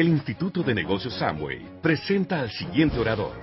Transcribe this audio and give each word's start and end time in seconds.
El 0.00 0.08
Instituto 0.08 0.62
de 0.62 0.74
Negocios 0.74 1.12
Samway 1.18 1.82
presenta 1.82 2.40
al 2.40 2.48
siguiente 2.48 2.98
orador, 2.98 3.38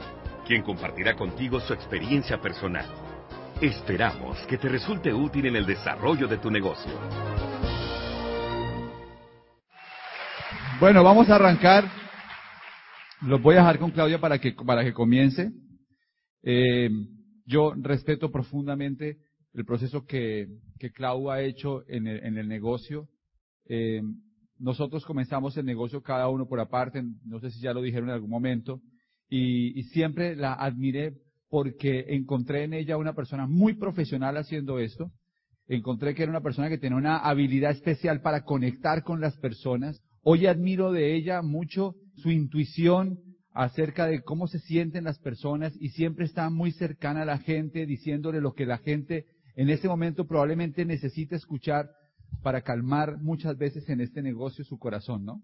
quien 0.47 0.63
compartirá 0.63 1.15
contigo 1.15 1.59
su 1.59 1.71
experiencia 1.71 2.41
personal. 2.41 2.87
Esperamos 3.61 4.39
que 4.47 4.57
te 4.57 4.67
resulte 4.67 5.13
útil 5.13 5.45
en 5.45 5.55
el 5.55 5.67
desarrollo 5.67 6.27
de 6.27 6.39
tu 6.39 6.49
negocio. 6.49 6.91
Bueno, 10.79 11.03
vamos 11.03 11.29
a 11.29 11.35
arrancar. 11.35 11.83
Los 13.21 13.39
voy 13.39 13.53
a 13.53 13.59
dejar 13.59 13.77
con 13.77 13.91
Claudia 13.91 14.19
para 14.19 14.39
que, 14.39 14.53
para 14.53 14.83
que 14.83 14.93
comience. 14.93 15.51
Eh, 16.41 16.89
yo 17.45 17.75
respeto 17.77 18.31
profundamente 18.31 19.19
el 19.53 19.63
proceso 19.63 20.07
que, 20.07 20.47
que 20.79 20.91
Clau 20.91 21.29
ha 21.29 21.39
hecho 21.39 21.83
en 21.87 22.07
el, 22.07 22.25
en 22.25 22.35
el 22.39 22.47
negocio. 22.47 23.07
Eh, 23.69 24.01
nosotros 24.59 25.05
comenzamos 25.05 25.55
el 25.57 25.65
negocio 25.65 26.01
cada 26.01 26.29
uno 26.29 26.47
por 26.47 26.59
aparte, 26.59 27.03
no 27.25 27.39
sé 27.39 27.51
si 27.51 27.61
ya 27.61 27.73
lo 27.73 27.81
dijeron 27.81 28.09
en 28.09 28.15
algún 28.15 28.29
momento, 28.29 28.81
y, 29.29 29.83
siempre 29.83 30.35
la 30.35 30.53
admiré 30.53 31.13
porque 31.49 32.05
encontré 32.09 32.63
en 32.63 32.73
ella 32.73 32.97
una 32.97 33.13
persona 33.13 33.45
muy 33.45 33.73
profesional 33.73 34.37
haciendo 34.37 34.79
esto. 34.79 35.11
Encontré 35.67 36.15
que 36.15 36.23
era 36.23 36.29
una 36.29 36.41
persona 36.41 36.69
que 36.69 36.77
tenía 36.77 36.97
una 36.97 37.17
habilidad 37.17 37.71
especial 37.71 38.21
para 38.21 38.43
conectar 38.43 39.03
con 39.03 39.19
las 39.19 39.35
personas. 39.37 40.01
Hoy 40.23 40.45
admiro 40.45 40.91
de 40.91 41.15
ella 41.15 41.41
mucho 41.41 41.95
su 42.15 42.31
intuición 42.31 43.19
acerca 43.53 44.05
de 44.07 44.21
cómo 44.21 44.47
se 44.47 44.59
sienten 44.59 45.03
las 45.03 45.19
personas 45.19 45.73
y 45.79 45.89
siempre 45.89 46.25
está 46.25 46.49
muy 46.49 46.71
cercana 46.71 47.23
a 47.23 47.25
la 47.25 47.39
gente, 47.39 47.85
diciéndole 47.85 48.39
lo 48.39 48.53
que 48.53 48.65
la 48.65 48.77
gente 48.77 49.25
en 49.55 49.69
ese 49.69 49.87
momento 49.87 50.27
probablemente 50.27 50.85
necesita 50.85 51.35
escuchar 51.35 51.89
para 52.43 52.61
calmar 52.61 53.17
muchas 53.21 53.57
veces 53.57 53.87
en 53.89 54.01
este 54.01 54.21
negocio 54.21 54.63
su 54.63 54.77
corazón, 54.77 55.25
¿no? 55.25 55.41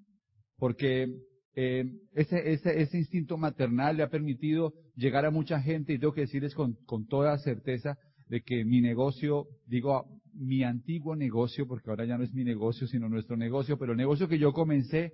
Porque 0.57 1.07
eh, 1.55 1.85
ese, 2.13 2.53
ese, 2.53 2.81
ese 2.81 2.97
instinto 2.97 3.37
maternal 3.37 3.97
le 3.97 4.03
ha 4.03 4.09
permitido 4.09 4.73
llegar 4.95 5.25
a 5.25 5.31
mucha 5.31 5.61
gente 5.61 5.93
y 5.93 5.99
tengo 5.99 6.13
que 6.13 6.21
decirles 6.21 6.55
con, 6.55 6.75
con 6.85 7.07
toda 7.07 7.37
certeza 7.39 7.97
de 8.27 8.41
que 8.41 8.65
mi 8.65 8.81
negocio, 8.81 9.47
digo 9.65 10.05
mi 10.33 10.63
antiguo 10.63 11.15
negocio, 11.15 11.67
porque 11.67 11.89
ahora 11.89 12.05
ya 12.05 12.17
no 12.17 12.23
es 12.23 12.33
mi 12.33 12.43
negocio, 12.43 12.87
sino 12.87 13.07
nuestro 13.09 13.37
negocio, 13.37 13.77
pero 13.77 13.91
el 13.91 13.97
negocio 13.97 14.27
que 14.27 14.39
yo 14.39 14.51
comencé 14.51 15.13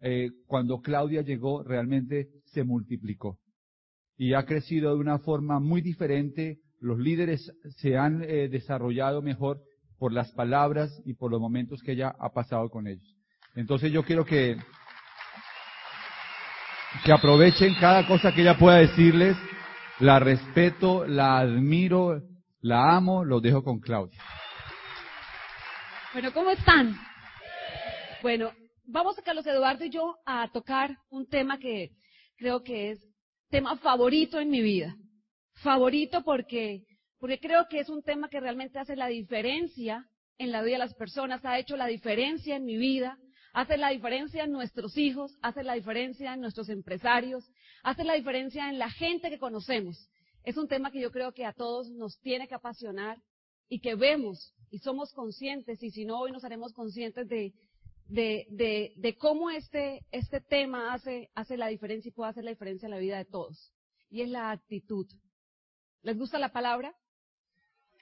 eh, 0.00 0.30
cuando 0.46 0.80
Claudia 0.80 1.22
llegó 1.22 1.62
realmente 1.62 2.28
se 2.44 2.64
multiplicó 2.64 3.38
y 4.16 4.34
ha 4.34 4.44
crecido 4.44 4.94
de 4.94 5.00
una 5.00 5.18
forma 5.18 5.60
muy 5.60 5.80
diferente. 5.80 6.60
Los 6.80 6.98
líderes 6.98 7.52
se 7.76 7.96
han 7.96 8.22
eh, 8.22 8.48
desarrollado 8.48 9.22
mejor 9.22 9.60
por 9.98 10.12
las 10.12 10.30
palabras 10.32 10.90
y 11.04 11.14
por 11.14 11.30
los 11.30 11.40
momentos 11.40 11.82
que 11.82 11.92
ella 11.92 12.14
ha 12.18 12.32
pasado 12.32 12.68
con 12.70 12.86
ellos. 12.86 13.16
Entonces 13.54 13.90
yo 13.90 14.02
quiero 14.02 14.24
que, 14.24 14.56
que 17.04 17.12
aprovechen 17.12 17.74
cada 17.80 18.06
cosa 18.06 18.32
que 18.32 18.42
ella 18.42 18.58
pueda 18.58 18.78
decirles. 18.78 19.36
La 19.98 20.18
respeto, 20.18 21.06
la 21.06 21.38
admiro, 21.38 22.20
la 22.60 22.96
amo, 22.96 23.24
lo 23.24 23.40
dejo 23.40 23.62
con 23.62 23.80
Claudia. 23.80 24.22
Bueno, 26.12 26.32
¿cómo 26.32 26.50
están? 26.50 26.94
Bueno, 28.22 28.52
vamos 28.84 29.18
a 29.18 29.22
Carlos 29.22 29.46
Eduardo 29.46 29.84
y 29.84 29.90
yo 29.90 30.16
a 30.26 30.48
tocar 30.48 30.96
un 31.10 31.26
tema 31.28 31.58
que 31.58 31.90
creo 32.36 32.62
que 32.62 32.90
es 32.90 33.00
tema 33.50 33.76
favorito 33.76 34.38
en 34.38 34.50
mi 34.50 34.60
vida. 34.60 34.94
Favorito 35.62 36.22
porque 36.22 36.82
porque 37.18 37.38
creo 37.40 37.66
que 37.68 37.80
es 37.80 37.88
un 37.88 38.02
tema 38.02 38.28
que 38.28 38.40
realmente 38.40 38.78
hace 38.78 38.96
la 38.96 39.06
diferencia 39.06 40.06
en 40.38 40.52
la 40.52 40.62
vida 40.62 40.74
de 40.74 40.84
las 40.84 40.94
personas, 40.94 41.44
ha 41.44 41.58
hecho 41.58 41.76
la 41.76 41.86
diferencia 41.86 42.56
en 42.56 42.64
mi 42.64 42.76
vida, 42.76 43.18
hace 43.52 43.78
la 43.78 43.90
diferencia 43.90 44.44
en 44.44 44.52
nuestros 44.52 44.96
hijos, 44.98 45.34
hace 45.40 45.62
la 45.62 45.74
diferencia 45.74 46.34
en 46.34 46.40
nuestros 46.40 46.68
empresarios, 46.68 47.48
hace 47.82 48.04
la 48.04 48.14
diferencia 48.14 48.68
en 48.68 48.78
la 48.78 48.90
gente 48.90 49.30
que 49.30 49.38
conocemos. 49.38 50.10
Es 50.44 50.56
un 50.56 50.68
tema 50.68 50.90
que 50.90 51.00
yo 51.00 51.10
creo 51.10 51.32
que 51.32 51.46
a 51.46 51.54
todos 51.54 51.90
nos 51.90 52.20
tiene 52.20 52.46
que 52.48 52.54
apasionar 52.54 53.18
y 53.68 53.80
que 53.80 53.94
vemos 53.94 54.52
y 54.70 54.78
somos 54.78 55.12
conscientes, 55.12 55.82
y 55.82 55.90
si 55.90 56.04
no, 56.04 56.20
hoy 56.20 56.32
nos 56.32 56.44
haremos 56.44 56.72
conscientes 56.72 57.28
de, 57.28 57.54
de, 58.08 58.92
de, 58.96 59.16
cómo 59.16 59.50
este, 59.50 60.04
este 60.10 60.40
tema 60.40 60.92
hace, 60.92 61.30
hace 61.34 61.56
la 61.56 61.68
diferencia 61.68 62.08
y 62.08 62.12
puede 62.12 62.30
hacer 62.30 62.44
la 62.44 62.50
diferencia 62.50 62.86
en 62.86 62.90
la 62.90 62.98
vida 62.98 63.18
de 63.18 63.24
todos. 63.24 63.72
Y 64.10 64.22
es 64.22 64.28
la 64.28 64.50
actitud. 64.50 65.06
¿Les 66.02 66.16
gusta 66.18 66.38
la 66.38 66.52
palabra? 66.52 66.94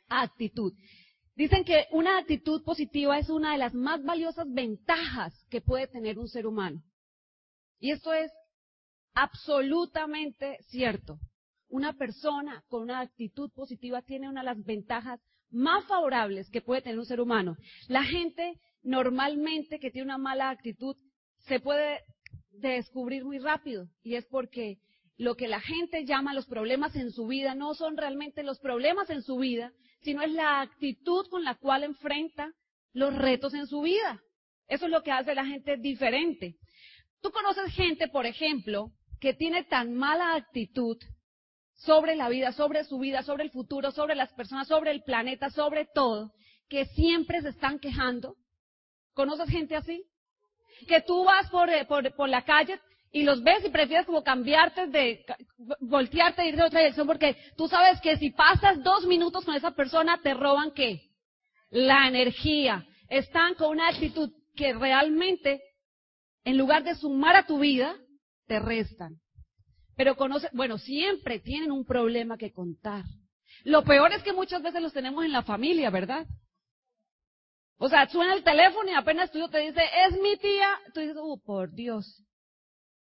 Actitud. 0.09 0.73
Dicen 1.37 1.65
que 1.65 1.87
una 1.91 2.19
actitud 2.19 2.63
positiva 2.63 3.19
es 3.19 3.29
una 3.29 3.53
de 3.53 3.59
las 3.59 3.75
más 3.75 4.03
valiosas 4.05 4.47
ventajas 4.53 5.35
que 5.51 5.61
puede 5.61 5.89
tener 5.89 6.19
un 6.19 6.29
ser 6.29 6.47
humano. 6.47 6.83
Y 7.81 7.91
esto 7.91 8.13
es 8.13 8.31
absolutamente 9.15 10.59
cierto. 10.69 11.19
Una 11.69 11.93
persona 11.95 12.63
con 12.69 12.83
una 12.83 13.01
actitud 13.01 13.51
positiva 13.53 14.03
tiene 14.03 14.29
una 14.29 14.43
de 14.43 14.47
las 14.47 14.65
ventajas 14.65 15.21
más 15.51 15.85
favorables 15.87 16.51
que 16.51 16.61
puede 16.61 16.83
tener 16.83 16.99
un 16.99 17.07
ser 17.07 17.21
humano. 17.21 17.57
La 17.89 18.05
gente 18.05 18.61
normalmente 18.83 19.79
que 19.79 19.91
tiene 19.91 20.07
una 20.07 20.19
mala 20.19 20.51
actitud 20.51 20.97
se 21.47 21.59
puede 21.59 22.01
descubrir 22.51 23.25
muy 23.25 23.39
rápido 23.39 23.89
y 24.03 24.15
es 24.15 24.25
porque 24.27 24.79
lo 25.17 25.37
que 25.37 25.49
la 25.49 25.61
gente 25.61 26.05
llama 26.05 26.35
los 26.35 26.47
problemas 26.47 26.95
en 26.97 27.11
su 27.11 27.27
vida 27.27 27.55
no 27.55 27.75
son 27.75 27.97
realmente 27.97 28.43
los 28.43 28.59
problemas 28.59 29.11
en 29.11 29.23
su 29.23 29.37
vida, 29.37 29.73
sino 30.05 30.23
es 30.23 30.31
la 30.31 30.61
actitud 30.61 31.27
con 31.29 31.43
la 31.43 31.55
cual 31.55 31.83
enfrenta 31.83 32.53
los 32.93 33.15
retos 33.15 33.55
en 33.55 33.67
su 33.67 33.81
vida. 33.81 34.21
Eso 34.69 34.85
es 34.85 34.91
lo 34.91 35.03
que 35.03 35.11
hace 35.11 35.35
la 35.35 35.47
gente 35.47 35.77
diferente. 35.79 36.57
Tú 37.23 37.31
conoces 37.31 37.73
gente, 37.75 38.09
por 38.09 38.27
ejemplo, 38.27 38.91
que 39.21 39.33
tiene 39.35 39.65
tan 39.65 39.95
mala 39.95 40.35
actitud 40.35 40.99
sobre 41.73 42.17
la 42.17 42.29
vida, 42.29 42.53
sobre 42.53 42.85
su 42.85 42.99
vida, 42.99 43.23
sobre 43.23 43.45
el 43.45 43.51
futuro, 43.51 43.91
sobre 43.91 44.15
las 44.15 44.33
personas, 44.35 44.69
sobre 44.69 44.91
el 44.91 45.03
planeta, 45.03 45.51
sobre 45.51 45.87
todo, 45.87 46.33
que 46.69 46.85
siempre 46.87 47.41
se 47.41 47.49
están 47.49 47.79
quejando. 47.79 48.37
¿Conoces 49.15 49.49
gente 49.49 49.75
así? 49.75 50.05
Que 50.87 51.01
tú 51.01 51.25
vas 51.25 51.49
por, 51.51 51.71
eh, 51.71 51.85
por, 51.87 52.15
por 52.15 52.29
la 52.29 52.45
calle 52.45 52.79
y 53.15 53.23
los 53.23 53.45
ves 53.45 53.65
y 53.65 53.71
prefieres 53.71 54.07
como 54.07 54.25
cambiarte 54.25 54.89
de, 54.89 55.25
voltearte 55.79 56.43
e 56.43 56.49
ir 56.49 56.57
de 56.57 56.65
otra 56.65 56.81
dirección 56.81 57.07
porque 57.07 57.37
tú 57.57 57.69
sabes 57.69 58.01
que 58.01 58.17
si 58.17 58.33
pasas 58.33 58.83
dos 58.83 59.07
minutos 59.07 59.45
con 59.45 59.55
esa 59.55 59.71
persona 59.71 60.21
te 60.21 60.35
roban 60.35 60.73
qué? 60.73 61.11
La 61.71 62.09
energía. 62.09 62.85
Están 63.09 63.55
con 63.55 63.71
una 63.71 63.89
actitud 63.89 64.33
que 64.57 64.73
realmente, 64.73 65.63
en 66.43 66.59
lugar 66.59 66.83
de 66.83 66.97
sumar 66.97 67.37
a 67.37 67.47
tu 67.47 67.61
vida, 67.61 67.95
te 68.49 68.59
restan. 68.59 69.21
Pero 69.97 70.17
conoce, 70.17 70.49
bueno, 70.53 70.77
siempre 70.79 71.39
tienen 71.39 71.71
un 71.71 71.85
problema 71.85 72.37
que 72.37 72.53
contar. 72.53 73.05
Lo 73.63 73.85
peor 73.85 74.13
es 74.13 74.25
que 74.25 74.33
muchas 74.33 74.61
veces 74.61 74.83
los 74.83 74.93
tenemos 74.93 75.25
en 75.25 75.31
la 75.31 75.45
familia, 75.45 75.89
¿verdad? 75.91 76.27
O 77.79 77.89
sea, 77.89 78.09
suena 78.09 78.35
el 78.35 78.43
teléfono 78.43 78.91
y 78.91 78.95
apenas 78.95 79.31
tú 79.31 79.49
te 79.49 79.59
dice, 79.59 79.83
es 80.09 80.21
mi 80.21 80.37
tía. 80.37 80.69
Tú 80.93 80.99
dices, 80.99 81.17
oh, 81.17 81.41
por 81.41 81.73
Dios. 81.73 82.25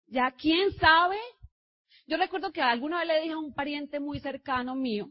Ya, 0.07 0.31
¿quién 0.31 0.71
sabe? 0.73 1.17
Yo 2.07 2.17
recuerdo 2.17 2.51
que 2.51 2.61
alguna 2.61 2.99
vez 2.99 3.07
le 3.07 3.21
dije 3.21 3.33
a 3.33 3.37
un 3.39 3.53
pariente 3.53 3.99
muy 3.99 4.19
cercano 4.19 4.75
mío, 4.75 5.09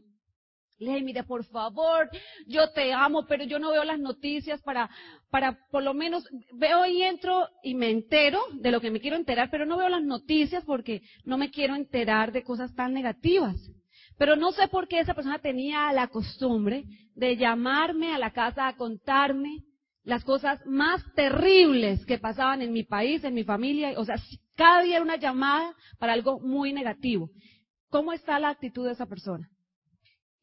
le 0.77 0.91
dije, 0.91 1.03
mire, 1.03 1.23
por 1.23 1.45
favor, 1.45 2.09
yo 2.47 2.69
te 2.71 2.91
amo, 2.91 3.25
pero 3.25 3.45
yo 3.45 3.59
no 3.59 3.71
veo 3.71 3.83
las 3.85 3.99
noticias 3.99 4.61
para, 4.61 4.89
para, 5.29 5.57
por 5.71 5.83
lo 5.83 5.93
menos, 5.93 6.27
veo 6.53 6.85
y 6.85 7.01
entro 7.01 7.47
y 7.63 7.75
me 7.75 7.89
entero 7.89 8.41
de 8.53 8.71
lo 8.71 8.81
que 8.81 8.91
me 8.91 8.99
quiero 8.99 9.15
enterar, 9.15 9.49
pero 9.49 9.65
no 9.65 9.77
veo 9.77 9.87
las 9.87 10.03
noticias 10.03 10.65
porque 10.65 11.01
no 11.23 11.37
me 11.37 11.49
quiero 11.49 11.75
enterar 11.75 12.33
de 12.33 12.43
cosas 12.43 12.75
tan 12.75 12.93
negativas. 12.93 13.55
Pero 14.17 14.35
no 14.35 14.51
sé 14.51 14.67
por 14.67 14.87
qué 14.87 14.99
esa 14.99 15.13
persona 15.13 15.39
tenía 15.39 15.91
la 15.93 16.07
costumbre 16.07 16.83
de 17.15 17.37
llamarme 17.37 18.13
a 18.13 18.19
la 18.19 18.31
casa 18.31 18.67
a 18.67 18.75
contarme 18.75 19.63
las 20.05 20.23
cosas 20.23 20.65
más 20.65 21.03
terribles 21.15 22.05
que 22.05 22.19
pasaban 22.19 22.61
en 22.61 22.71
mi 22.71 22.83
país, 22.83 23.23
en 23.23 23.33
mi 23.33 23.43
familia. 23.43 23.93
O 23.97 24.05
sea, 24.05 24.15
cada 24.55 24.83
día 24.83 24.95
era 24.95 25.03
una 25.03 25.17
llamada 25.17 25.73
para 25.99 26.13
algo 26.13 26.39
muy 26.39 26.71
negativo. 26.71 27.29
¿Cómo 27.89 28.13
está 28.13 28.39
la 28.39 28.49
actitud 28.49 28.85
de 28.85 28.93
esa 28.93 29.07
persona? 29.07 29.49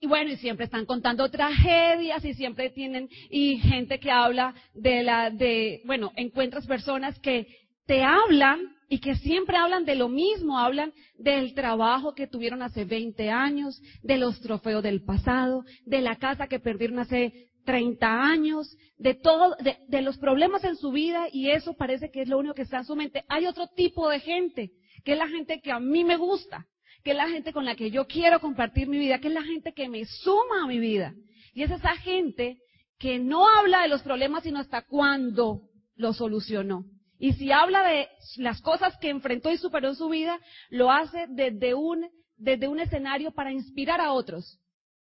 Y 0.01 0.09
bueno, 0.09 0.33
y 0.33 0.37
siempre 0.37 0.65
están 0.65 0.85
contando 0.85 1.31
tragedias 1.31 2.25
y 2.25 2.35
siempre 2.35 2.71
tienen, 2.71 3.09
y 3.31 3.59
gente 3.59 4.01
que 4.01 4.11
habla 4.11 4.53
de 4.75 5.05
la, 5.05 5.31
de, 5.31 5.81
bueno, 5.85 6.11
encuentras 6.17 6.67
personas 6.67 7.17
que 7.21 7.47
te 7.87 8.03
hablan 8.03 8.59
y 8.89 8.99
que 8.99 9.15
siempre 9.15 9.57
hablan 9.57 9.85
de 9.85 9.95
lo 9.95 10.09
mismo, 10.09 10.59
hablan 10.59 10.93
del 11.17 11.55
trabajo 11.55 12.15
que 12.15 12.27
tuvieron 12.27 12.63
hace 12.63 12.85
20 12.85 13.31
años, 13.31 13.81
de 14.03 14.19
los 14.19 14.41
trofeos 14.41 14.83
del 14.83 15.05
pasado, 15.05 15.65
de 15.87 16.01
la 16.01 16.17
casa 16.17 16.49
que 16.49 16.59
perdieron 16.59 16.99
hace 16.99 17.52
30 17.65 18.23
años, 18.23 18.77
de 19.03 19.15
todo, 19.15 19.57
de, 19.89 20.03
los 20.03 20.17
problemas 20.19 20.63
en 20.65 20.77
su 20.77 20.93
vida 20.93 21.27
y 21.33 21.51
eso 21.51 21.75
parece 21.75 22.11
que 22.11 22.23
es 22.23 22.29
lo 22.29 22.39
único 22.39 22.55
que 22.55 22.63
está 22.63 22.79
en 22.79 22.85
su 22.85 22.95
mente. 22.95 23.25
Hay 23.29 23.47
otro 23.47 23.67
tipo 23.69 24.09
de 24.09 24.21
gente, 24.21 24.71
que 25.05 25.13
es 25.13 25.19
la 25.19 25.29
gente 25.29 25.61
que 25.61 25.73
a 25.73 25.81
mí 25.81 26.05
me 26.05 26.17
gusta, 26.17 26.67
que 27.03 27.11
es 27.11 27.17
la 27.17 27.29
gente 27.29 27.53
con 27.53 27.65
la 27.65 27.75
que 27.75 27.91
yo 27.91 28.07
quiero 28.07 28.41
compartir 28.41 28.89
mi 28.89 28.99
vida, 28.99 29.19
que 29.19 29.29
es 29.29 29.35
la 29.35 29.43
gente 29.43 29.73
que 29.73 29.89
me 29.89 30.05
suma 30.05 30.63
a 30.63 30.67
mi 30.67 30.79
vida. 30.79 31.15
Y 31.53 31.63
es 31.65 31.71
esa 31.71 31.97
gente 31.97 32.59
que 32.99 33.19
no 33.19 33.49
habla 33.49 33.83
de 33.83 33.89
los 33.89 34.03
problemas 34.03 34.45
sino 34.45 34.61
hasta 34.61 34.83
cuando 34.83 35.63
lo 35.97 36.13
solucionó. 36.13 36.85
Y 37.19 37.33
si 37.35 37.51
habla 37.53 37.83
de 37.83 38.09
las 38.37 38.61
cosas 38.61 38.97
que 38.99 39.09
enfrentó 39.09 39.51
y 39.51 39.59
superó 39.59 39.89
en 39.89 39.97
su 39.97 40.09
vida, 40.09 40.39
lo 40.71 40.91
hace 40.91 41.27
desde 41.29 41.75
un, 41.75 42.09
desde 42.37 42.69
un 42.69 42.81
escenario 42.81 43.33
para 43.33 43.53
inspirar 43.53 44.01
a 44.01 44.13
otros, 44.13 44.61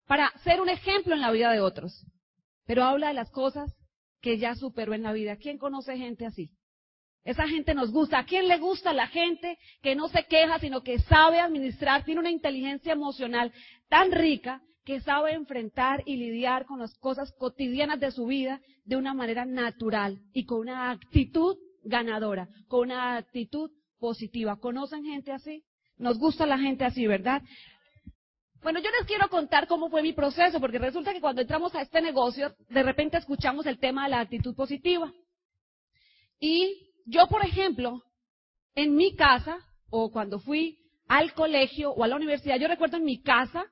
para 0.06 0.32
ser 0.44 0.60
un 0.60 0.68
ejemplo 0.68 1.14
en 1.14 1.20
la 1.20 1.30
vida 1.30 1.52
de 1.52 1.60
otros. 1.60 2.04
Pero 2.70 2.84
habla 2.84 3.08
de 3.08 3.14
las 3.14 3.32
cosas 3.32 3.76
que 4.20 4.38
ya 4.38 4.54
superó 4.54 4.94
en 4.94 5.02
la 5.02 5.12
vida. 5.12 5.34
¿Quién 5.34 5.58
conoce 5.58 5.96
gente 5.96 6.24
así? 6.24 6.52
Esa 7.24 7.48
gente 7.48 7.74
nos 7.74 7.90
gusta. 7.90 8.20
¿A 8.20 8.26
quién 8.26 8.46
le 8.46 8.58
gusta 8.58 8.92
la 8.92 9.08
gente 9.08 9.58
que 9.82 9.96
no 9.96 10.06
se 10.06 10.24
queja, 10.26 10.60
sino 10.60 10.84
que 10.84 11.00
sabe 11.00 11.40
administrar, 11.40 12.04
tiene 12.04 12.20
una 12.20 12.30
inteligencia 12.30 12.92
emocional 12.92 13.52
tan 13.88 14.12
rica 14.12 14.62
que 14.84 15.00
sabe 15.00 15.32
enfrentar 15.32 16.04
y 16.06 16.14
lidiar 16.14 16.64
con 16.64 16.78
las 16.78 16.96
cosas 16.98 17.32
cotidianas 17.32 17.98
de 17.98 18.12
su 18.12 18.26
vida 18.26 18.60
de 18.84 18.94
una 18.94 19.14
manera 19.14 19.44
natural 19.44 20.20
y 20.32 20.44
con 20.44 20.60
una 20.60 20.92
actitud 20.92 21.56
ganadora, 21.82 22.48
con 22.68 22.82
una 22.82 23.16
actitud 23.16 23.72
positiva. 23.98 24.60
¿Conocen 24.60 25.02
gente 25.02 25.32
así? 25.32 25.64
Nos 25.96 26.20
gusta 26.20 26.46
la 26.46 26.60
gente 26.60 26.84
así, 26.84 27.04
¿verdad? 27.08 27.42
Bueno, 28.62 28.78
yo 28.80 28.90
les 28.90 29.06
quiero 29.06 29.28
contar 29.30 29.66
cómo 29.66 29.88
fue 29.88 30.02
mi 30.02 30.12
proceso, 30.12 30.60
porque 30.60 30.78
resulta 30.78 31.14
que 31.14 31.20
cuando 31.20 31.40
entramos 31.40 31.74
a 31.74 31.80
este 31.80 32.02
negocio, 32.02 32.54
de 32.68 32.82
repente 32.82 33.16
escuchamos 33.16 33.64
el 33.64 33.78
tema 33.78 34.04
de 34.04 34.10
la 34.10 34.20
actitud 34.20 34.54
positiva. 34.54 35.10
Y 36.38 36.92
yo, 37.06 37.26
por 37.28 37.42
ejemplo, 37.44 38.02
en 38.74 38.94
mi 38.96 39.16
casa, 39.16 39.58
o 39.88 40.10
cuando 40.10 40.40
fui 40.40 40.78
al 41.08 41.32
colegio 41.32 41.90
o 41.92 42.04
a 42.04 42.08
la 42.08 42.16
universidad, 42.16 42.58
yo 42.58 42.68
recuerdo 42.68 42.98
en 42.98 43.04
mi 43.04 43.22
casa, 43.22 43.64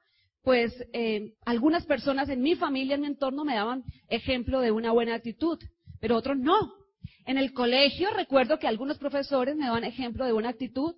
pues 0.43 0.73
eh, 0.95 1.35
algunas 1.45 1.85
personas 1.85 2.31
en 2.31 2.41
mi 2.41 2.57
familia, 2.57 2.95
en 2.95 3.03
mi 3.03 3.07
entorno, 3.09 3.45
me 3.45 3.57
daban 3.57 3.85
ejemplo 4.09 4.61
de 4.61 4.73
una 4.73 4.93
buena 4.93 5.15
actitud, 5.15 5.59
pero 6.01 6.17
otros 6.17 6.39
no. 6.39 6.73
En 7.27 7.37
el 7.37 7.53
colegio 7.53 8.11
recuerdo 8.15 8.59
que 8.59 8.67
algunos 8.67 8.97
profesores 8.97 9.55
me 9.55 9.67
daban 9.67 9.85
ejemplo 9.85 10.25
de 10.25 10.33
buena 10.33 10.49
actitud, 10.49 10.95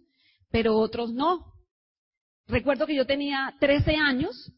pero 0.52 0.76
otros 0.76 1.12
no. 1.12 1.49
Recuerdo 2.50 2.84
que 2.86 2.96
yo 2.96 3.06
tenía 3.06 3.54
13 3.60 3.94
años, 3.94 4.52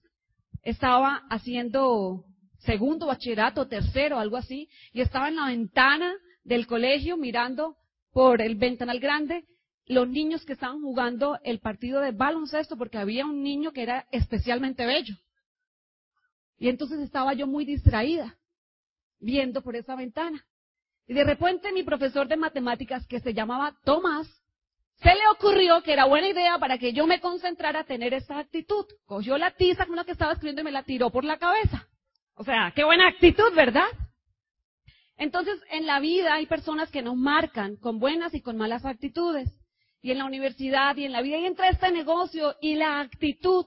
estaba 0.63 1.27
haciendo 1.29 2.25
segundo 2.61 3.07
bachillerato, 3.07 3.69
tercero, 3.69 4.19
algo 4.19 4.39
así, 4.39 4.69
y 4.93 5.03
estaba 5.03 5.29
en 5.29 5.37
la 5.37 5.47
ventana 5.47 6.15
del 6.43 6.67
colegio 6.67 7.19
mirando 7.19 7.77
por 8.13 8.41
el 8.41 8.57
ventanal 8.57 8.99
grande 8.99 9.45
los 9.87 10.09
niños 10.09 10.45
que 10.47 10.55
estaban 10.55 10.81
jugando 10.81 11.39
el 11.45 11.59
partido 11.59 12.01
de 12.01 12.13
baloncesto 12.13 12.79
porque 12.79 12.97
había 12.97 13.27
un 13.27 13.43
niño 13.43 13.73
que 13.73 13.83
era 13.83 14.07
especialmente 14.11 14.87
bello. 14.87 15.15
Y 16.57 16.69
entonces 16.69 17.01
estaba 17.01 17.35
yo 17.35 17.47
muy 17.47 17.67
distraída 17.67 18.39
viendo 19.21 19.61
por 19.63 19.77
esa 19.77 19.97
ventana. 19.97 20.47
Y 21.07 21.13
de 21.13 21.25
repente 21.25 21.73
mi 21.73 21.83
profesor 21.83 22.27
de 22.27 22.37
matemáticas 22.37 23.07
que 23.07 23.21
se 23.21 23.35
llamaba 23.35 23.77
Tomás, 23.85 24.29
se 25.03 25.15
le 25.15 25.27
ocurrió 25.33 25.83
que 25.83 25.93
era 25.93 26.05
buena 26.05 26.29
idea 26.29 26.59
para 26.59 26.79
que 26.79 26.93
yo 26.93 27.07
me 27.07 27.21
concentrara 27.21 27.81
a 27.81 27.85
tener 27.85 28.15
esa 28.15 28.39
actitud. 28.39 28.87
Cogió 29.05 29.37
la 29.39 29.51
tiza 29.51 29.87
con 29.87 29.97
la 29.97 30.05
que 30.05 30.13
estaba 30.13 30.33
escribiendo 30.33 30.63
y 30.63 30.65
me 30.65 30.73
la 30.73 30.85
tiró 30.85 31.11
por 31.11 31.25
la 31.25 31.39
cabeza. 31.39 31.89
O 32.35 32.45
sea, 32.45 32.73
qué 32.75 32.85
buena 32.85 33.09
actitud, 33.09 33.53
¿verdad? 33.55 33.87
Entonces, 35.17 35.61
en 35.71 35.87
la 35.87 36.01
vida 36.01 36.35
hay 36.35 36.47
personas 36.47 36.91
que 36.91 37.03
nos 37.03 37.17
marcan 37.17 37.77
con 37.77 37.99
buenas 37.99 38.35
y 38.35 38.41
con 38.41 38.57
malas 38.57 38.85
actitudes. 38.85 39.51
Y 40.01 40.11
en 40.11 40.19
la 40.19 40.25
universidad 40.25 40.97
y 40.97 41.05
en 41.05 41.13
la 41.13 41.23
vida 41.23 41.39
y 41.39 41.47
entra 41.47 41.69
este 41.69 41.93
negocio 41.93 42.57
y 42.61 42.75
la 42.75 43.01
actitud. 43.01 43.67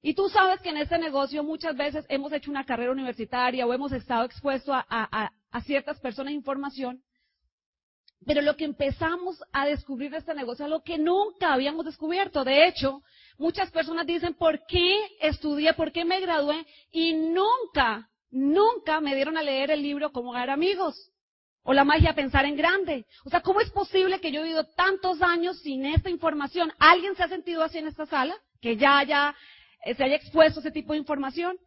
Y 0.00 0.14
tú 0.14 0.28
sabes 0.28 0.60
que 0.60 0.70
en 0.70 0.78
este 0.78 0.98
negocio 0.98 1.44
muchas 1.44 1.76
veces 1.76 2.04
hemos 2.08 2.32
hecho 2.32 2.50
una 2.50 2.66
carrera 2.66 2.90
universitaria 2.90 3.64
o 3.64 3.72
hemos 3.72 3.92
estado 3.92 4.24
expuestos 4.24 4.74
a, 4.76 5.30
ciertas 5.64 6.00
personas 6.00 6.32
información. 6.32 7.00
Pero 8.26 8.42
lo 8.42 8.56
que 8.56 8.64
empezamos 8.64 9.42
a 9.52 9.66
descubrir 9.66 10.10
de 10.10 10.18
este 10.18 10.34
negocio 10.34 10.64
es 10.64 10.70
lo 10.70 10.82
que 10.82 10.98
nunca 10.98 11.52
habíamos 11.52 11.84
descubierto. 11.84 12.44
De 12.44 12.66
hecho, 12.66 13.02
muchas 13.38 13.70
personas 13.70 14.06
dicen, 14.06 14.34
¿por 14.34 14.64
qué 14.66 14.96
estudié? 15.20 15.74
¿Por 15.74 15.92
qué 15.92 16.04
me 16.04 16.20
gradué? 16.20 16.66
Y 16.92 17.14
nunca 17.14 18.08
Nunca 18.32 18.98
me 19.02 19.14
dieron 19.14 19.36
a 19.36 19.42
leer 19.42 19.70
el 19.70 19.82
libro 19.82 20.10
Cómo 20.10 20.32
ganar 20.32 20.50
amigos 20.50 21.10
o 21.64 21.74
la 21.74 21.84
magia 21.84 22.14
pensar 22.14 22.46
en 22.46 22.56
grande. 22.56 23.06
O 23.24 23.30
sea, 23.30 23.42
¿cómo 23.42 23.60
es 23.60 23.70
posible 23.70 24.20
que 24.20 24.32
yo 24.32 24.40
he 24.40 24.44
vivido 24.44 24.64
tantos 24.74 25.20
años 25.20 25.60
sin 25.60 25.84
esta 25.84 26.08
información? 26.08 26.72
¿Alguien 26.78 27.14
se 27.14 27.22
ha 27.22 27.28
sentido 27.28 27.62
así 27.62 27.78
en 27.78 27.86
esta 27.86 28.06
sala? 28.06 28.34
Que 28.62 28.76
ya 28.78 28.98
haya, 28.98 29.36
eh, 29.84 29.94
se 29.94 30.02
haya 30.02 30.16
expuesto 30.16 30.60
ese 30.60 30.70
tipo 30.70 30.94
de 30.94 30.98
información. 30.98 31.58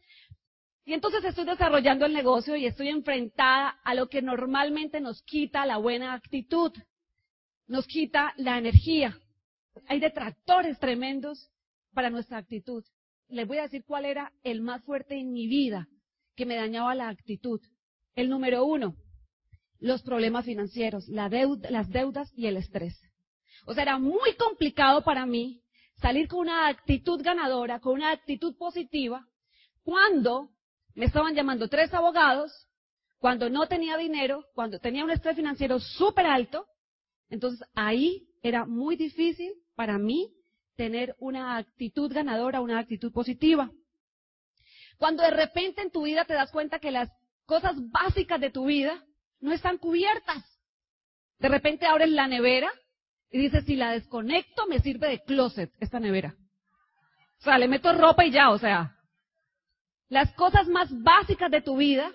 Y 0.86 0.94
entonces 0.94 1.24
estoy 1.24 1.46
desarrollando 1.46 2.06
el 2.06 2.14
negocio 2.14 2.56
y 2.56 2.68
estoy 2.68 2.90
enfrentada 2.90 3.70
a 3.84 3.96
lo 3.96 4.08
que 4.08 4.22
normalmente 4.22 5.02
nos 5.02 5.24
quita 5.24 5.66
la 5.66 5.78
buena 5.78 6.14
actitud, 6.14 6.72
nos 7.66 7.88
quita 7.88 8.34
la 8.38 8.60
energía. 8.60 9.18
Hay 9.88 10.00
detractores 10.00 10.80
tremendos 10.80 11.50
para 11.92 12.12
nuestra 12.12 12.38
actitud. 12.38 12.84
Les 13.30 13.48
voy 13.48 13.58
a 13.58 13.64
decir 13.64 13.84
cuál 13.84 14.06
era 14.06 14.32
el 14.44 14.62
más 14.62 14.84
fuerte 14.84 15.16
en 15.16 15.32
mi 15.34 15.48
vida 15.48 15.88
que 16.36 16.46
me 16.46 16.56
dañaba 16.56 16.94
la 16.94 17.10
actitud. 17.10 17.60
El 18.14 18.30
número 18.30 18.64
uno, 18.64 18.96
los 19.80 20.04
problemas 20.04 20.46
financieros, 20.46 21.08
las 21.08 21.32
deudas 21.32 22.32
y 22.36 22.46
el 22.46 22.58
estrés. 22.58 23.02
O 23.66 23.74
sea, 23.74 23.82
era 23.82 23.98
muy 23.98 24.36
complicado 24.36 25.04
para 25.04 25.26
mí 25.26 25.64
salir 25.96 26.28
con 26.28 26.42
una 26.42 26.68
actitud 26.68 27.24
ganadora, 27.24 27.80
con 27.80 27.94
una 27.94 28.12
actitud 28.12 28.56
positiva, 28.56 29.28
cuando 29.82 30.52
me 30.96 31.06
estaban 31.06 31.36
llamando 31.36 31.68
tres 31.68 31.94
abogados, 31.94 32.68
cuando 33.20 33.50
no 33.50 33.68
tenía 33.68 33.98
dinero, 33.98 34.46
cuando 34.54 34.80
tenía 34.80 35.04
un 35.04 35.12
estrés 35.12 35.36
financiero 35.36 35.80
súper 35.80 36.26
alto. 36.26 36.68
Entonces 37.30 37.68
ahí 37.76 38.30
era 38.42 38.66
muy 38.66 38.96
difícil 38.96 39.54
para 39.76 39.98
mí 39.98 40.32
tener 40.76 41.16
una 41.20 41.58
actitud 41.58 42.12
ganadora, 42.12 42.62
una 42.62 42.80
actitud 42.80 43.12
positiva. 43.12 43.72
Cuando 44.98 45.24
de 45.24 45.32
repente 45.32 45.82
en 45.82 45.92
tu 45.92 46.04
vida 46.04 46.26
te 46.26 46.34
das 46.34 46.52
cuenta 46.52 46.80
que 46.80 46.92
las 46.92 47.10
cosas 47.46 47.76
básicas 47.92 48.40
de 48.40 48.52
tu 48.52 48.66
vida 48.66 49.04
no 49.40 49.52
están 49.52 49.78
cubiertas. 49.78 50.44
De 51.40 51.50
repente 51.50 51.86
abres 51.86 52.10
la 52.10 52.28
nevera 52.28 52.72
y 53.30 53.40
dices, 53.40 53.66
si 53.66 53.76
la 53.76 53.92
desconecto 53.92 54.66
me 54.68 54.80
sirve 54.80 55.10
de 55.10 55.24
closet 55.24 55.72
esta 55.80 56.00
nevera. 56.00 56.36
O 57.40 57.44
sea, 57.44 57.58
le 57.58 57.68
meto 57.68 57.92
ropa 57.94 58.26
y 58.26 58.32
ya, 58.32 58.52
o 58.52 58.58
sea. 58.58 58.95
Las 60.10 60.34
cosas 60.34 60.68
más 60.68 60.90
básicas 61.02 61.50
de 61.52 61.62
tu 61.62 61.78
vida 61.78 62.12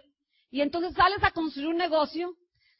y 0.51 0.61
entonces 0.61 0.95
sales 0.95 1.23
a 1.23 1.33
construir 1.33 1.69
un 1.69 1.77
negocio 1.77 2.35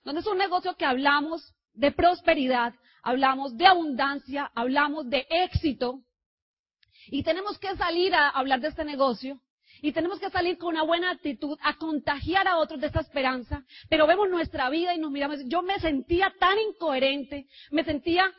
donde 0.05 0.21
es 0.21 0.27
un 0.27 0.39
negocio 0.39 0.77
que 0.77 0.85
hablamos 0.85 1.55
de 1.75 1.93
prosperidad, 1.93 2.75
hablamos 3.03 3.57
de 3.57 3.67
abundancia, 3.67 4.51
hablamos 4.55 5.09
de 5.09 5.27
éxito 5.29 6.01
y 7.07 7.23
tenemos 7.23 7.59
que 7.59 7.77
salir 7.77 8.15
a 8.15 8.29
hablar 8.29 8.61
de 8.61 8.69
este 8.69 8.85
negocio 8.85 9.41
y 9.83 9.93
tenemos 9.93 10.19
que 10.19 10.31
salir 10.31 10.59
con 10.59 10.75
una 10.75 10.83
buena 10.83 11.11
actitud 11.11 11.59
a 11.63 11.77
contagiar 11.77 12.47
a 12.47 12.59
otros 12.59 12.81
de 12.81 12.89
esta 12.89 13.01
esperanza. 13.01 13.65
Pero 13.89 14.07
vemos 14.07 14.29
nuestra 14.29 14.69
vida 14.69 14.95
y 14.95 14.99
nos 14.99 15.11
miramos. 15.11 15.39
Yo 15.47 15.63
me 15.63 15.79
sentía 15.79 16.33
tan 16.39 16.59
incoherente, 16.59 17.47
me 17.71 17.85
sentía 17.85 18.31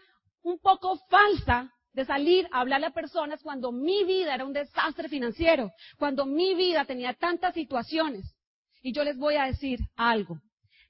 un 0.44 0.60
poco 0.60 0.98
falsa 1.10 1.74
de 1.94 2.06
salir 2.06 2.48
a 2.52 2.62
hablarle 2.62 2.88
a 2.88 2.94
personas 2.94 3.42
cuando 3.42 3.72
mi 3.72 4.04
vida 4.04 4.34
era 4.34 4.46
un 4.46 4.54
desastre 4.54 5.10
financiero, 5.10 5.72
cuando 5.98 6.26
mi 6.26 6.56
vida 6.56 6.86
tenía 6.86 7.14
tantas 7.14 7.54
situaciones. 7.54 8.36
Y 8.82 8.94
yo 8.94 9.04
les 9.04 9.18
voy 9.18 9.36
a 9.36 9.46
decir 9.46 9.80
algo. 9.96 10.40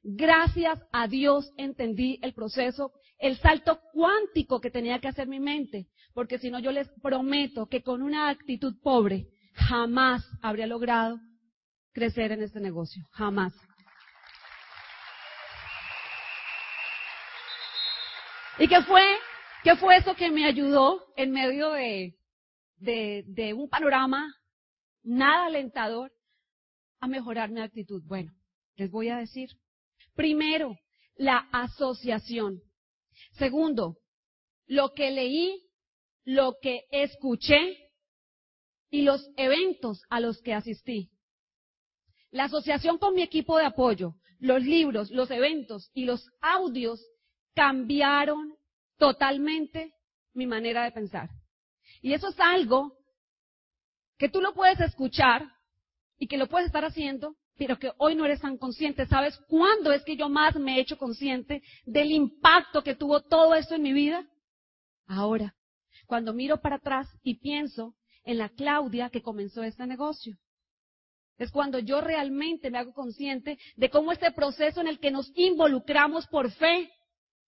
Gracias 0.03 0.79
a 0.91 1.08
Dios 1.08 1.51
entendí 1.58 2.20
el 2.22 2.34
proceso, 2.34 2.91
el 3.20 3.38
salto 3.38 3.79
cuántico 3.93 4.60
que 4.60 4.72
tenía 4.72 5.00
que 5.00 5.08
hacer 5.08 5.27
mi 5.27 5.39
mente, 5.39 5.88
porque 6.13 6.39
si 6.39 6.50
no 6.50 6.60
yo 6.60 6.72
les 6.72 6.89
prometo 7.01 7.67
que 7.67 7.84
con 7.84 8.01
una 8.01 8.29
actitud 8.29 8.75
pobre 8.81 9.27
jamás 9.53 10.25
habría 10.41 10.65
logrado 10.65 11.20
crecer 11.93 12.31
en 12.31 12.41
este 12.41 12.60
negocio. 12.60 13.03
Jamás. 13.12 13.53
¿Y 18.58 18.67
qué 18.67 18.81
fue? 18.84 19.17
¿Qué 19.63 19.75
fue 19.75 19.98
eso 19.98 20.15
que 20.15 20.32
me 20.32 20.46
ayudó 20.46 21.06
en 21.15 21.32
medio 21.32 21.72
de, 21.72 22.15
de, 22.77 23.24
de 23.27 23.53
un 23.53 23.70
panorama 23.70 24.34
nada 25.03 25.46
alentador 25.46 26.12
a 27.00 27.08
mejorar 27.08 27.51
mi 27.51 27.62
actitud? 27.62 28.01
Bueno, 28.06 28.32
les 28.75 28.89
voy 28.89 29.10
a 29.10 29.18
decir. 29.18 29.50
Primero, 30.15 30.75
la 31.15 31.48
asociación. 31.51 32.60
Segundo, 33.34 33.98
lo 34.65 34.94
que 34.94 35.12
leí, 35.12 35.63
lo 36.24 36.58
que 36.60 36.86
escuché 36.89 37.77
y 38.89 39.03
los 39.03 39.30
eventos 39.38 40.01
a 40.10 40.20
los 40.20 40.41
que 40.41 40.56
asistí. 40.56 41.12
La 42.32 42.46
asociación 42.46 42.98
con 42.98 43.13
mi 43.13 43.22
equipo 43.22 43.58
de 43.60 43.65
apoyo, 43.65 44.15
los 44.39 44.63
libros, 44.63 45.12
los 45.12 45.30
eventos 45.30 45.91
y 45.94 46.06
los 46.06 46.27
audios 46.41 47.00
cambiaron 47.53 48.56
totalmente 49.01 49.96
mi 50.36 50.46
manera 50.46 50.84
de 50.84 50.91
pensar. 50.91 51.27
Y 52.03 52.13
eso 52.13 52.27
es 52.29 52.39
algo 52.39 52.96
que 54.20 54.29
tú 54.29 54.41
lo 54.41 54.53
puedes 54.53 54.79
escuchar 54.79 55.43
y 56.20 56.27
que 56.27 56.38
lo 56.38 56.46
puedes 56.48 56.67
estar 56.67 56.86
haciendo, 56.86 57.36
pero 57.58 57.79
que 57.79 57.91
hoy 57.98 58.13
no 58.13 58.25
eres 58.25 58.41
tan 58.41 58.60
consciente. 58.60 59.08
¿Sabes 59.08 59.36
cuándo 59.48 59.91
es 59.91 60.03
que 60.03 60.15
yo 60.15 60.29
más 60.29 60.55
me 60.55 60.77
he 60.77 60.81
hecho 60.81 61.00
consciente 61.00 61.63
del 61.84 62.12
impacto 62.12 62.84
que 62.84 62.93
tuvo 62.93 63.22
todo 63.22 63.55
esto 63.55 63.74
en 63.74 63.81
mi 63.81 63.91
vida? 63.91 64.24
Ahora, 65.08 65.55
cuando 66.05 66.31
miro 66.31 66.62
para 66.62 66.75
atrás 66.75 67.08
y 67.24 67.39
pienso 67.39 67.96
en 68.24 68.38
la 68.38 68.50
Claudia 68.50 69.10
que 69.10 69.24
comenzó 69.24 69.63
este 69.63 69.88
negocio. 69.88 70.38
Es 71.39 71.50
cuando 71.50 71.79
yo 71.79 72.01
realmente 72.01 72.70
me 72.70 72.77
hago 72.77 72.93
consciente 72.93 73.58
de 73.77 73.89
cómo 73.89 74.12
este 74.12 74.31
proceso 74.31 74.79
en 74.79 74.88
el 74.88 75.00
que 75.00 75.10
nos 75.10 75.31
involucramos 75.34 76.27
por 76.27 76.51
fe, 76.51 76.91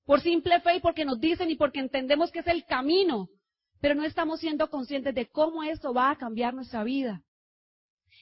por 0.05 0.21
simple 0.21 0.59
fe 0.61 0.75
y 0.75 0.79
porque 0.79 1.05
nos 1.05 1.19
dicen 1.19 1.49
y 1.49 1.55
porque 1.55 1.79
entendemos 1.79 2.31
que 2.31 2.39
es 2.39 2.47
el 2.47 2.65
camino, 2.65 3.29
pero 3.79 3.95
no 3.95 4.03
estamos 4.03 4.39
siendo 4.39 4.69
conscientes 4.69 5.15
de 5.15 5.29
cómo 5.29 5.63
esto 5.63 5.93
va 5.93 6.11
a 6.11 6.17
cambiar 6.17 6.53
nuestra 6.53 6.83
vida. 6.83 7.21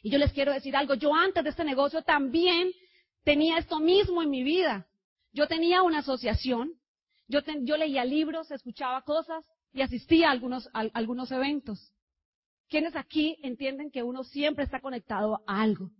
Y 0.03 0.09
yo 0.09 0.17
les 0.17 0.33
quiero 0.33 0.53
decir 0.53 0.75
algo, 0.75 0.95
yo 0.95 1.13
antes 1.13 1.43
de 1.43 1.49
este 1.49 1.63
negocio 1.63 2.01
también 2.01 2.71
tenía 3.23 3.57
esto 3.57 3.79
mismo 3.79 4.23
en 4.23 4.29
mi 4.29 4.43
vida. 4.43 4.87
Yo 5.31 5.47
tenía 5.47 5.83
una 5.83 5.99
asociación, 5.99 6.73
yo, 7.27 7.39
yo 7.61 7.77
leía 7.77 8.03
libros, 8.03 8.51
escuchaba 8.51 9.03
cosas 9.03 9.45
y 9.71 9.81
asistía 9.81 10.29
a 10.29 10.31
algunos, 10.31 10.69
a 10.73 10.81
algunos 10.93 11.31
eventos. 11.31 11.93
¿Quiénes 12.67 12.95
aquí 12.95 13.37
entienden 13.43 13.91
que 13.91 14.03
uno 14.03 14.23
siempre 14.23 14.63
está 14.63 14.79
conectado 14.79 15.41
a 15.45 15.61
algo? 15.61 15.91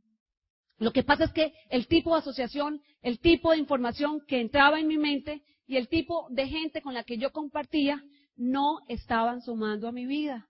Lo 0.82 0.92
que 0.92 1.04
pasa 1.04 1.26
es 1.26 1.32
que 1.32 1.54
el 1.70 1.86
tipo 1.86 2.12
de 2.16 2.22
asociación, 2.22 2.82
el 3.04 3.20
tipo 3.20 3.52
de 3.52 3.60
información 3.60 4.20
que 4.28 4.42
entraba 4.42 4.80
en 4.80 4.88
mi 4.88 4.98
mente 4.98 5.44
y 5.68 5.78
el 5.78 5.88
tipo 5.88 6.26
de 6.32 6.48
gente 6.48 6.82
con 6.82 6.96
la 6.96 7.04
que 7.04 7.20
yo 7.20 7.32
compartía 7.32 8.04
no 8.36 8.80
estaban 8.88 9.44
sumando 9.44 9.88
a 9.88 9.92
mi 9.92 10.08
vida. 10.08 10.50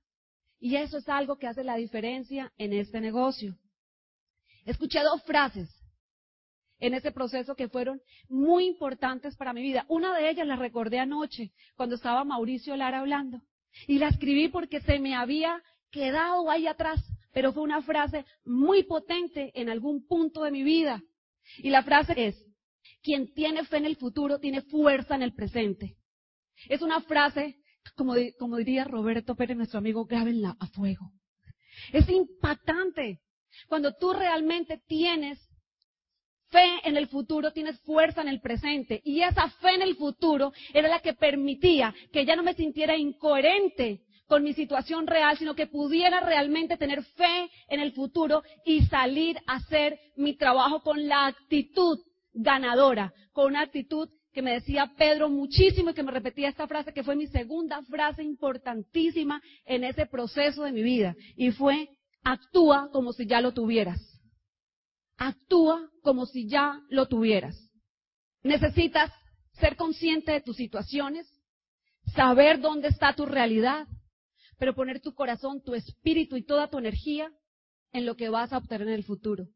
Y 0.58 0.78
eso 0.78 1.00
es 1.00 1.10
algo 1.10 1.36
que 1.38 1.48
hace 1.48 1.66
la 1.66 1.76
diferencia 1.76 2.54
en 2.58 2.72
este 2.72 3.02
negocio. 3.02 3.58
Escuché 4.64 5.02
dos 5.02 5.22
frases 5.24 5.70
en 6.80 6.94
ese 6.94 7.12
proceso 7.12 7.54
que 7.54 7.68
fueron 7.68 8.00
muy 8.30 8.68
importantes 8.68 9.36
para 9.36 9.52
mi 9.52 9.62
vida. 9.62 9.84
Una 9.90 10.16
de 10.18 10.30
ellas 10.30 10.48
la 10.48 10.56
recordé 10.56 11.00
anoche 11.00 11.52
cuando 11.76 11.96
estaba 11.96 12.24
Mauricio 12.24 12.78
Lara 12.78 13.00
hablando. 13.00 13.42
Y 13.86 14.00
la 14.00 14.08
escribí 14.08 14.48
porque 14.48 14.80
se 14.80 14.98
me 14.98 15.14
había 15.14 15.62
quedado 15.92 16.50
ahí 16.50 16.68
atrás, 16.68 17.02
pero 17.34 17.54
fue 17.54 17.64
una 17.64 17.82
frase 17.82 18.26
muy 18.46 18.84
potente 18.84 19.52
en 19.54 19.70
algún 19.70 20.06
punto 20.06 20.44
de 20.44 20.52
mi 20.52 20.64
vida. 20.64 21.02
Y 21.58 21.70
la 21.70 21.84
frase 21.84 22.14
es, 22.18 22.46
quien 23.02 23.34
tiene 23.34 23.66
fe 23.66 23.78
en 23.78 23.86
el 23.86 23.98
futuro 23.98 24.40
tiene 24.40 24.62
fuerza 24.62 25.16
en 25.16 25.24
el 25.24 25.34
presente. 25.34 25.98
Es 26.70 26.82
una 26.82 27.02
frase, 27.02 27.58
como, 27.96 28.16
diría 28.58 28.84
Roberto 28.84 29.36
Pérez, 29.36 29.58
nuestro 29.58 29.80
amigo, 29.80 30.06
grábenla 30.06 30.56
a 30.60 30.68
fuego. 30.68 31.12
Es 31.92 32.08
impactante. 32.10 33.22
Cuando 33.68 33.94
tú 33.94 34.14
realmente 34.14 34.82
tienes 34.88 35.40
fe 36.50 36.80
en 36.84 36.98
el 36.98 37.08
futuro, 37.08 37.52
tienes 37.52 37.80
fuerza 37.82 38.22
en 38.22 38.28
el 38.28 38.42
presente. 38.42 39.02
Y 39.04 39.22
esa 39.22 39.50
fe 39.50 39.76
en 39.76 39.82
el 39.82 39.96
futuro 39.96 40.52
era 40.74 40.88
la 40.88 41.00
que 41.00 41.14
permitía 41.14 41.94
que 42.12 42.26
ya 42.26 42.36
no 42.36 42.44
me 42.44 42.54
sintiera 42.54 42.96
incoherente 42.96 44.04
con 44.32 44.44
mi 44.44 44.54
situación 44.54 45.08
real, 45.08 45.38
sino 45.38 45.56
que 45.56 45.68
pudiera 45.68 46.22
realmente 46.22 46.78
tener 46.78 47.04
fe 47.04 47.50
en 47.68 47.82
el 47.82 47.92
futuro 47.92 48.44
y 48.64 48.86
salir 48.86 49.38
a 49.46 49.56
hacer 49.56 50.00
mi 50.16 50.38
trabajo 50.38 50.82
con 50.84 51.06
la 51.06 51.26
actitud 51.26 52.00
ganadora, 52.32 53.14
con 53.34 53.48
una 53.48 53.60
actitud 53.64 54.08
que 54.32 54.42
me 54.42 54.54
decía 54.54 54.94
Pedro 54.98 55.28
muchísimo 55.28 55.90
y 55.90 55.94
que 55.94 56.04
me 56.04 56.14
repetía 56.14 56.48
esta 56.48 56.66
frase 56.66 56.94
que 56.94 57.04
fue 57.04 57.18
mi 57.18 57.28
segunda 57.28 57.84
frase 57.84 58.24
importantísima 58.24 59.42
en 59.66 59.84
ese 59.84 60.06
proceso 60.06 60.64
de 60.64 60.72
mi 60.72 60.82
vida 60.82 61.14
y 61.36 61.52
fue 61.52 61.90
actúa 62.24 62.88
como 62.94 63.12
si 63.12 63.28
ya 63.28 63.42
lo 63.42 63.52
tuvieras. 63.54 64.00
Actúa 65.18 65.90
como 66.04 66.26
si 66.26 66.48
ya 66.48 66.80
lo 66.88 67.10
tuvieras. 67.10 67.70
Necesitas 68.44 69.12
ser 69.60 69.76
consciente 69.76 70.32
de 70.32 70.40
tus 70.40 70.56
situaciones, 70.56 71.28
saber 72.16 72.62
dónde 72.62 72.88
está 72.88 73.14
tu 73.14 73.26
realidad, 73.26 73.88
pero 74.62 74.76
poner 74.76 75.02
tu 75.02 75.16
corazón, 75.16 75.64
tu 75.64 75.74
espíritu 75.74 76.38
y 76.38 76.46
toda 76.46 76.70
tu 76.70 76.78
energía 76.78 77.32
en 77.94 78.06
lo 78.06 78.16
que 78.16 78.30
vas 78.30 78.54
a 78.54 78.60
obtener 78.60 78.88
en 78.88 78.94
el 78.94 79.04
futuro, 79.04 79.48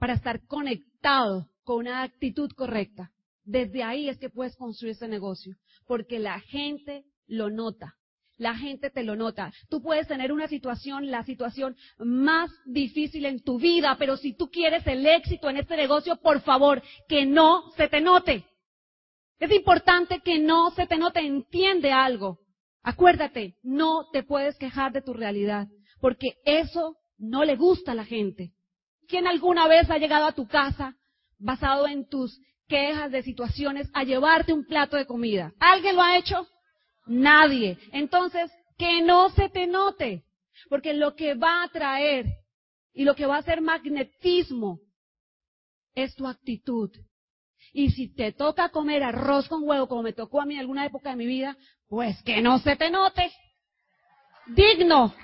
para 0.00 0.14
estar 0.14 0.44
conectado 0.48 1.46
con 1.62 1.76
una 1.76 2.02
actitud 2.02 2.50
correcta. 2.56 3.12
Desde 3.44 3.84
ahí 3.84 4.08
es 4.08 4.18
que 4.18 4.30
puedes 4.30 4.56
construir 4.56 4.94
ese 4.94 5.06
negocio, 5.06 5.54
porque 5.86 6.18
la 6.18 6.40
gente 6.40 7.04
lo 7.28 7.50
nota. 7.50 7.94
La 8.36 8.56
gente 8.56 8.90
te 8.90 9.04
lo 9.04 9.14
nota. 9.14 9.52
Tú 9.70 9.80
puedes 9.80 10.08
tener 10.08 10.32
una 10.32 10.48
situación, 10.48 11.08
la 11.08 11.24
situación 11.24 11.76
más 11.98 12.50
difícil 12.66 13.26
en 13.26 13.44
tu 13.44 13.60
vida, 13.60 13.94
pero 13.96 14.16
si 14.16 14.34
tú 14.36 14.50
quieres 14.50 14.84
el 14.88 15.06
éxito 15.06 15.50
en 15.50 15.58
este 15.58 15.76
negocio, 15.76 16.16
por 16.16 16.40
favor, 16.40 16.82
que 17.08 17.26
no 17.26 17.70
se 17.76 17.86
te 17.86 18.00
note. 18.00 18.44
Es 19.38 19.52
importante 19.52 20.18
que 20.18 20.40
no 20.40 20.72
se 20.72 20.88
te 20.88 20.98
note. 20.98 21.20
Entiende 21.20 21.92
algo. 21.92 22.41
Acuérdate, 22.82 23.56
no 23.62 24.08
te 24.12 24.22
puedes 24.22 24.56
quejar 24.58 24.92
de 24.92 25.02
tu 25.02 25.12
realidad, 25.12 25.68
porque 26.00 26.34
eso 26.44 26.96
no 27.16 27.44
le 27.44 27.56
gusta 27.56 27.92
a 27.92 27.94
la 27.94 28.04
gente. 28.04 28.52
¿Quién 29.08 29.26
alguna 29.26 29.68
vez 29.68 29.88
ha 29.90 29.98
llegado 29.98 30.26
a 30.26 30.32
tu 30.32 30.46
casa 30.48 30.96
basado 31.38 31.86
en 31.86 32.08
tus 32.08 32.40
quejas 32.66 33.12
de 33.12 33.22
situaciones 33.22 33.88
a 33.94 34.04
llevarte 34.04 34.52
un 34.52 34.64
plato 34.64 34.96
de 34.96 35.06
comida? 35.06 35.52
¿Alguien 35.60 35.96
lo 35.96 36.02
ha 36.02 36.16
hecho? 36.16 36.46
Nadie. 37.06 37.78
Entonces, 37.92 38.50
que 38.76 39.02
no 39.02 39.28
se 39.30 39.48
te 39.48 39.66
note, 39.66 40.24
porque 40.68 40.92
lo 40.94 41.14
que 41.14 41.34
va 41.34 41.62
a 41.62 41.68
traer 41.68 42.26
y 42.92 43.04
lo 43.04 43.14
que 43.14 43.26
va 43.26 43.36
a 43.36 43.40
hacer 43.40 43.60
magnetismo 43.60 44.80
es 45.94 46.14
tu 46.14 46.26
actitud. 46.26 46.90
Y 47.72 47.90
si 47.90 48.12
te 48.12 48.32
toca 48.32 48.70
comer 48.70 49.02
arroz 49.02 49.48
con 49.48 49.62
huevo, 49.62 49.88
como 49.88 50.02
me 50.02 50.12
tocó 50.12 50.40
a 50.40 50.46
mí 50.46 50.54
en 50.54 50.60
alguna 50.60 50.84
época 50.84 51.10
de 51.10 51.16
mi 51.16 51.26
vida, 51.26 51.56
pues 51.92 52.16
que 52.22 52.40
no 52.40 52.58
se 52.58 52.74
te 52.74 52.88
note. 52.88 53.30
Digno. 54.46 55.14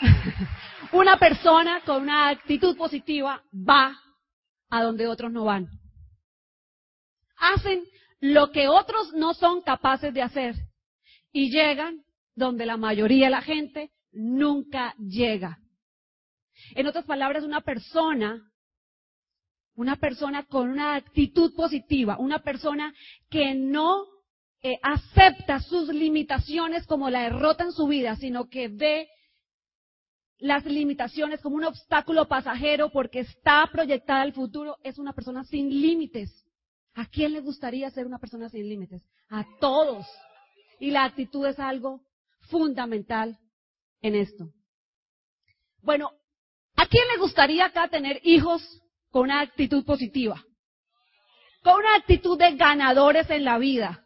una 0.92 1.18
persona 1.18 1.82
con 1.84 2.04
una 2.04 2.30
actitud 2.30 2.74
positiva 2.74 3.42
va 3.52 3.94
a 4.70 4.82
donde 4.82 5.06
otros 5.06 5.30
no 5.30 5.44
van. 5.44 5.68
Hacen 7.36 7.84
lo 8.18 8.50
que 8.50 8.68
otros 8.68 9.12
no 9.12 9.34
son 9.34 9.60
capaces 9.60 10.14
de 10.14 10.22
hacer 10.22 10.54
y 11.32 11.50
llegan 11.50 12.02
donde 12.34 12.64
la 12.64 12.78
mayoría 12.78 13.26
de 13.26 13.32
la 13.32 13.42
gente 13.42 13.90
nunca 14.10 14.94
llega. 14.96 15.58
En 16.76 16.86
otras 16.86 17.04
palabras, 17.04 17.44
una 17.44 17.60
persona 17.60 18.51
una 19.74 19.96
persona 19.96 20.44
con 20.44 20.68
una 20.68 20.94
actitud 20.94 21.54
positiva, 21.54 22.18
una 22.18 22.40
persona 22.40 22.94
que 23.30 23.54
no 23.54 24.06
eh, 24.62 24.78
acepta 24.82 25.60
sus 25.60 25.88
limitaciones 25.88 26.86
como 26.86 27.10
la 27.10 27.22
derrota 27.22 27.64
en 27.64 27.72
su 27.72 27.86
vida, 27.86 28.16
sino 28.16 28.48
que 28.48 28.68
ve 28.68 29.08
las 30.38 30.64
limitaciones 30.64 31.40
como 31.40 31.56
un 31.56 31.64
obstáculo 31.64 32.26
pasajero 32.26 32.90
porque 32.90 33.20
está 33.20 33.68
proyectada 33.70 34.22
al 34.22 34.32
futuro, 34.32 34.76
es 34.82 34.98
una 34.98 35.12
persona 35.12 35.44
sin 35.44 35.68
límites. 35.68 36.44
¿A 36.94 37.06
quién 37.06 37.32
le 37.32 37.40
gustaría 37.40 37.90
ser 37.90 38.06
una 38.06 38.18
persona 38.18 38.48
sin 38.50 38.68
límites? 38.68 39.02
A 39.30 39.46
todos. 39.60 40.06
Y 40.78 40.90
la 40.90 41.04
actitud 41.04 41.46
es 41.46 41.58
algo 41.58 42.02
fundamental 42.50 43.38
en 44.02 44.16
esto. 44.16 44.48
Bueno, 45.80 46.10
¿a 46.76 46.86
quién 46.86 47.04
le 47.14 47.20
gustaría 47.20 47.66
acá 47.66 47.88
tener 47.88 48.20
hijos 48.24 48.81
con 49.12 49.22
una 49.22 49.40
actitud 49.40 49.84
positiva, 49.84 50.42
con 51.62 51.74
una 51.74 51.94
actitud 51.96 52.36
de 52.38 52.56
ganadores 52.56 53.30
en 53.30 53.44
la 53.44 53.58
vida. 53.58 54.04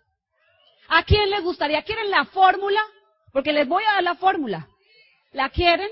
¿A 0.88 1.04
quién 1.04 1.30
les 1.30 1.42
gustaría? 1.42 1.82
¿Quieren 1.82 2.10
la 2.10 2.26
fórmula? 2.26 2.80
Porque 3.32 3.52
les 3.52 3.66
voy 3.66 3.82
a 3.84 3.94
dar 3.94 4.02
la 4.02 4.14
fórmula. 4.16 4.68
¿La 5.32 5.48
quieren? 5.48 5.88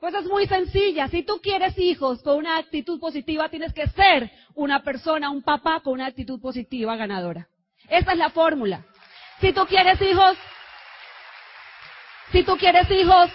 Pues 0.00 0.14
es 0.14 0.24
muy 0.24 0.46
sencilla. 0.46 1.08
Si 1.08 1.22
tú 1.22 1.40
quieres 1.40 1.78
hijos 1.78 2.22
con 2.22 2.38
una 2.38 2.58
actitud 2.58 2.98
positiva, 2.98 3.48
tienes 3.48 3.72
que 3.72 3.86
ser 3.88 4.30
una 4.54 4.82
persona, 4.82 5.30
un 5.30 5.42
papá 5.42 5.80
con 5.80 5.94
una 5.94 6.06
actitud 6.06 6.40
positiva 6.40 6.96
ganadora. 6.96 7.48
Esa 7.88 8.12
es 8.12 8.18
la 8.18 8.30
fórmula. 8.30 8.84
Si 9.40 9.52
tú 9.52 9.66
quieres 9.66 10.00
hijos, 10.00 10.36
si 12.32 12.42
tú 12.42 12.56
quieres 12.56 12.90
hijos 12.90 13.30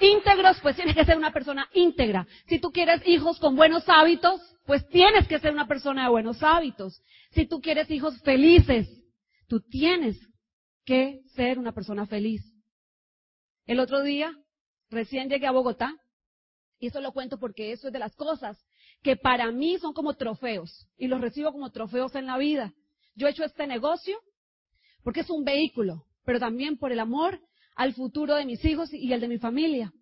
íntegros, 0.00 0.58
pues 0.60 0.76
tienes 0.76 0.94
que 0.94 1.04
ser 1.04 1.16
una 1.16 1.32
persona 1.32 1.68
íntegra. 1.72 2.26
Si 2.48 2.58
tú 2.58 2.70
quieres 2.70 3.06
hijos 3.06 3.38
con 3.38 3.56
buenos 3.56 3.84
hábitos, 3.88 4.40
pues 4.66 4.86
tienes 4.88 5.28
que 5.28 5.38
ser 5.38 5.52
una 5.52 5.66
persona 5.66 6.04
de 6.04 6.10
buenos 6.10 6.42
hábitos. 6.42 7.02
Si 7.32 7.46
tú 7.46 7.60
quieres 7.60 7.90
hijos 7.90 8.20
felices, 8.22 8.88
tú 9.48 9.60
tienes 9.60 10.18
que 10.84 11.22
ser 11.34 11.58
una 11.58 11.72
persona 11.72 12.06
feliz. 12.06 12.42
El 13.66 13.80
otro 13.80 14.02
día, 14.02 14.32
recién 14.90 15.28
llegué 15.28 15.46
a 15.46 15.52
Bogotá, 15.52 15.94
y 16.78 16.88
eso 16.88 17.00
lo 17.00 17.12
cuento 17.12 17.38
porque 17.38 17.72
eso 17.72 17.86
es 17.86 17.92
de 17.92 17.98
las 17.98 18.14
cosas 18.14 18.58
que 19.02 19.16
para 19.16 19.50
mí 19.50 19.78
son 19.78 19.92
como 19.92 20.14
trofeos, 20.14 20.86
y 20.96 21.08
los 21.08 21.20
recibo 21.20 21.52
como 21.52 21.70
trofeos 21.70 22.14
en 22.14 22.26
la 22.26 22.36
vida. 22.36 22.72
Yo 23.14 23.26
he 23.26 23.30
hecho 23.30 23.44
este 23.44 23.66
negocio 23.66 24.18
porque 25.02 25.20
es 25.20 25.30
un 25.30 25.44
vehículo 25.44 26.04
pero 26.24 26.40
también 26.40 26.76
por 26.76 26.92
el 26.92 27.00
amor 27.00 27.40
al 27.74 27.94
futuro 27.94 28.34
de 28.36 28.44
mis 28.44 28.64
hijos 28.64 28.92
y 28.92 29.12
el 29.12 29.20
de 29.20 29.28
mi 29.28 29.38
familia. 29.38 29.92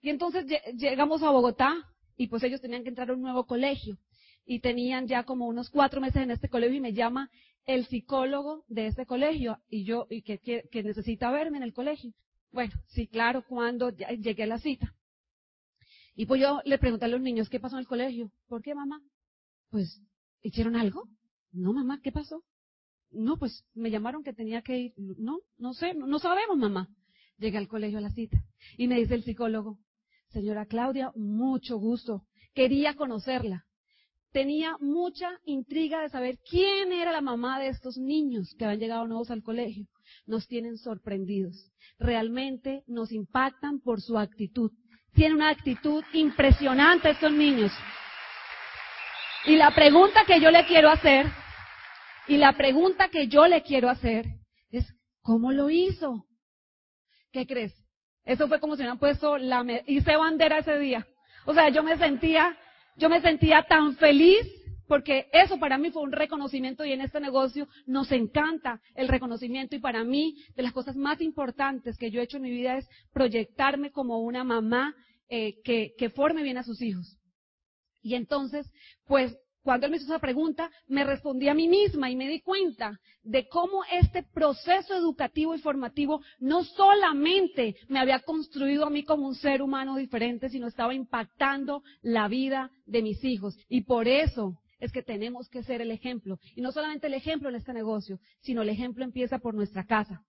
Y 0.00 0.10
entonces 0.10 0.46
llegamos 0.76 1.22
a 1.22 1.30
Bogotá 1.30 1.76
y 2.16 2.28
pues 2.28 2.42
ellos 2.42 2.60
tenían 2.60 2.82
que 2.82 2.88
entrar 2.88 3.10
a 3.10 3.14
un 3.14 3.22
nuevo 3.22 3.46
colegio 3.46 3.98
y 4.44 4.60
tenían 4.60 5.06
ya 5.06 5.24
como 5.24 5.46
unos 5.46 5.70
cuatro 5.70 6.00
meses 6.00 6.22
en 6.22 6.30
este 6.30 6.48
colegio 6.48 6.76
y 6.76 6.80
me 6.80 6.92
llama 6.92 7.30
el 7.66 7.86
psicólogo 7.86 8.64
de 8.68 8.86
este 8.86 9.06
colegio 9.06 9.58
y 9.68 9.84
yo 9.84 10.06
y 10.10 10.22
que, 10.22 10.68
necesita 10.82 11.30
verme 11.30 11.58
en 11.58 11.62
el 11.62 11.72
colegio. 11.72 12.12
Bueno, 12.50 12.72
sí, 12.88 13.06
claro, 13.06 13.44
cuando 13.46 13.90
llegué 13.90 14.42
a 14.42 14.46
la 14.46 14.58
cita. 14.58 14.94
Y 16.16 16.26
pues 16.26 16.40
yo 16.40 16.60
le 16.64 16.78
pregunté 16.78 17.04
a 17.04 17.08
los 17.08 17.20
niños, 17.20 17.48
¿qué 17.48 17.60
pasó 17.60 17.76
en 17.76 17.80
el 17.80 17.86
colegio? 17.86 18.32
¿Por 18.48 18.62
qué, 18.62 18.74
mamá? 18.74 19.00
Pues, 19.70 20.02
¿hicieron 20.42 20.74
algo? 20.74 21.08
No, 21.52 21.72
mamá, 21.72 22.00
¿qué 22.02 22.10
pasó? 22.10 22.42
No, 23.10 23.36
pues 23.36 23.64
me 23.74 23.90
llamaron 23.90 24.22
que 24.22 24.32
tenía 24.32 24.62
que 24.62 24.78
ir. 24.78 24.92
No, 24.96 25.40
no 25.58 25.74
sé, 25.74 25.94
no, 25.94 26.18
sabemos, 26.18 26.56
mamá. 26.56 26.88
Llegué 27.38 27.58
al 27.58 27.68
colegio 27.68 27.98
a 27.98 28.02
la 28.02 28.10
cita 28.10 28.42
y 28.76 28.86
me 28.86 28.96
dice 28.96 29.14
el 29.14 29.24
psicólogo, 29.24 29.78
señora 30.28 30.66
Claudia, 30.66 31.10
mucho 31.16 31.78
gusto. 31.78 32.26
Quería 32.54 32.94
conocerla. 32.94 33.64
Tenía 34.32 34.76
mucha 34.80 35.28
intriga 35.44 36.02
de 36.02 36.10
saber 36.10 36.38
quién 36.48 36.92
era 36.92 37.10
la 37.10 37.20
mamá 37.20 37.58
de 37.58 37.68
estos 37.68 37.96
niños 37.98 38.54
que 38.56 38.64
habían 38.64 38.80
llegado 38.80 39.06
nuevos 39.06 39.30
al 39.30 39.42
colegio. 39.42 39.86
Nos 40.26 40.46
tienen 40.46 40.76
sorprendidos. 40.76 41.72
Realmente 41.98 42.84
nos 42.86 43.10
impactan 43.10 43.80
por 43.80 44.00
su 44.00 44.18
actitud. 44.18 44.70
Tienen 45.14 45.36
una 45.36 45.48
actitud 45.48 46.04
impresionante 46.12 47.10
estos 47.10 47.32
niños. 47.32 47.72
Y 49.46 49.56
la 49.56 49.74
pregunta 49.74 50.24
que 50.26 50.40
yo 50.40 50.50
le 50.50 50.64
quiero 50.66 50.90
hacer 50.90 51.26
y 52.30 52.36
la 52.36 52.52
pregunta 52.52 53.08
que 53.08 53.26
yo 53.26 53.48
le 53.48 53.60
quiero 53.62 53.90
hacer 53.90 54.24
es, 54.70 54.86
¿cómo 55.20 55.50
lo 55.50 55.68
hizo? 55.68 56.26
¿Qué 57.32 57.44
crees? 57.44 57.74
Eso 58.24 58.46
fue 58.46 58.60
como 58.60 58.76
si 58.76 58.82
me 58.82 58.84
hubieran 58.84 59.00
puesto 59.00 59.36
la, 59.36 59.64
hice 59.88 60.14
bandera 60.14 60.58
ese 60.58 60.78
día. 60.78 61.04
O 61.44 61.52
sea, 61.54 61.70
yo 61.70 61.82
me 61.82 61.98
sentía, 61.98 62.56
yo 62.96 63.08
me 63.08 63.20
sentía 63.20 63.64
tan 63.64 63.96
feliz 63.96 64.46
porque 64.86 65.26
eso 65.32 65.58
para 65.58 65.76
mí 65.76 65.90
fue 65.90 66.02
un 66.02 66.12
reconocimiento 66.12 66.84
y 66.84 66.92
en 66.92 67.00
este 67.00 67.18
negocio 67.18 67.66
nos 67.86 68.12
encanta 68.12 68.80
el 68.94 69.08
reconocimiento 69.08 69.74
y 69.74 69.80
para 69.80 70.04
mí 70.04 70.36
de 70.54 70.62
las 70.62 70.72
cosas 70.72 70.94
más 70.94 71.20
importantes 71.20 71.98
que 71.98 72.12
yo 72.12 72.20
he 72.20 72.24
hecho 72.24 72.36
en 72.36 72.44
mi 72.44 72.52
vida 72.52 72.76
es 72.76 72.88
proyectarme 73.12 73.90
como 73.90 74.20
una 74.20 74.44
mamá 74.44 74.94
eh, 75.28 75.60
que, 75.64 75.94
que 75.98 76.10
forme 76.10 76.44
bien 76.44 76.58
a 76.58 76.62
sus 76.62 76.80
hijos. 76.80 77.18
Y 78.02 78.14
entonces, 78.14 78.70
pues 79.04 79.36
cuando 79.62 79.86
él 79.86 79.90
me 79.90 79.98
hizo 79.98 80.06
esa 80.06 80.18
pregunta, 80.18 80.70
me 80.88 81.04
respondí 81.04 81.48
a 81.48 81.54
mí 81.54 81.68
misma 81.68 82.10
y 82.10 82.16
me 82.16 82.28
di 82.28 82.40
cuenta 82.40 82.98
de 83.22 83.46
cómo 83.48 83.82
este 83.92 84.22
proceso 84.22 84.94
educativo 84.94 85.54
y 85.54 85.58
formativo 85.58 86.22
no 86.38 86.64
solamente 86.64 87.76
me 87.88 87.98
había 87.98 88.20
construido 88.20 88.86
a 88.86 88.90
mí 88.90 89.04
como 89.04 89.26
un 89.26 89.34
ser 89.34 89.62
humano 89.62 89.96
diferente, 89.96 90.48
sino 90.48 90.66
estaba 90.66 90.94
impactando 90.94 91.82
la 92.02 92.28
vida 92.28 92.70
de 92.86 93.02
mis 93.02 93.22
hijos. 93.24 93.58
Y 93.68 93.82
por 93.82 94.08
eso 94.08 94.58
es 94.78 94.92
que 94.92 95.02
tenemos 95.02 95.48
que 95.48 95.62
ser 95.62 95.82
el 95.82 95.90
ejemplo. 95.90 96.38
Y 96.56 96.62
no 96.62 96.72
solamente 96.72 97.06
el 97.06 97.14
ejemplo 97.14 97.48
en 97.48 97.56
este 97.56 97.72
negocio, 97.72 98.18
sino 98.40 98.62
el 98.62 98.70
ejemplo 98.70 99.04
empieza 99.04 99.38
por 99.38 99.54
nuestra 99.54 99.84
casa. 99.84 100.24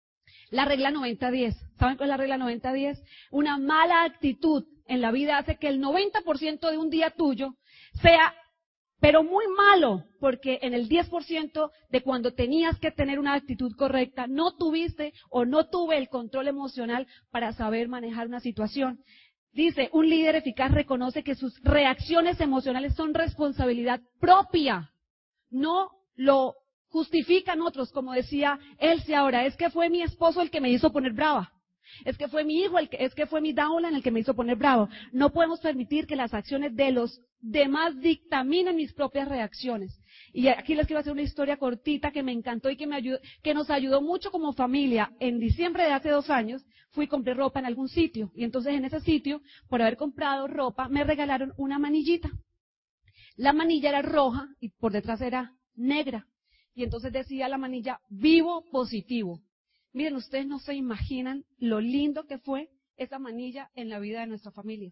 La 0.49 0.65
regla 0.65 0.91
90-10. 0.91 1.55
¿Saben 1.79 1.97
cuál 1.97 2.09
es 2.09 2.11
la 2.11 2.17
regla 2.17 2.37
90-10? 2.37 3.01
Una 3.31 3.57
mala 3.57 4.03
actitud 4.03 4.65
en 4.85 5.01
la 5.01 5.11
vida 5.11 5.37
hace 5.37 5.57
que 5.57 5.69
el 5.69 5.81
90% 5.81 6.69
de 6.69 6.77
un 6.77 6.89
día 6.89 7.11
tuyo 7.11 7.55
sea 8.01 8.33
pero 9.01 9.23
muy 9.23 9.45
malo, 9.47 10.05
porque 10.19 10.59
en 10.61 10.75
el 10.75 10.87
10% 10.87 11.71
de 11.89 12.01
cuando 12.03 12.33
tenías 12.33 12.79
que 12.79 12.91
tener 12.91 13.17
una 13.17 13.33
actitud 13.33 13.75
correcta, 13.75 14.27
no 14.27 14.55
tuviste 14.55 15.11
o 15.31 15.43
no 15.43 15.67
tuve 15.67 15.97
el 15.97 16.07
control 16.07 16.47
emocional 16.47 17.07
para 17.31 17.51
saber 17.51 17.89
manejar 17.89 18.27
una 18.27 18.39
situación. 18.39 18.99
Dice, 19.53 19.89
un 19.91 20.07
líder 20.07 20.35
eficaz 20.35 20.71
reconoce 20.71 21.23
que 21.23 21.33
sus 21.33 21.59
reacciones 21.63 22.39
emocionales 22.39 22.93
son 22.93 23.15
responsabilidad 23.15 24.01
propia, 24.19 24.91
no 25.49 25.89
lo 26.15 26.53
justifican 26.89 27.61
otros, 27.61 27.91
como 27.91 28.13
decía 28.13 28.59
Elsie 28.77 29.15
ahora, 29.15 29.45
es 29.45 29.57
que 29.57 29.71
fue 29.71 29.89
mi 29.89 30.03
esposo 30.03 30.41
el 30.41 30.51
que 30.51 30.61
me 30.61 30.69
hizo 30.69 30.91
poner 30.91 31.13
brava. 31.13 31.51
Es 32.05 32.17
que 32.17 32.27
fue 32.27 32.43
mi 32.43 32.61
hijo, 32.61 32.79
el 32.79 32.89
que, 32.89 32.97
es 32.99 33.13
que 33.13 33.25
fue 33.25 33.41
mi 33.41 33.51
en 33.51 33.95
el 33.95 34.03
que 34.03 34.11
me 34.11 34.19
hizo 34.19 34.35
poner 34.35 34.55
bravo. 34.55 34.89
No 35.11 35.31
podemos 35.31 35.59
permitir 35.59 36.07
que 36.07 36.15
las 36.15 36.33
acciones 36.33 36.75
de 36.75 36.91
los 36.91 37.21
demás 37.39 37.99
dictaminen 37.99 38.75
mis 38.75 38.93
propias 38.93 39.27
reacciones. 39.27 39.99
Y 40.33 40.47
aquí 40.47 40.75
les 40.75 40.87
quiero 40.87 40.99
hacer 40.99 41.11
una 41.11 41.21
historia 41.21 41.57
cortita 41.57 42.11
que 42.11 42.23
me 42.23 42.31
encantó 42.31 42.69
y 42.69 42.77
que, 42.77 42.87
me 42.87 42.95
ayudó, 42.95 43.19
que 43.43 43.53
nos 43.53 43.69
ayudó 43.69 44.01
mucho 44.01 44.31
como 44.31 44.53
familia. 44.53 45.11
En 45.19 45.39
diciembre 45.39 45.83
de 45.83 45.93
hace 45.93 46.09
dos 46.09 46.29
años 46.29 46.63
fui 46.91 47.05
y 47.05 47.07
compré 47.07 47.33
ropa 47.33 47.59
en 47.59 47.65
algún 47.65 47.89
sitio. 47.89 48.31
Y 48.35 48.43
entonces 48.43 48.73
en 48.73 48.85
ese 48.85 49.01
sitio, 49.01 49.41
por 49.67 49.81
haber 49.81 49.97
comprado 49.97 50.47
ropa, 50.47 50.87
me 50.87 51.03
regalaron 51.03 51.53
una 51.57 51.79
manillita. 51.79 52.29
La 53.35 53.53
manilla 53.53 53.89
era 53.89 54.01
roja 54.01 54.47
y 54.59 54.69
por 54.69 54.91
detrás 54.91 55.21
era 55.21 55.53
negra. 55.75 56.27
Y 56.73 56.83
entonces 56.83 57.11
decía 57.11 57.49
la 57.49 57.57
manilla, 57.57 57.99
vivo 58.09 58.65
positivo. 58.71 59.41
Miren, 59.93 60.15
ustedes 60.15 60.45
no 60.47 60.59
se 60.59 60.73
imaginan 60.73 61.43
lo 61.57 61.81
lindo 61.81 62.25
que 62.25 62.39
fue 62.39 62.69
esa 62.97 63.19
manilla 63.19 63.69
en 63.75 63.89
la 63.89 63.99
vida 63.99 64.21
de 64.21 64.27
nuestra 64.27 64.51
familia. 64.51 64.91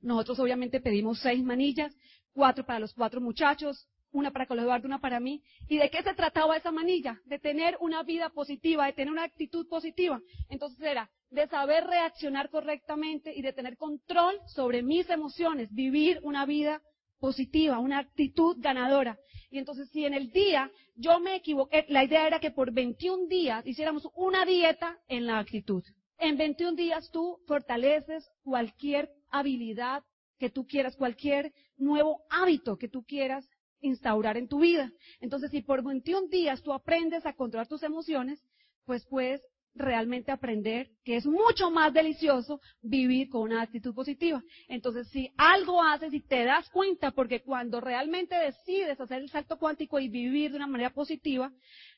Nosotros 0.00 0.38
obviamente 0.38 0.80
pedimos 0.80 1.20
seis 1.20 1.42
manillas, 1.42 1.94
cuatro 2.32 2.64
para 2.64 2.80
los 2.80 2.94
cuatro 2.94 3.20
muchachos, 3.20 3.88
una 4.10 4.30
para 4.30 4.46
Carlos 4.46 4.64
Eduardo, 4.64 4.86
una 4.86 5.00
para 5.00 5.20
mí. 5.20 5.42
¿Y 5.68 5.78
de 5.78 5.90
qué 5.90 6.02
se 6.02 6.14
trataba 6.14 6.56
esa 6.56 6.70
manilla? 6.70 7.20
De 7.26 7.38
tener 7.38 7.76
una 7.80 8.02
vida 8.02 8.30
positiva, 8.30 8.86
de 8.86 8.92
tener 8.92 9.12
una 9.12 9.24
actitud 9.24 9.68
positiva. 9.68 10.20
Entonces 10.48 10.80
era 10.80 11.10
de 11.30 11.48
saber 11.48 11.84
reaccionar 11.84 12.48
correctamente 12.48 13.34
y 13.34 13.42
de 13.42 13.52
tener 13.52 13.76
control 13.76 14.38
sobre 14.46 14.82
mis 14.82 15.10
emociones, 15.10 15.68
vivir 15.72 16.20
una 16.22 16.46
vida 16.46 16.80
positiva, 17.18 17.78
una 17.78 17.98
actitud 17.98 18.56
ganadora. 18.58 19.18
Y 19.50 19.58
entonces 19.58 19.88
si 19.90 20.04
en 20.04 20.14
el 20.14 20.30
día 20.30 20.70
yo 20.96 21.20
me 21.20 21.36
equivoqué, 21.36 21.86
la 21.88 22.04
idea 22.04 22.26
era 22.26 22.40
que 22.40 22.50
por 22.50 22.72
21 22.72 23.26
días 23.28 23.66
hiciéramos 23.66 24.08
una 24.16 24.44
dieta 24.44 24.98
en 25.08 25.26
la 25.26 25.38
actitud. 25.38 25.84
En 26.18 26.36
21 26.36 26.76
días 26.76 27.10
tú 27.10 27.38
fortaleces 27.46 28.30
cualquier 28.42 29.10
habilidad 29.30 30.02
que 30.38 30.50
tú 30.50 30.66
quieras, 30.66 30.96
cualquier 30.96 31.52
nuevo 31.76 32.22
hábito 32.30 32.76
que 32.76 32.88
tú 32.88 33.04
quieras 33.04 33.48
instaurar 33.80 34.36
en 34.36 34.48
tu 34.48 34.60
vida. 34.60 34.90
Entonces, 35.20 35.50
si 35.50 35.60
por 35.60 35.82
21 35.82 36.28
días 36.28 36.62
tú 36.62 36.72
aprendes 36.72 37.26
a 37.26 37.34
controlar 37.34 37.68
tus 37.68 37.82
emociones, 37.82 38.42
pues 38.84 39.06
puedes 39.06 39.42
realmente 39.74 40.30
aprender 40.30 40.90
que 41.04 41.16
es 41.16 41.26
mucho 41.26 41.70
más 41.70 41.92
delicioso 41.92 42.60
vivir 42.82 43.28
con 43.28 43.42
una 43.42 43.62
actitud 43.62 43.94
positiva. 43.94 44.42
Entonces, 44.68 45.08
si 45.08 45.32
algo 45.36 45.82
haces 45.82 46.12
y 46.14 46.20
te 46.20 46.44
das 46.44 46.68
cuenta, 46.70 47.10
porque 47.10 47.42
cuando 47.42 47.80
realmente 47.80 48.36
decides 48.36 49.00
hacer 49.00 49.22
el 49.22 49.30
salto 49.30 49.58
cuántico 49.58 49.98
y 49.98 50.08
vivir 50.08 50.50
de 50.50 50.56
una 50.56 50.66
manera 50.66 50.90
positiva, 50.90 51.52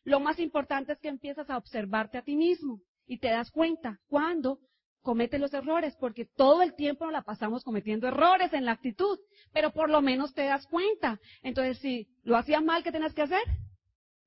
lo 0.05 0.21
más 0.21 0.39
importante 0.39 0.93
es 0.93 0.99
que 0.99 1.09
empiezas 1.09 1.49
a 1.51 1.57
observarte 1.57 2.19
a 2.19 2.23
ti 2.23 2.37
mismo 2.37 2.81
y 3.07 3.19
te 3.19 3.29
das 3.29 3.51
cuenta 3.51 4.01
cuando 4.09 4.59
cometes 5.03 5.41
los 5.41 5.55
errores, 5.55 5.95
porque 6.01 6.25
todo 6.25 6.63
el 6.63 6.75
tiempo 6.75 7.05
nos 7.05 7.13
la 7.13 7.23
pasamos 7.23 7.63
cometiendo 7.63 8.09
errores 8.09 8.53
en 8.53 8.65
la 8.65 8.73
actitud, 8.73 9.21
pero 9.53 9.71
por 9.71 9.89
lo 9.89 10.03
menos 10.03 10.35
te 10.35 10.43
das 10.43 10.67
cuenta. 10.67 11.21
Entonces, 11.43 11.79
si 11.79 12.09
lo 12.25 12.37
hacías 12.37 12.65
mal, 12.65 12.83
¿qué 12.83 12.91
tenías 12.91 13.15
que 13.15 13.23
hacer? 13.23 13.43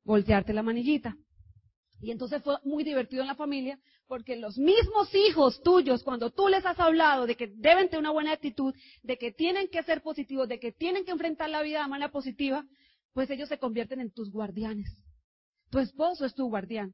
Voltearte 0.06 0.54
la 0.54 0.64
manillita. 0.64 1.18
Y 2.02 2.12
entonces 2.12 2.42
fue 2.44 2.58
muy 2.64 2.84
divertido 2.84 3.22
en 3.22 3.28
la 3.28 3.36
familia 3.36 3.78
porque 4.08 4.36
los 4.38 4.58
mismos 4.58 5.14
hijos 5.14 5.62
tuyos, 5.62 6.04
cuando 6.04 6.32
tú 6.32 6.48
les 6.48 6.66
has 6.66 6.80
hablado 6.80 7.28
de 7.28 7.36
que 7.36 7.48
deben 7.48 7.90
tener 7.90 8.00
una 8.00 8.12
buena 8.12 8.32
actitud, 8.32 8.74
de 9.04 9.18
que 9.18 9.32
tienen 9.32 9.68
que 9.68 9.84
ser 9.84 10.02
positivos, 10.02 10.48
de 10.48 10.60
que 10.60 10.72
tienen 10.72 11.06
que 11.06 11.12
enfrentar 11.12 11.50
la 11.50 11.62
vida 11.62 11.84
de 11.84 11.90
manera 11.90 12.12
positiva, 12.12 12.66
pues 13.14 13.30
ellos 13.30 13.50
se 13.50 13.60
convierten 13.60 14.00
en 14.00 14.12
tus 14.12 14.32
guardianes. 14.32 14.90
Tu 15.70 15.80
esposo 15.80 16.26
es 16.26 16.34
tu 16.34 16.48
guardián. 16.48 16.94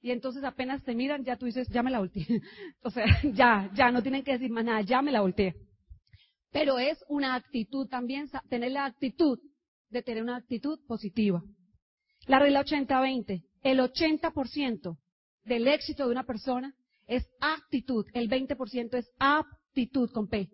Y 0.00 0.10
entonces 0.10 0.42
apenas 0.44 0.82
te 0.82 0.94
miran, 0.94 1.24
ya 1.24 1.36
tú 1.36 1.46
dices, 1.46 1.68
ya 1.68 1.82
me 1.82 1.90
la 1.90 1.98
volteé. 1.98 2.26
o 2.82 2.90
sea, 2.90 3.04
ya, 3.34 3.70
ya, 3.74 3.90
no 3.90 4.02
tienen 4.02 4.22
que 4.22 4.32
decir 4.32 4.50
más 4.50 4.64
nada, 4.64 4.82
ya 4.82 5.02
me 5.02 5.12
la 5.12 5.20
volteé. 5.20 5.54
Pero 6.52 6.78
es 6.78 7.02
una 7.08 7.34
actitud 7.34 7.88
también, 7.88 8.30
tener 8.48 8.72
la 8.72 8.84
actitud 8.84 9.38
de 9.90 10.02
tener 10.02 10.22
una 10.22 10.36
actitud 10.36 10.78
positiva. 10.86 11.42
La 12.26 12.38
regla 12.38 12.64
80-20 12.64 13.44
el 13.62 13.80
80% 13.80 14.98
del 15.44 15.68
éxito 15.68 16.04
de 16.04 16.12
una 16.12 16.24
persona 16.24 16.74
es 17.06 17.28
actitud, 17.40 18.06
el 18.14 18.28
20% 18.28 18.94
es 18.94 19.10
aptitud 19.18 20.10
con 20.10 20.28
P. 20.28 20.48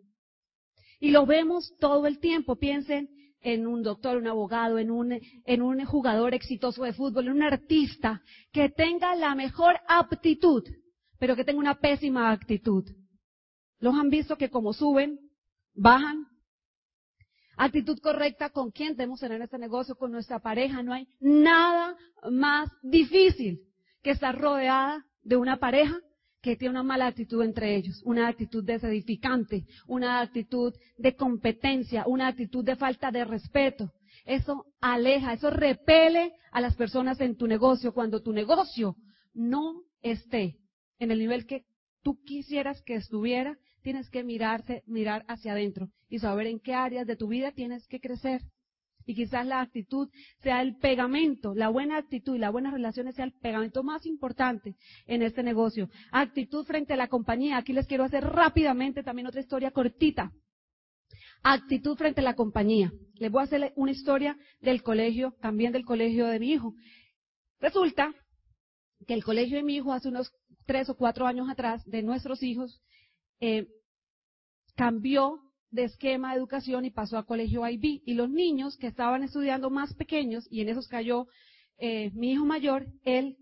Y 1.00 1.10
lo 1.10 1.26
vemos 1.26 1.74
todo 1.78 2.06
el 2.06 2.18
tiempo. 2.18 2.56
Piensen 2.56 3.08
en 3.40 3.66
un 3.66 3.82
doctor, 3.82 4.16
un 4.16 4.26
abogado, 4.26 4.78
en 4.78 4.90
un, 4.90 5.12
en 5.44 5.62
un 5.62 5.84
jugador 5.84 6.34
exitoso 6.34 6.82
de 6.82 6.92
fútbol, 6.92 7.26
en 7.26 7.34
un 7.34 7.42
artista 7.42 8.22
que 8.52 8.68
tenga 8.68 9.14
la 9.14 9.34
mejor 9.34 9.76
aptitud, 9.86 10.64
pero 11.18 11.36
que 11.36 11.44
tenga 11.44 11.60
una 11.60 11.78
pésima 11.78 12.30
actitud. 12.30 12.84
¿Los 13.78 13.94
han 13.94 14.10
visto 14.10 14.36
que 14.36 14.50
como 14.50 14.72
suben, 14.72 15.20
bajan? 15.74 16.26
Actitud 17.58 17.98
correcta 18.00 18.50
con 18.50 18.70
quién 18.70 18.96
debemos 18.96 19.20
tener 19.20 19.42
este 19.42 19.58
negocio, 19.58 19.96
con 19.96 20.12
nuestra 20.12 20.38
pareja. 20.38 20.82
No 20.82 20.94
hay 20.94 21.06
nada 21.20 21.96
más 22.30 22.70
difícil 22.82 23.60
que 24.02 24.12
estás 24.12 24.34
rodeada 24.34 25.04
de 25.22 25.36
una 25.36 25.58
pareja 25.58 25.98
que 26.40 26.56
tiene 26.56 26.70
una 26.70 26.82
mala 26.84 27.08
actitud 27.08 27.42
entre 27.42 27.74
ellos, 27.74 28.00
una 28.04 28.28
actitud 28.28 28.64
desedificante, 28.64 29.66
una 29.86 30.20
actitud 30.20 30.72
de 30.96 31.16
competencia, 31.16 32.04
una 32.06 32.28
actitud 32.28 32.64
de 32.64 32.76
falta 32.76 33.10
de 33.10 33.24
respeto. 33.24 33.92
Eso 34.24 34.66
aleja, 34.80 35.32
eso 35.32 35.50
repele 35.50 36.32
a 36.52 36.60
las 36.60 36.76
personas 36.76 37.20
en 37.20 37.36
tu 37.36 37.46
negocio 37.46 37.92
cuando 37.92 38.22
tu 38.22 38.32
negocio 38.32 38.96
no 39.34 39.82
esté 40.00 40.58
en 40.98 41.10
el 41.10 41.18
nivel 41.18 41.46
que 41.46 41.64
tú 42.02 42.20
quisieras 42.22 42.82
que 42.82 42.94
estuviera, 42.94 43.58
tienes 43.82 44.10
que 44.10 44.24
mirarte, 44.24 44.82
mirar 44.86 45.24
hacia 45.28 45.52
adentro 45.52 45.88
y 46.08 46.18
saber 46.18 46.46
en 46.46 46.60
qué 46.60 46.74
áreas 46.74 47.06
de 47.06 47.16
tu 47.16 47.28
vida 47.28 47.52
tienes 47.52 47.86
que 47.86 48.00
crecer. 48.00 48.42
Y 49.06 49.14
quizás 49.14 49.46
la 49.46 49.62
actitud 49.62 50.10
sea 50.42 50.60
el 50.60 50.76
pegamento, 50.76 51.54
la 51.54 51.70
buena 51.70 51.96
actitud 51.96 52.36
y 52.36 52.38
las 52.38 52.52
buenas 52.52 52.74
relaciones 52.74 53.14
sea 53.14 53.24
el 53.24 53.32
pegamento 53.32 53.82
más 53.82 54.04
importante 54.04 54.76
en 55.06 55.22
este 55.22 55.42
negocio. 55.42 55.88
Actitud 56.12 56.66
frente 56.66 56.92
a 56.92 56.96
la 56.96 57.08
compañía. 57.08 57.56
Aquí 57.56 57.72
les 57.72 57.86
quiero 57.86 58.04
hacer 58.04 58.22
rápidamente 58.22 59.02
también 59.02 59.26
otra 59.26 59.40
historia 59.40 59.70
cortita. 59.70 60.30
Actitud 61.42 61.96
frente 61.96 62.20
a 62.20 62.24
la 62.24 62.34
compañía. 62.34 62.92
Les 63.14 63.30
voy 63.30 63.40
a 63.40 63.44
hacer 63.44 63.72
una 63.76 63.92
historia 63.92 64.36
del 64.60 64.82
colegio, 64.82 65.34
también 65.40 65.72
del 65.72 65.86
colegio 65.86 66.26
de 66.26 66.38
mi 66.38 66.52
hijo. 66.52 66.74
Resulta 67.60 68.12
que 69.06 69.14
el 69.14 69.24
colegio 69.24 69.56
de 69.56 69.62
mi 69.62 69.76
hijo 69.76 69.92
hace 69.92 70.08
unos 70.08 70.30
tres 70.66 70.90
o 70.90 70.96
cuatro 70.96 71.26
años 71.26 71.48
atrás, 71.48 71.82
de 71.86 72.02
nuestros 72.02 72.42
hijos, 72.42 72.82
eh, 73.40 73.66
cambió 74.76 75.40
de 75.70 75.84
esquema 75.84 76.32
de 76.32 76.38
educación 76.38 76.84
y 76.84 76.90
pasó 76.90 77.18
a 77.18 77.26
colegio 77.26 77.68
IB. 77.68 78.02
Y 78.04 78.14
los 78.14 78.30
niños 78.30 78.76
que 78.76 78.86
estaban 78.86 79.22
estudiando 79.22 79.70
más 79.70 79.94
pequeños, 79.94 80.46
y 80.50 80.60
en 80.60 80.68
esos 80.68 80.88
cayó 80.88 81.26
eh, 81.78 82.10
mi 82.14 82.32
hijo 82.32 82.44
mayor, 82.44 82.86
él 83.04 83.36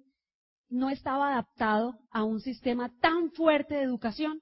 no 0.69 0.91
estaba 0.91 1.33
adaptado 1.33 1.99
a 2.11 2.25
un 2.25 2.41
sistema 2.41 2.93
tan 3.01 3.31
fuerte 3.33 3.75
de 3.75 3.83
educación. 3.83 4.41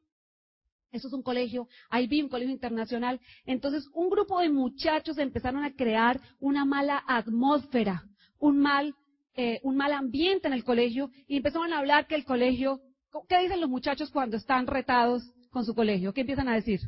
Eso 0.90 1.08
es 1.08 1.14
un 1.14 1.22
colegio, 1.22 1.68
IB, 1.90 2.24
un 2.24 2.28
colegio 2.28 2.52
internacional. 2.52 3.20
Entonces, 3.44 3.88
un 3.92 4.08
grupo 4.08 4.40
de 4.40 4.48
muchachos 4.48 5.18
empezaron 5.18 5.64
a 5.64 5.74
crear 5.74 6.20
una 6.38 6.64
mala 6.64 7.02
atmósfera, 7.06 8.04
un 8.38 8.60
mal, 8.60 8.94
eh, 9.34 9.58
un 9.64 9.76
mal 9.76 9.92
ambiente 9.92 10.46
en 10.46 10.54
el 10.54 10.62
colegio, 10.62 11.10
y 11.26 11.38
empezaron 11.38 11.72
a 11.72 11.78
hablar 11.78 12.06
que 12.06 12.14
el 12.14 12.24
colegio, 12.24 12.80
¿qué 13.28 13.40
dicen 13.40 13.60
los 13.60 13.70
muchachos 13.70 14.10
cuando 14.10 14.36
están 14.36 14.68
retados 14.68 15.28
con 15.54 15.64
su 15.64 15.74
colegio? 15.74 16.12
¿Qué 16.12 16.22
empiezan 16.22 16.48
a 16.48 16.54
decir? 16.56 16.80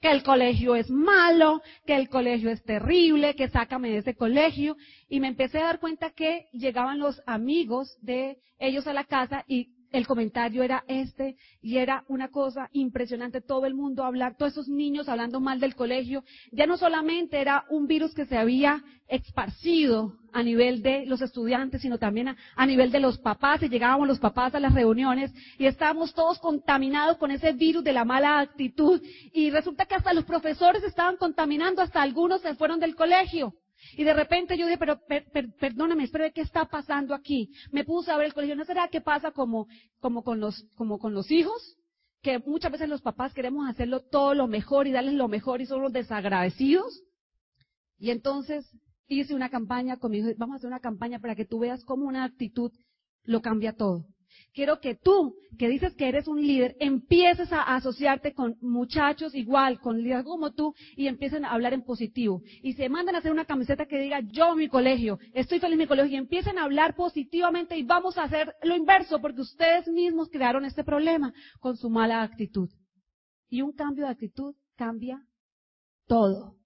Que 0.00 0.10
el 0.10 0.22
colegio 0.22 0.74
es 0.74 0.90
malo, 0.90 1.60
que 1.86 1.94
el 1.94 2.08
colegio 2.08 2.50
es 2.50 2.64
terrible, 2.64 3.34
que 3.34 3.48
sácame 3.48 3.90
de 3.90 3.98
ese 3.98 4.16
colegio. 4.16 4.76
Y 5.08 5.20
me 5.20 5.28
empecé 5.28 5.58
a 5.58 5.64
dar 5.64 5.78
cuenta 5.78 6.10
que 6.10 6.46
llegaban 6.52 6.98
los 6.98 7.20
amigos 7.26 7.96
de 8.00 8.38
ellos 8.58 8.86
a 8.86 8.92
la 8.94 9.04
casa 9.04 9.44
y 9.46 9.74
el 9.92 10.06
comentario 10.06 10.62
era 10.62 10.84
este 10.86 11.36
y 11.62 11.78
era 11.78 12.04
una 12.08 12.28
cosa 12.28 12.68
impresionante, 12.72 13.40
todo 13.40 13.66
el 13.66 13.74
mundo 13.74 14.04
hablar, 14.04 14.36
todos 14.36 14.52
esos 14.52 14.68
niños 14.68 15.08
hablando 15.08 15.40
mal 15.40 15.60
del 15.60 15.74
colegio, 15.74 16.24
ya 16.52 16.66
no 16.66 16.76
solamente 16.76 17.40
era 17.40 17.64
un 17.70 17.86
virus 17.86 18.14
que 18.14 18.26
se 18.26 18.36
había 18.36 18.82
esparcido 19.08 20.14
a 20.32 20.42
nivel 20.42 20.82
de 20.82 21.06
los 21.06 21.22
estudiantes, 21.22 21.80
sino 21.80 21.98
también 21.98 22.36
a, 22.56 22.66
nivel 22.66 22.92
de 22.92 23.00
los 23.00 23.18
papás, 23.18 23.62
y 23.62 23.68
llegábamos 23.68 24.06
los 24.06 24.18
papás 24.18 24.54
a 24.54 24.60
las 24.60 24.74
reuniones 24.74 25.32
y 25.58 25.66
estábamos 25.66 26.12
todos 26.12 26.38
contaminados 26.38 27.16
con 27.16 27.30
ese 27.30 27.52
virus 27.52 27.82
de 27.82 27.94
la 27.94 28.04
mala 28.04 28.40
actitud 28.40 29.00
y 29.32 29.50
resulta 29.50 29.86
que 29.86 29.94
hasta 29.94 30.12
los 30.12 30.24
profesores 30.24 30.82
estaban 30.82 31.16
contaminando, 31.16 31.80
hasta 31.80 32.02
algunos 32.02 32.42
se 32.42 32.54
fueron 32.54 32.78
del 32.78 32.94
colegio. 32.94 33.54
Y 33.96 34.04
de 34.04 34.12
repente 34.12 34.56
yo 34.56 34.66
dije, 34.66 34.78
pero 34.78 35.00
perdóname, 35.58 36.04
espera, 36.04 36.30
¿qué 36.30 36.40
está 36.40 36.66
pasando 36.66 37.14
aquí? 37.14 37.50
Me 37.70 37.84
puse 37.84 38.10
a 38.10 38.16
ver 38.16 38.26
el 38.26 38.34
colegio, 38.34 38.56
¿no 38.56 38.64
será 38.64 38.88
que 38.88 39.00
pasa 39.00 39.30
como, 39.30 39.68
como, 40.00 40.22
con 40.22 40.40
los, 40.40 40.64
como 40.74 40.98
con 40.98 41.14
los 41.14 41.30
hijos? 41.30 41.76
Que 42.22 42.38
muchas 42.40 42.72
veces 42.72 42.88
los 42.88 43.02
papás 43.02 43.32
queremos 43.32 43.68
hacerlo 43.68 44.00
todo 44.00 44.34
lo 44.34 44.48
mejor 44.48 44.86
y 44.86 44.92
darles 44.92 45.14
lo 45.14 45.28
mejor 45.28 45.60
y 45.60 45.66
son 45.66 45.92
desagradecidos. 45.92 47.02
Y 47.98 48.10
entonces 48.10 48.68
hice 49.06 49.34
una 49.34 49.48
campaña 49.48 49.96
con 49.96 50.12
vamos 50.36 50.54
a 50.54 50.56
hacer 50.56 50.68
una 50.68 50.80
campaña 50.80 51.18
para 51.18 51.34
que 51.34 51.44
tú 51.44 51.60
veas 51.60 51.84
cómo 51.84 52.06
una 52.06 52.24
actitud 52.24 52.72
lo 53.22 53.40
cambia 53.40 53.74
todo. 53.74 54.06
Quiero 54.54 54.80
que 54.80 54.94
tú, 54.94 55.36
que 55.58 55.68
dices 55.68 55.94
que 55.94 56.08
eres 56.08 56.26
un 56.26 56.40
líder, 56.40 56.76
empieces 56.80 57.52
a 57.52 57.62
asociarte 57.74 58.32
con 58.32 58.56
muchachos 58.60 59.34
igual, 59.34 59.78
con 59.80 60.02
líderes 60.02 60.24
como 60.24 60.52
tú, 60.52 60.74
y 60.96 61.06
empiecen 61.06 61.44
a 61.44 61.52
hablar 61.52 61.74
en 61.74 61.84
positivo. 61.84 62.42
Y 62.62 62.72
se 62.72 62.88
mandan 62.88 63.14
a 63.14 63.18
hacer 63.18 63.30
una 63.30 63.44
camiseta 63.44 63.86
que 63.86 63.98
diga, 63.98 64.20
yo 64.20 64.56
mi 64.56 64.68
colegio, 64.68 65.18
estoy 65.34 65.60
feliz 65.60 65.74
en 65.74 65.78
mi 65.78 65.86
colegio, 65.86 66.12
y 66.12 66.16
empiecen 66.16 66.58
a 66.58 66.64
hablar 66.64 66.96
positivamente 66.96 67.76
y 67.76 67.82
vamos 67.82 68.18
a 68.18 68.24
hacer 68.24 68.54
lo 68.62 68.74
inverso, 68.74 69.20
porque 69.20 69.42
ustedes 69.42 69.86
mismos 69.88 70.28
crearon 70.30 70.64
este 70.64 70.84
problema 70.84 71.32
con 71.60 71.76
su 71.76 71.90
mala 71.90 72.22
actitud. 72.22 72.68
Y 73.48 73.62
un 73.62 73.72
cambio 73.72 74.04
de 74.06 74.12
actitud 74.12 74.54
cambia 74.76 75.22
todo. 76.06 76.56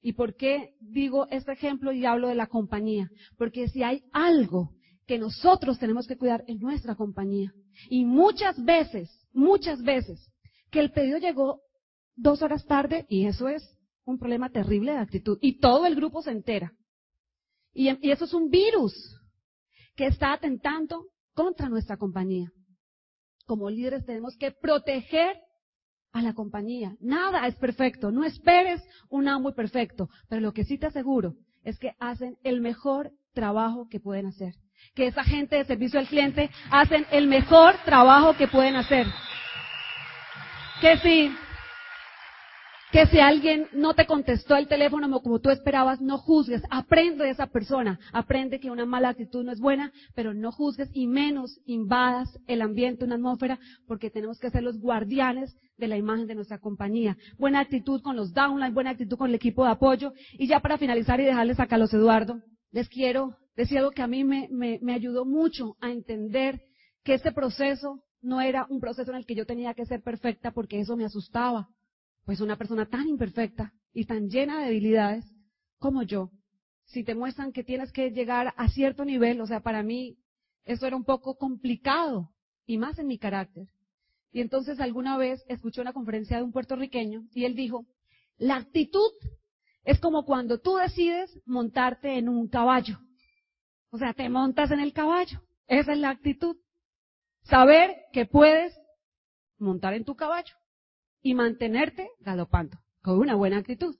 ¿Y 0.00 0.12
por 0.12 0.36
qué 0.36 0.74
digo 0.80 1.26
este 1.30 1.52
ejemplo 1.52 1.90
y 1.90 2.04
hablo 2.04 2.28
de 2.28 2.34
la 2.34 2.46
compañía? 2.46 3.08
Porque 3.38 3.68
si 3.68 3.82
hay 3.82 4.02
algo 4.12 4.74
que 5.06 5.18
nosotros 5.18 5.78
tenemos 5.78 6.06
que 6.06 6.16
cuidar 6.16 6.44
en 6.46 6.58
nuestra 6.58 6.94
compañía. 6.94 7.52
Y 7.88 8.04
muchas 8.04 8.62
veces, 8.64 9.10
muchas 9.32 9.82
veces, 9.82 10.30
que 10.70 10.80
el 10.80 10.92
pedido 10.92 11.18
llegó 11.18 11.60
dos 12.16 12.42
horas 12.42 12.64
tarde 12.66 13.06
y 13.08 13.26
eso 13.26 13.48
es 13.48 13.76
un 14.04 14.18
problema 14.18 14.50
terrible 14.50 14.92
de 14.92 14.98
actitud. 14.98 15.38
Y 15.40 15.58
todo 15.58 15.86
el 15.86 15.94
grupo 15.94 16.22
se 16.22 16.30
entera. 16.30 16.72
Y, 17.72 17.88
eso 18.10 18.24
es 18.24 18.34
un 18.34 18.50
virus 18.50 18.94
que 19.96 20.06
está 20.06 20.32
atentando 20.32 21.06
contra 21.34 21.68
nuestra 21.68 21.96
compañía. 21.96 22.50
Como 23.46 23.68
líderes 23.68 24.06
tenemos 24.06 24.36
que 24.36 24.52
proteger 24.52 25.36
a 26.12 26.22
la 26.22 26.32
compañía. 26.32 26.96
Nada 27.00 27.46
es 27.46 27.56
perfecto. 27.56 28.10
No 28.10 28.24
esperes 28.24 28.82
un 29.10 29.28
amo 29.28 29.54
perfecto. 29.54 30.08
Pero 30.28 30.40
lo 30.40 30.52
que 30.52 30.64
sí 30.64 30.78
te 30.78 30.86
aseguro 30.86 31.34
es 31.62 31.78
que 31.78 31.92
hacen 31.98 32.38
el 32.42 32.60
mejor 32.60 33.12
trabajo 33.32 33.88
que 33.88 34.00
pueden 34.00 34.26
hacer 34.26 34.54
que 34.94 35.06
esa 35.06 35.24
gente 35.24 35.56
de 35.56 35.64
servicio 35.64 35.98
al 35.98 36.06
cliente 36.06 36.50
hacen 36.70 37.06
el 37.10 37.26
mejor 37.26 37.76
trabajo 37.84 38.34
que 38.36 38.48
pueden 38.48 38.76
hacer. 38.76 39.06
Que 40.80 40.98
si, 40.98 41.34
que 42.92 43.06
si 43.06 43.20
alguien 43.20 43.68
no 43.72 43.94
te 43.94 44.06
contestó 44.06 44.56
el 44.56 44.68
teléfono 44.68 45.10
como 45.20 45.40
tú 45.40 45.50
esperabas, 45.50 46.00
no 46.00 46.18
juzgues, 46.18 46.62
aprende 46.70 47.24
de 47.24 47.30
esa 47.30 47.46
persona, 47.46 47.98
aprende 48.12 48.60
que 48.60 48.70
una 48.70 48.86
mala 48.86 49.08
actitud 49.08 49.44
no 49.44 49.52
es 49.52 49.60
buena, 49.60 49.92
pero 50.14 50.34
no 50.34 50.52
juzgues 50.52 50.90
y 50.92 51.06
menos 51.06 51.60
invadas 51.66 52.38
el 52.46 52.62
ambiente, 52.62 53.04
una 53.04 53.16
atmósfera, 53.16 53.58
porque 53.86 54.10
tenemos 54.10 54.38
que 54.38 54.50
ser 54.50 54.62
los 54.62 54.78
guardianes 54.78 55.56
de 55.76 55.88
la 55.88 55.96
imagen 55.96 56.26
de 56.26 56.34
nuestra 56.34 56.58
compañía. 56.58 57.16
Buena 57.38 57.60
actitud 57.60 58.00
con 58.02 58.16
los 58.16 58.32
downlines, 58.32 58.74
buena 58.74 58.90
actitud 58.90 59.16
con 59.16 59.28
el 59.28 59.34
equipo 59.34 59.64
de 59.64 59.72
apoyo. 59.72 60.12
Y 60.32 60.46
ya 60.46 60.60
para 60.60 60.78
finalizar 60.78 61.20
y 61.20 61.24
dejarles 61.24 61.58
a 61.60 61.66
Carlos 61.66 61.92
Eduardo, 61.94 62.40
les 62.74 62.88
quiero 62.88 63.36
decía 63.54 63.78
algo 63.78 63.92
que 63.92 64.02
a 64.02 64.08
mí 64.08 64.24
me, 64.24 64.48
me, 64.50 64.92
ayudó 64.92 65.24
mucho 65.24 65.76
a 65.80 65.92
entender 65.92 66.60
que 67.04 67.14
este 67.14 67.30
proceso 67.30 68.02
no 68.20 68.40
era 68.40 68.66
un 68.68 68.80
proceso 68.80 69.12
en 69.12 69.18
el 69.18 69.26
que 69.26 69.36
yo 69.36 69.46
tenía 69.46 69.74
que 69.74 69.86
ser 69.86 70.02
perfecta 70.02 70.50
porque 70.50 70.80
eso 70.80 70.96
me 70.96 71.04
asustaba. 71.04 71.68
Pues 72.24 72.40
una 72.40 72.56
persona 72.56 72.86
tan 72.86 73.06
imperfecta 73.06 73.72
y 73.92 74.06
tan 74.06 74.28
llena 74.28 74.58
de 74.58 74.66
debilidades 74.66 75.24
como 75.78 76.02
yo, 76.02 76.32
si 76.86 77.04
te 77.04 77.14
muestran 77.14 77.52
que 77.52 77.62
tienes 77.62 77.92
que 77.92 78.10
llegar 78.10 78.52
a 78.56 78.68
cierto 78.68 79.04
nivel, 79.04 79.40
o 79.40 79.46
sea, 79.46 79.60
para 79.60 79.84
mí 79.84 80.16
eso 80.64 80.84
era 80.84 80.96
un 80.96 81.04
poco 81.04 81.36
complicado 81.36 82.30
y 82.66 82.76
más 82.76 82.98
en 82.98 83.06
mi 83.06 83.18
carácter. 83.18 83.68
Y 84.32 84.40
entonces 84.40 84.80
alguna 84.80 85.16
vez 85.16 85.44
escuché 85.46 85.80
una 85.80 85.92
conferencia 85.92 86.38
de 86.38 86.42
un 86.42 86.50
puertorriqueño 86.50 87.28
y 87.34 87.44
él 87.44 87.54
dijo, 87.54 87.86
la 88.36 88.56
actitud 88.56 89.12
es 89.84 90.00
como 90.00 90.24
cuando 90.24 90.58
tú 90.58 90.76
decides 90.76 91.30
montarte 91.44 92.18
en 92.18 92.28
un 92.28 92.48
caballo. 92.48 92.98
O 93.90 93.98
sea, 93.98 94.14
te 94.14 94.28
montas 94.28 94.70
en 94.70 94.80
el 94.80 94.92
caballo. 94.92 95.40
Esa 95.66 95.92
es 95.92 95.98
la 95.98 96.10
actitud. 96.10 96.56
Saber 97.42 97.94
que 98.12 98.26
puedes 98.26 98.78
montar 99.58 99.94
en 99.94 100.04
tu 100.04 100.16
caballo 100.16 100.54
y 101.22 101.34
mantenerte 101.34 102.10
galopando 102.20 102.78
con 103.02 103.18
una 103.18 103.34
buena 103.34 103.58
actitud. 103.58 103.94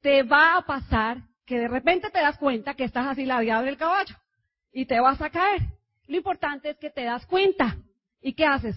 Te 0.00 0.22
va 0.22 0.56
a 0.56 0.66
pasar 0.66 1.18
que 1.44 1.58
de 1.58 1.68
repente 1.68 2.10
te 2.10 2.20
das 2.20 2.38
cuenta 2.38 2.74
que 2.74 2.84
estás 2.84 3.06
así 3.06 3.26
ladeado 3.26 3.64
del 3.64 3.76
caballo 3.76 4.16
y 4.72 4.86
te 4.86 4.98
vas 5.00 5.20
a 5.20 5.30
caer. 5.30 5.60
Lo 6.06 6.16
importante 6.16 6.70
es 6.70 6.78
que 6.78 6.90
te 6.90 7.04
das 7.04 7.26
cuenta. 7.26 7.76
¿Y 8.20 8.34
qué 8.34 8.46
haces? 8.46 8.76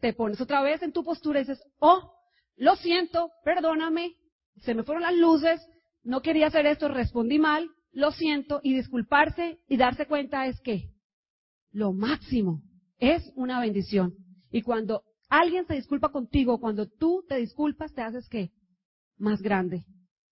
Te 0.00 0.14
pones 0.14 0.40
otra 0.40 0.62
vez 0.62 0.82
en 0.82 0.92
tu 0.92 1.04
postura 1.04 1.40
y 1.40 1.42
dices, 1.42 1.62
oh, 1.78 2.14
lo 2.56 2.76
siento, 2.76 3.30
perdóname, 3.44 4.16
se 4.60 4.74
me 4.74 4.82
fueron 4.82 5.02
las 5.02 5.14
luces, 5.14 5.60
no 6.02 6.22
quería 6.22 6.46
hacer 6.46 6.66
esto, 6.66 6.88
respondí 6.88 7.38
mal, 7.38 7.68
lo 7.92 8.12
siento 8.12 8.60
y 8.62 8.74
disculparse 8.74 9.58
y 9.68 9.76
darse 9.76 10.06
cuenta 10.06 10.46
es 10.46 10.60
que 10.60 10.90
lo 11.72 11.92
máximo 11.92 12.62
es 12.98 13.32
una 13.34 13.60
bendición. 13.60 14.14
Y 14.50 14.62
cuando 14.62 15.02
alguien 15.28 15.66
se 15.66 15.74
disculpa 15.74 16.10
contigo, 16.10 16.58
cuando 16.58 16.86
tú 16.86 17.24
te 17.28 17.36
disculpas, 17.36 17.92
te 17.92 18.02
haces 18.02 18.28
que 18.28 18.50
más 19.18 19.42
grande. 19.42 19.84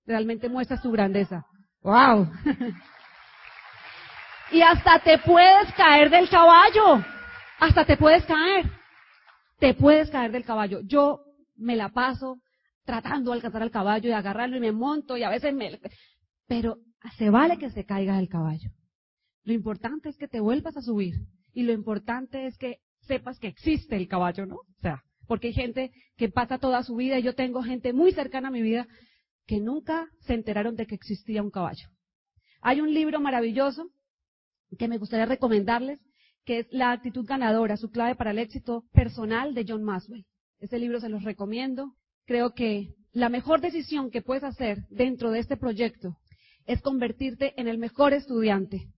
Realmente 0.06 0.48
muestras 0.48 0.82
tu 0.82 0.90
grandeza. 0.90 1.44
¡Wow! 1.82 2.30
Y 4.50 4.62
hasta 4.62 4.98
te 5.00 5.18
puedes 5.18 5.72
caer 5.74 6.10
del 6.10 6.28
caballo. 6.28 7.04
Hasta 7.60 7.84
te 7.84 7.96
puedes 7.96 8.24
caer. 8.24 8.70
Te 9.58 9.74
puedes 9.74 10.10
caer 10.10 10.32
del 10.32 10.44
caballo. 10.44 10.80
Yo 10.84 11.20
me 11.56 11.76
la 11.76 11.90
paso 11.90 12.38
tratando 12.88 13.30
de 13.30 13.36
alcanzar 13.36 13.62
al 13.62 13.70
caballo 13.70 14.08
y 14.08 14.12
agarrarlo 14.12 14.56
y 14.56 14.60
me 14.60 14.72
monto 14.72 15.18
y 15.18 15.22
a 15.22 15.28
veces 15.28 15.54
me... 15.54 15.78
Pero 16.46 16.78
se 17.18 17.28
vale 17.28 17.58
que 17.58 17.68
se 17.68 17.84
caiga 17.84 18.16
del 18.16 18.30
caballo. 18.30 18.70
Lo 19.44 19.52
importante 19.52 20.08
es 20.08 20.16
que 20.16 20.26
te 20.26 20.40
vuelvas 20.40 20.74
a 20.74 20.80
subir. 20.80 21.16
Y 21.52 21.64
lo 21.64 21.74
importante 21.74 22.46
es 22.46 22.56
que 22.56 22.78
sepas 23.02 23.38
que 23.38 23.48
existe 23.48 23.94
el 23.94 24.08
caballo, 24.08 24.46
¿no? 24.46 24.54
O 24.54 24.80
sea, 24.80 25.04
porque 25.26 25.48
hay 25.48 25.52
gente 25.52 25.92
que 26.16 26.30
pasa 26.30 26.56
toda 26.56 26.82
su 26.82 26.96
vida 26.96 27.18
y 27.18 27.22
yo 27.22 27.34
tengo 27.34 27.62
gente 27.62 27.92
muy 27.92 28.12
cercana 28.12 28.48
a 28.48 28.52
mi 28.52 28.62
vida 28.62 28.88
que 29.46 29.60
nunca 29.60 30.08
se 30.20 30.32
enteraron 30.32 30.74
de 30.74 30.86
que 30.86 30.94
existía 30.94 31.42
un 31.42 31.50
caballo. 31.50 31.90
Hay 32.62 32.80
un 32.80 32.94
libro 32.94 33.20
maravilloso 33.20 33.90
que 34.78 34.88
me 34.88 34.96
gustaría 34.96 35.26
recomendarles, 35.26 36.00
que 36.46 36.60
es 36.60 36.66
La 36.70 36.92
actitud 36.92 37.26
ganadora, 37.26 37.76
su 37.76 37.90
clave 37.90 38.14
para 38.14 38.30
el 38.30 38.38
éxito 38.38 38.84
personal 38.92 39.52
de 39.52 39.66
John 39.68 39.84
Maswell. 39.84 40.24
Ese 40.58 40.78
libro 40.78 41.00
se 41.00 41.10
los 41.10 41.22
recomiendo. 41.22 41.92
Creo 42.28 42.52
que 42.52 42.94
la 43.12 43.30
mejor 43.30 43.62
decisión 43.62 44.10
que 44.10 44.20
puedes 44.20 44.44
hacer 44.44 44.86
dentro 44.90 45.30
de 45.30 45.38
este 45.38 45.56
proyecto 45.56 46.18
es 46.66 46.82
convertirte 46.82 47.58
en 47.58 47.68
el 47.68 47.78
mejor 47.78 48.12
estudiante. 48.12 48.92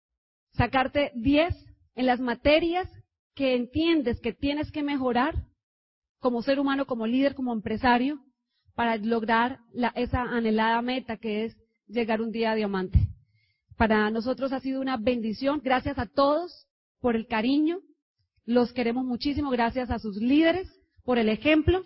Sacarte 0.54 1.12
10 1.14 1.54
en 1.94 2.06
las 2.06 2.18
materias 2.18 2.90
que 3.36 3.54
entiendes 3.54 4.20
que 4.20 4.32
tienes 4.32 4.72
que 4.72 4.82
mejorar 4.82 5.36
como 6.18 6.42
ser 6.42 6.58
humano, 6.58 6.86
como 6.86 7.06
líder, 7.06 7.36
como 7.36 7.52
empresario, 7.52 8.18
para 8.74 8.96
lograr 8.96 9.60
esa 9.94 10.22
anhelada 10.22 10.82
meta 10.82 11.16
que 11.16 11.44
es 11.44 11.56
llegar 11.86 12.20
un 12.20 12.32
día 12.32 12.50
a 12.50 12.56
diamante. 12.56 12.98
Para 13.76 14.10
nosotros 14.10 14.52
ha 14.52 14.58
sido 14.58 14.80
una 14.80 14.96
bendición. 14.96 15.60
Gracias 15.62 16.00
a 16.00 16.06
todos 16.06 16.66
por 17.00 17.14
el 17.14 17.28
cariño. 17.28 17.78
Los 18.44 18.72
queremos 18.72 19.04
muchísimo. 19.04 19.50
Gracias 19.50 19.88
a 19.88 20.00
sus 20.00 20.16
líderes 20.16 20.68
por 21.04 21.16
el 21.16 21.28
ejemplo. 21.28 21.84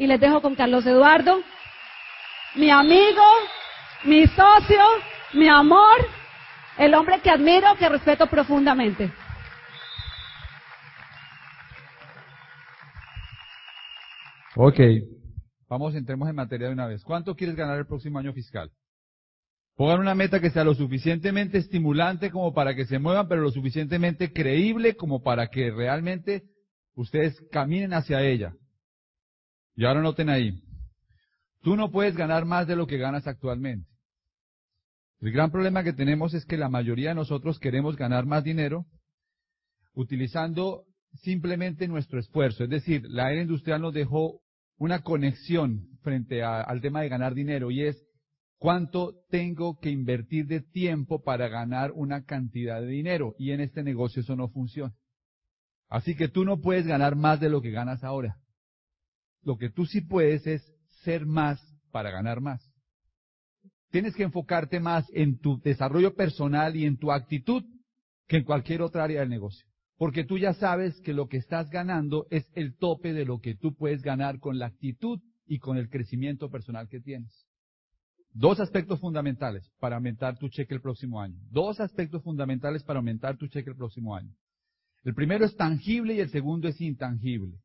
Y 0.00 0.06
les 0.06 0.18
dejo 0.18 0.40
con 0.40 0.54
Carlos 0.54 0.86
Eduardo, 0.86 1.42
mi 2.54 2.70
amigo, 2.70 3.22
mi 4.04 4.26
socio, 4.28 4.80
mi 5.34 5.46
amor, 5.46 5.98
el 6.78 6.94
hombre 6.94 7.20
que 7.20 7.28
admiro, 7.28 7.76
que 7.78 7.86
respeto 7.86 8.26
profundamente. 8.26 9.12
Ok, 14.56 14.80
vamos, 15.68 15.94
entremos 15.94 16.30
en 16.30 16.34
materia 16.34 16.68
de 16.68 16.72
una 16.72 16.86
vez. 16.86 17.04
¿Cuánto 17.04 17.36
quieres 17.36 17.54
ganar 17.54 17.76
el 17.76 17.86
próximo 17.86 18.18
año 18.18 18.32
fiscal? 18.32 18.70
Pongan 19.76 20.00
una 20.00 20.14
meta 20.14 20.40
que 20.40 20.48
sea 20.48 20.64
lo 20.64 20.72
suficientemente 20.72 21.58
estimulante 21.58 22.30
como 22.30 22.54
para 22.54 22.74
que 22.74 22.86
se 22.86 22.98
muevan, 22.98 23.28
pero 23.28 23.42
lo 23.42 23.50
suficientemente 23.50 24.32
creíble 24.32 24.96
como 24.96 25.22
para 25.22 25.48
que 25.48 25.70
realmente 25.70 26.44
ustedes 26.94 27.38
caminen 27.52 27.92
hacia 27.92 28.22
ella. 28.22 28.54
Y 29.80 29.86
ahora 29.86 30.02
noten 30.02 30.28
ahí. 30.28 30.60
Tú 31.62 31.74
no 31.74 31.90
puedes 31.90 32.14
ganar 32.14 32.44
más 32.44 32.66
de 32.66 32.76
lo 32.76 32.86
que 32.86 32.98
ganas 32.98 33.26
actualmente. 33.26 33.88
El 35.20 35.32
gran 35.32 35.50
problema 35.50 35.82
que 35.82 35.94
tenemos 35.94 36.34
es 36.34 36.44
que 36.44 36.58
la 36.58 36.68
mayoría 36.68 37.08
de 37.08 37.14
nosotros 37.14 37.58
queremos 37.58 37.96
ganar 37.96 38.26
más 38.26 38.44
dinero 38.44 38.84
utilizando 39.94 40.84
simplemente 41.22 41.88
nuestro 41.88 42.20
esfuerzo. 42.20 42.64
Es 42.64 42.68
decir, 42.68 43.06
la 43.08 43.32
era 43.32 43.40
industrial 43.40 43.80
nos 43.80 43.94
dejó 43.94 44.42
una 44.76 45.00
conexión 45.00 45.88
frente 46.02 46.42
al 46.42 46.82
tema 46.82 47.00
de 47.00 47.08
ganar 47.08 47.32
dinero 47.32 47.70
y 47.70 47.84
es 47.84 48.06
cuánto 48.58 49.14
tengo 49.30 49.78
que 49.78 49.88
invertir 49.88 50.46
de 50.46 50.60
tiempo 50.60 51.22
para 51.22 51.48
ganar 51.48 51.92
una 51.92 52.24
cantidad 52.24 52.82
de 52.82 52.88
dinero. 52.88 53.34
Y 53.38 53.52
en 53.52 53.62
este 53.62 53.82
negocio 53.82 54.20
eso 54.20 54.36
no 54.36 54.50
funciona. 54.50 54.92
Así 55.88 56.16
que 56.16 56.28
tú 56.28 56.44
no 56.44 56.60
puedes 56.60 56.86
ganar 56.86 57.16
más 57.16 57.40
de 57.40 57.48
lo 57.48 57.62
que 57.62 57.70
ganas 57.70 58.04
ahora. 58.04 58.36
Lo 59.42 59.56
que 59.56 59.70
tú 59.70 59.86
sí 59.86 60.00
puedes 60.00 60.46
es 60.46 60.62
ser 61.02 61.26
más 61.26 61.60
para 61.90 62.10
ganar 62.10 62.40
más. 62.40 62.62
Tienes 63.90 64.14
que 64.14 64.22
enfocarte 64.22 64.78
más 64.78 65.06
en 65.12 65.38
tu 65.38 65.60
desarrollo 65.60 66.14
personal 66.14 66.76
y 66.76 66.84
en 66.84 66.96
tu 66.96 67.10
actitud 67.10 67.64
que 68.28 68.36
en 68.36 68.44
cualquier 68.44 68.82
otra 68.82 69.04
área 69.04 69.20
del 69.20 69.28
negocio. 69.28 69.66
Porque 69.96 70.24
tú 70.24 70.38
ya 70.38 70.54
sabes 70.54 70.98
que 71.00 71.12
lo 71.12 71.28
que 71.28 71.36
estás 71.36 71.68
ganando 71.70 72.26
es 72.30 72.48
el 72.54 72.76
tope 72.76 73.12
de 73.12 73.24
lo 73.24 73.40
que 73.40 73.54
tú 73.54 73.74
puedes 73.74 74.02
ganar 74.02 74.38
con 74.38 74.58
la 74.58 74.66
actitud 74.66 75.20
y 75.46 75.58
con 75.58 75.76
el 75.76 75.90
crecimiento 75.90 76.48
personal 76.48 76.88
que 76.88 77.00
tienes. 77.00 77.46
Dos 78.32 78.60
aspectos 78.60 79.00
fundamentales 79.00 79.68
para 79.80 79.96
aumentar 79.96 80.38
tu 80.38 80.48
cheque 80.48 80.74
el 80.74 80.80
próximo 80.80 81.20
año. 81.20 81.36
Dos 81.50 81.80
aspectos 81.80 82.22
fundamentales 82.22 82.84
para 82.84 83.00
aumentar 83.00 83.36
tu 83.36 83.48
cheque 83.48 83.70
el 83.70 83.76
próximo 83.76 84.14
año. 84.14 84.32
El 85.02 85.14
primero 85.14 85.44
es 85.44 85.56
tangible 85.56 86.14
y 86.14 86.20
el 86.20 86.30
segundo 86.30 86.68
es 86.68 86.80
intangible. 86.80 87.58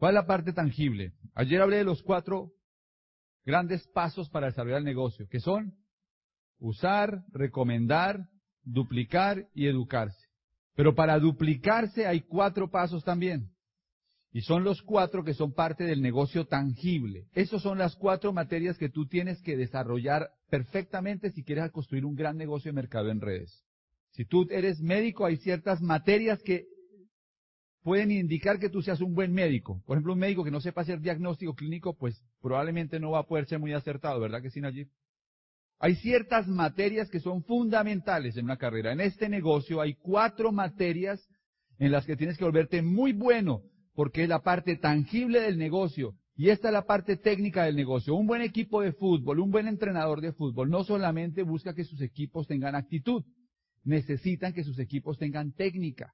¿Cuál 0.00 0.14
es 0.14 0.22
la 0.22 0.26
parte 0.26 0.54
tangible? 0.54 1.12
Ayer 1.34 1.60
hablé 1.60 1.76
de 1.76 1.84
los 1.84 2.02
cuatro 2.02 2.54
grandes 3.44 3.86
pasos 3.88 4.30
para 4.30 4.46
desarrollar 4.46 4.78
el 4.78 4.84
negocio, 4.86 5.28
que 5.28 5.40
son 5.40 5.74
usar, 6.58 7.22
recomendar, 7.32 8.26
duplicar 8.62 9.46
y 9.54 9.66
educarse. 9.66 10.26
Pero 10.74 10.94
para 10.94 11.18
duplicarse 11.18 12.06
hay 12.06 12.22
cuatro 12.22 12.70
pasos 12.70 13.04
también. 13.04 13.50
Y 14.32 14.40
son 14.40 14.64
los 14.64 14.80
cuatro 14.80 15.22
que 15.22 15.34
son 15.34 15.52
parte 15.52 15.84
del 15.84 16.00
negocio 16.00 16.46
tangible. 16.46 17.26
Esas 17.34 17.60
son 17.60 17.76
las 17.76 17.94
cuatro 17.94 18.32
materias 18.32 18.78
que 18.78 18.88
tú 18.88 19.06
tienes 19.06 19.42
que 19.42 19.54
desarrollar 19.54 20.30
perfectamente 20.48 21.30
si 21.30 21.44
quieres 21.44 21.70
construir 21.72 22.06
un 22.06 22.14
gran 22.14 22.38
negocio 22.38 22.70
de 22.70 22.76
mercado 22.76 23.10
en 23.10 23.20
redes. 23.20 23.66
Si 24.12 24.24
tú 24.24 24.46
eres 24.50 24.80
médico, 24.80 25.26
hay 25.26 25.36
ciertas 25.36 25.82
materias 25.82 26.42
que 26.42 26.64
pueden 27.82 28.10
indicar 28.10 28.58
que 28.58 28.68
tú 28.68 28.82
seas 28.82 29.00
un 29.00 29.14
buen 29.14 29.32
médico. 29.32 29.82
Por 29.86 29.96
ejemplo, 29.96 30.12
un 30.12 30.18
médico 30.18 30.44
que 30.44 30.50
no 30.50 30.60
sepa 30.60 30.82
hacer 30.82 31.00
diagnóstico 31.00 31.54
clínico, 31.54 31.96
pues 31.96 32.22
probablemente 32.40 33.00
no 33.00 33.12
va 33.12 33.20
a 33.20 33.26
poder 33.26 33.46
ser 33.46 33.58
muy 33.58 33.72
acertado, 33.72 34.20
¿verdad 34.20 34.42
que 34.42 34.50
sí, 34.50 34.60
Nayib? 34.60 34.88
Hay 35.78 35.94
ciertas 35.96 36.46
materias 36.46 37.08
que 37.08 37.20
son 37.20 37.42
fundamentales 37.42 38.36
en 38.36 38.44
una 38.44 38.58
carrera. 38.58 38.92
En 38.92 39.00
este 39.00 39.30
negocio 39.30 39.80
hay 39.80 39.94
cuatro 39.94 40.52
materias 40.52 41.26
en 41.78 41.90
las 41.90 42.04
que 42.04 42.16
tienes 42.16 42.36
que 42.36 42.44
volverte 42.44 42.82
muy 42.82 43.14
bueno, 43.14 43.62
porque 43.94 44.24
es 44.24 44.28
la 44.28 44.42
parte 44.42 44.76
tangible 44.76 45.40
del 45.40 45.56
negocio. 45.56 46.14
Y 46.36 46.50
esta 46.50 46.68
es 46.68 46.74
la 46.74 46.86
parte 46.86 47.16
técnica 47.16 47.64
del 47.64 47.76
negocio. 47.76 48.14
Un 48.14 48.26
buen 48.26 48.42
equipo 48.42 48.82
de 48.82 48.92
fútbol, 48.92 49.40
un 49.40 49.50
buen 49.50 49.68
entrenador 49.68 50.20
de 50.20 50.32
fútbol, 50.32 50.68
no 50.68 50.84
solamente 50.84 51.42
busca 51.42 51.74
que 51.74 51.84
sus 51.84 52.02
equipos 52.02 52.46
tengan 52.46 52.74
actitud, 52.74 53.24
necesitan 53.82 54.52
que 54.52 54.64
sus 54.64 54.78
equipos 54.78 55.18
tengan 55.18 55.52
técnica. 55.52 56.12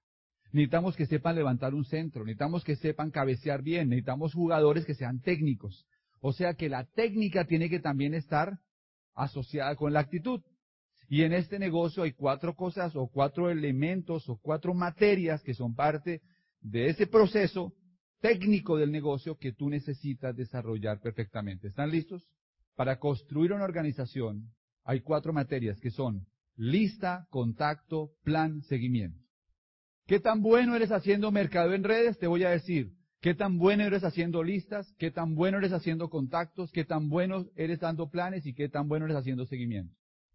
Necesitamos 0.57 0.97
que 0.97 1.05
sepan 1.05 1.37
levantar 1.37 1.75
un 1.75 1.85
centro, 1.85 2.25
necesitamos 2.25 2.65
que 2.65 2.77
sepan 2.77 3.11
cabecear 3.11 3.61
bien, 3.61 3.91
necesitamos 3.91 4.33
jugadores 4.33 4.87
que 4.87 4.95
sean 4.95 5.21
técnicos. 5.21 5.87
O 6.21 6.33
sea 6.33 6.55
que 6.55 6.71
la 6.71 6.87
técnica 6.87 7.45
tiene 7.45 7.69
que 7.69 7.79
también 7.79 8.15
estar 8.15 8.59
asociada 9.15 9.77
con 9.77 9.93
la 9.93 10.01
actitud. 10.01 10.41
Y 11.11 11.25
en 11.25 11.35
este 11.35 11.59
negocio 11.59 12.05
hay 12.05 12.13
cuatro 12.13 12.55
cosas 12.55 12.97
o 12.97 13.07
cuatro 13.07 13.51
elementos 13.51 14.31
o 14.31 14.39
cuatro 14.41 14.73
materias 14.73 15.43
que 15.43 15.53
son 15.53 15.75
parte 15.75 16.23
de 16.63 16.89
ese 16.89 17.07
proceso 17.07 17.75
técnico 18.23 18.79
del 18.79 18.91
negocio 18.91 19.37
que 19.37 19.53
tú 19.53 19.69
necesitas 19.69 20.35
desarrollar 20.35 21.01
perfectamente. 21.01 21.69
¿Están 21.69 21.91
listos? 21.91 22.25
Para 22.77 22.99
construir 22.99 23.53
una 23.53 23.65
organización 23.65 24.55
hay 24.85 25.03
cuatro 25.03 25.35
materias 25.35 25.79
que 25.81 25.91
son 25.91 26.27
lista, 26.57 27.27
contacto, 27.29 28.13
plan, 28.25 28.63
seguimiento. 28.63 29.26
¿Qué 30.07 30.21
tan 30.21 30.41
bueno 30.41 30.77
eres 30.77 30.93
haciendo 30.93 31.33
mercado 31.33 31.75
en 31.75 31.83
redes? 31.83 32.17
Te 32.19 32.29
voy 32.29 32.45
a 32.45 32.51
decir. 32.51 32.93
¿Qué 33.21 33.35
tan 33.35 33.59
bueno 33.59 33.83
eres 33.83 34.05
haciendo 34.05 34.45
listas? 34.45 34.95
¿Qué 34.99 35.11
tan 35.11 35.35
bueno 35.35 35.59
eres 35.59 35.73
haciendo 35.73 36.09
contactos? 36.09 36.71
¿Qué 36.71 36.85
tan 36.85 37.09
bueno 37.09 37.47
eres 37.57 37.81
dando 37.81 38.09
planes? 38.09 38.47
¿Y 38.47 38.55
qué 38.55 38.69
tan 38.69 38.87
bueno 38.87 39.07
eres 39.07 39.17
haciendo 39.17 39.47
seguimiento? 39.47 39.93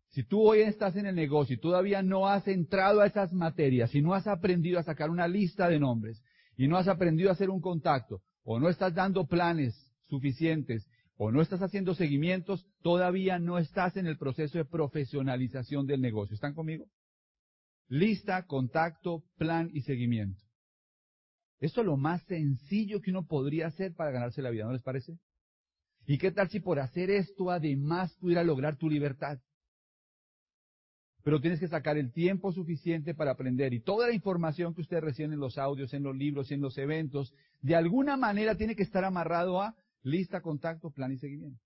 Si 0.10 0.24
tú 0.24 0.42
hoy 0.42 0.60
estás 0.60 0.98
en 0.98 1.06
el 1.06 1.16
negocio 1.16 1.56
y 1.56 1.60
todavía 1.60 2.02
no 2.02 2.28
has 2.28 2.46
entrado 2.50 3.00
a 3.00 3.08
esas 3.08 3.32
materias, 3.32 3.96
y 3.96 4.02
no 4.02 4.14
has 4.14 4.28
aprendido 4.28 4.78
a 4.78 4.84
sacar 4.84 5.10
una 5.10 5.26
lista 5.26 5.70
de 5.70 5.80
nombres, 5.80 6.22
y 6.58 6.68
no 6.68 6.76
has 6.76 6.90
aprendido 6.90 7.30
a 7.30 7.34
hacer 7.34 7.50
un 7.50 7.62
contacto, 7.62 8.22
o 8.44 8.60
no 8.60 8.68
estás 8.68 8.94
dando 8.94 9.26
planes 9.26 9.74
suficientes, 10.10 10.86
o 11.16 11.32
no 11.32 11.42
estás 11.42 11.62
haciendo 11.62 11.96
seguimientos, 11.96 12.66
todavía 12.82 13.40
no 13.40 13.58
estás 13.58 13.96
en 13.96 14.06
el 14.06 14.18
proceso 14.18 14.58
de 14.58 14.66
profesionalización 14.66 15.86
del 15.86 16.02
negocio. 16.02 16.34
¿Están 16.34 16.56
conmigo? 16.56 16.88
Lista, 17.88 18.46
contacto, 18.46 19.24
plan 19.38 19.70
y 19.74 19.82
seguimiento. 19.82 20.41
Esto 21.60 21.82
es 21.82 21.88
lo 21.88 21.98
más 21.98 22.24
sencillo 22.24 23.02
que 23.02 23.12
uno 23.12 23.28
podría 23.28 23.67
hacer 23.67 23.94
para 23.94 24.12
ganarse 24.12 24.41
la 24.41 24.50
vida, 24.50 24.65
¿no 24.65 24.74
les 24.74 24.82
parece? 24.82 25.20
¿Y 26.08 26.17
qué 26.17 26.32
tal 26.32 26.50
si 26.50 26.60
por 26.60 26.80
hacer 26.80 27.12
esto 27.12 27.52
además 27.52 28.15
pudiera 28.15 28.44
lograr 28.44 28.78
tu 28.78 28.89
libertad? 28.89 29.39
Pero 31.24 31.39
tienes 31.39 31.60
que 31.60 31.67
sacar 31.67 31.98
el 31.98 32.12
tiempo 32.12 32.52
suficiente 32.52 33.13
para 33.13 33.32
aprender 33.32 33.74
y 33.74 33.80
toda 33.80 34.08
la 34.08 34.13
información 34.13 34.74
que 34.74 34.82
ustedes 34.82 35.04
reciben 35.04 35.34
en 35.34 35.39
los 35.39 35.60
audios, 35.60 35.94
en 35.94 36.02
los 36.02 36.15
libros, 36.15 36.52
en 36.52 36.62
los 36.62 36.78
eventos, 36.80 37.34
de 37.62 37.76
alguna 37.76 38.17
manera 38.17 38.56
tiene 38.56 38.76
que 38.76 38.82
estar 38.82 39.06
amarrado 39.06 39.62
a 39.62 39.76
lista, 40.02 40.41
contacto, 40.41 40.89
plan 40.89 41.12
y 41.12 41.17
seguimiento. 41.17 41.62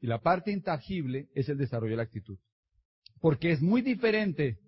Y 0.00 0.08
la 0.08 0.20
parte 0.20 0.50
intangible 0.50 1.28
es 1.34 1.48
el 1.48 1.58
desarrollo 1.58 1.92
de 1.92 1.98
la 1.98 2.02
actitud. 2.02 2.38
Porque 3.20 3.52
es 3.52 3.62
muy 3.62 3.82
diferente 3.82 4.58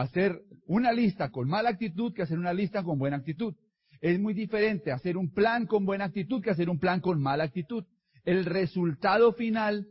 hacer 0.00 0.42
una 0.66 0.92
lista 0.92 1.30
con 1.30 1.48
mala 1.48 1.70
actitud 1.70 2.12
que 2.12 2.22
hacer 2.22 2.38
una 2.38 2.52
lista 2.52 2.82
con 2.82 2.98
buena 2.98 3.16
actitud. 3.16 3.54
Es 4.00 4.20
muy 4.20 4.34
diferente 4.34 4.92
hacer 4.92 5.16
un 5.16 5.32
plan 5.32 5.66
con 5.66 5.86
buena 5.86 6.04
actitud 6.04 6.42
que 6.42 6.50
hacer 6.50 6.68
un 6.68 6.78
plan 6.78 7.00
con 7.00 7.20
mala 7.20 7.44
actitud. 7.44 7.84
El 8.24 8.44
resultado 8.44 9.32
final 9.32 9.88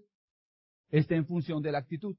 está 0.89 1.15
en 1.15 1.25
función 1.25 1.63
de 1.63 1.71
la 1.71 1.79
actitud. 1.79 2.15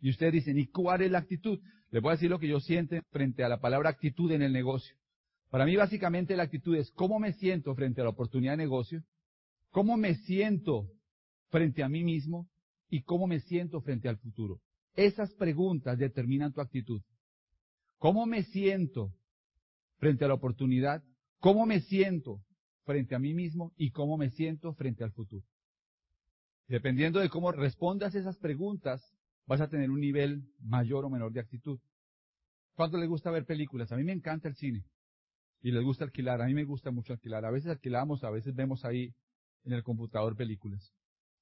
Y 0.00 0.10
ustedes 0.10 0.34
dicen, 0.34 0.56
¿y 0.56 0.68
cuál 0.68 1.02
es 1.02 1.10
la 1.10 1.18
actitud? 1.18 1.58
Les 1.90 2.00
voy 2.00 2.10
a 2.10 2.14
decir 2.14 2.30
lo 2.30 2.38
que 2.38 2.46
yo 2.46 2.60
siento 2.60 2.96
frente 3.10 3.42
a 3.42 3.48
la 3.48 3.60
palabra 3.60 3.90
actitud 3.90 4.30
en 4.30 4.42
el 4.42 4.52
negocio. 4.52 4.94
Para 5.50 5.64
mí 5.64 5.74
básicamente 5.74 6.36
la 6.36 6.44
actitud 6.44 6.76
es 6.76 6.92
cómo 6.92 7.18
me 7.18 7.32
siento 7.32 7.74
frente 7.74 8.02
a 8.02 8.04
la 8.04 8.10
oportunidad 8.10 8.52
de 8.52 8.58
negocio, 8.58 9.02
cómo 9.70 9.96
me 9.96 10.14
siento 10.14 10.86
frente 11.48 11.82
a 11.82 11.88
mí 11.88 12.04
mismo 12.04 12.48
y 12.88 13.02
cómo 13.02 13.26
me 13.26 13.40
siento 13.40 13.80
frente 13.80 14.08
al 14.08 14.18
futuro. 14.18 14.60
Esas 14.98 15.32
preguntas 15.34 15.96
determinan 15.96 16.52
tu 16.52 16.60
actitud. 16.60 17.00
¿Cómo 17.98 18.26
me 18.26 18.42
siento 18.42 19.14
frente 19.98 20.24
a 20.24 20.28
la 20.28 20.34
oportunidad? 20.34 21.04
¿Cómo 21.38 21.66
me 21.66 21.78
siento 21.82 22.42
frente 22.82 23.14
a 23.14 23.20
mí 23.20 23.32
mismo 23.32 23.72
y 23.76 23.92
cómo 23.92 24.18
me 24.18 24.30
siento 24.30 24.74
frente 24.74 25.04
al 25.04 25.12
futuro? 25.12 25.46
Dependiendo 26.66 27.20
de 27.20 27.28
cómo 27.28 27.52
respondas 27.52 28.16
esas 28.16 28.38
preguntas, 28.38 29.00
vas 29.46 29.60
a 29.60 29.68
tener 29.68 29.88
un 29.88 30.00
nivel 30.00 30.42
mayor 30.58 31.04
o 31.04 31.10
menor 31.10 31.30
de 31.30 31.38
actitud. 31.38 31.78
¿Cuánto 32.74 32.98
les 32.98 33.08
gusta 33.08 33.30
ver 33.30 33.46
películas? 33.46 33.92
A 33.92 33.96
mí 33.96 34.02
me 34.02 34.12
encanta 34.12 34.48
el 34.48 34.56
cine. 34.56 34.84
Y 35.62 35.70
les 35.70 35.84
gusta 35.84 36.02
alquilar. 36.02 36.42
A 36.42 36.46
mí 36.46 36.54
me 36.54 36.64
gusta 36.64 36.90
mucho 36.90 37.12
alquilar. 37.12 37.44
A 37.44 37.52
veces 37.52 37.70
alquilamos, 37.70 38.24
a 38.24 38.30
veces 38.30 38.52
vemos 38.52 38.84
ahí 38.84 39.14
en 39.62 39.74
el 39.74 39.84
computador 39.84 40.34
películas. 40.34 40.92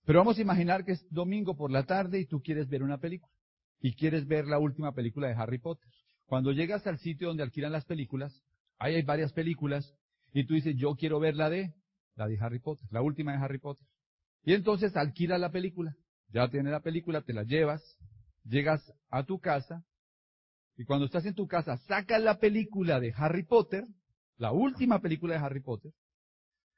Pero 0.05 0.19
vamos 0.19 0.37
a 0.37 0.42
imaginar 0.42 0.85
que 0.85 0.92
es 0.92 1.07
domingo 1.11 1.57
por 1.57 1.71
la 1.71 1.87
tarde 1.87 2.21
y 2.21 2.27
tú 2.27 2.42
quieres 2.42 2.69
ver 2.69 2.83
una 2.83 2.99
película. 2.99 3.36
Y 3.80 3.94
quieres 3.94 4.26
ver 4.26 4.46
la 4.46 4.58
última 4.58 4.92
película 4.92 5.28
de 5.28 5.34
Harry 5.34 5.58
Potter. 5.58 5.86
Cuando 6.26 6.52
llegas 6.52 6.86
al 6.86 6.98
sitio 6.98 7.28
donde 7.28 7.42
alquilan 7.42 7.72
las 7.72 7.84
películas, 7.84 8.42
ahí 8.78 8.94
hay 8.94 9.02
varias 9.02 9.32
películas, 9.32 9.94
y 10.32 10.44
tú 10.44 10.54
dices, 10.54 10.76
yo 10.76 10.96
quiero 10.96 11.20
ver 11.20 11.36
la 11.36 11.48
de, 11.48 11.74
la 12.14 12.26
de 12.26 12.38
Harry 12.40 12.58
Potter, 12.58 12.86
la 12.90 13.02
última 13.02 13.32
de 13.32 13.38
Harry 13.38 13.58
Potter. 13.58 13.86
Y 14.42 14.54
entonces 14.54 14.96
alquilas 14.96 15.40
la 15.40 15.50
película. 15.50 15.94
Ya 16.28 16.48
tienes 16.48 16.72
la 16.72 16.80
película, 16.80 17.22
te 17.22 17.32
la 17.32 17.44
llevas, 17.44 17.82
llegas 18.44 18.92
a 19.10 19.24
tu 19.24 19.38
casa, 19.38 19.84
y 20.76 20.84
cuando 20.84 21.06
estás 21.06 21.24
en 21.24 21.34
tu 21.34 21.46
casa, 21.46 21.78
sacas 21.78 22.22
la 22.22 22.38
película 22.38 23.00
de 23.00 23.12
Harry 23.16 23.44
Potter, 23.44 23.86
la 24.36 24.52
última 24.52 25.00
película 25.00 25.34
de 25.34 25.44
Harry 25.44 25.60
Potter, 25.60 25.92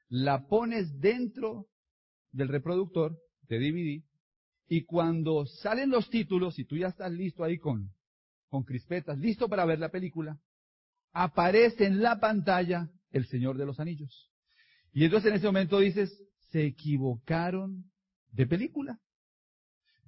la 0.07 0.47
pones 0.47 0.99
dentro 0.99 1.67
del 2.31 2.47
reproductor 2.47 3.17
de 3.43 3.59
DVD, 3.59 4.03
y 4.69 4.83
cuando 4.83 5.47
salen 5.47 5.89
los 5.89 6.09
títulos, 6.11 6.59
y 6.59 6.63
tú 6.63 6.77
ya 6.77 6.89
estás 6.89 7.11
listo 7.11 7.43
ahí 7.43 7.57
con, 7.57 7.91
con 8.49 8.63
crispetas, 8.63 9.17
listo 9.17 9.49
para 9.49 9.65
ver 9.65 9.79
la 9.79 9.89
película, 9.89 10.39
aparece 11.11 11.87
en 11.87 12.03
la 12.03 12.19
pantalla 12.19 12.87
el 13.09 13.25
Señor 13.25 13.57
de 13.57 13.65
los 13.65 13.79
Anillos. 13.79 14.29
Y 14.93 15.05
entonces 15.05 15.31
en 15.31 15.37
ese 15.37 15.47
momento 15.47 15.79
dices, 15.79 16.23
se 16.51 16.65
equivocaron 16.65 17.91
de 18.31 18.45
película. 18.45 18.99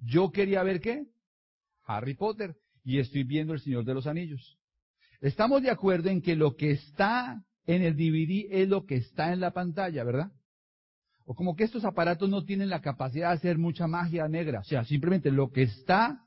Yo 0.00 0.30
quería 0.30 0.62
ver 0.62 0.80
qué? 0.80 1.06
Harry 1.84 2.14
Potter. 2.14 2.54
Y 2.84 2.98
estoy 2.98 3.24
viendo 3.24 3.54
El 3.54 3.60
Señor 3.60 3.84
de 3.84 3.94
los 3.94 4.06
Anillos. 4.06 4.58
Estamos 5.20 5.62
de 5.62 5.70
acuerdo 5.70 6.08
en 6.08 6.22
que 6.22 6.36
lo 6.36 6.54
que 6.54 6.70
está 6.70 7.44
en 7.66 7.82
el 7.82 7.96
DVD 7.96 8.46
es 8.62 8.68
lo 8.68 8.86
que 8.86 8.96
está 8.96 9.32
en 9.32 9.40
la 9.40 9.52
pantalla, 9.52 10.04
¿verdad? 10.04 10.32
Como 11.34 11.56
que 11.56 11.64
estos 11.64 11.84
aparatos 11.84 12.28
no 12.28 12.44
tienen 12.44 12.68
la 12.68 12.80
capacidad 12.80 13.28
de 13.28 13.34
hacer 13.34 13.58
mucha 13.58 13.86
magia 13.86 14.28
negra. 14.28 14.60
O 14.60 14.64
sea, 14.64 14.84
simplemente 14.84 15.30
lo 15.30 15.50
que 15.50 15.62
está 15.62 16.24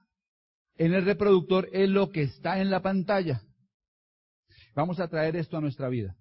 en 0.78 0.94
el 0.94 1.06
reproductor 1.06 1.70
es 1.72 1.90
lo 1.90 2.12
que 2.12 2.24
está 2.24 2.60
en 2.62 2.70
la 2.70 2.82
pantalla. 2.82 3.42
Vamos 4.76 5.00
a 5.00 5.08
traer 5.08 5.36
esto 5.36 5.58
a 5.58 5.62
nuestra 5.62 5.90
vida. 5.90 6.18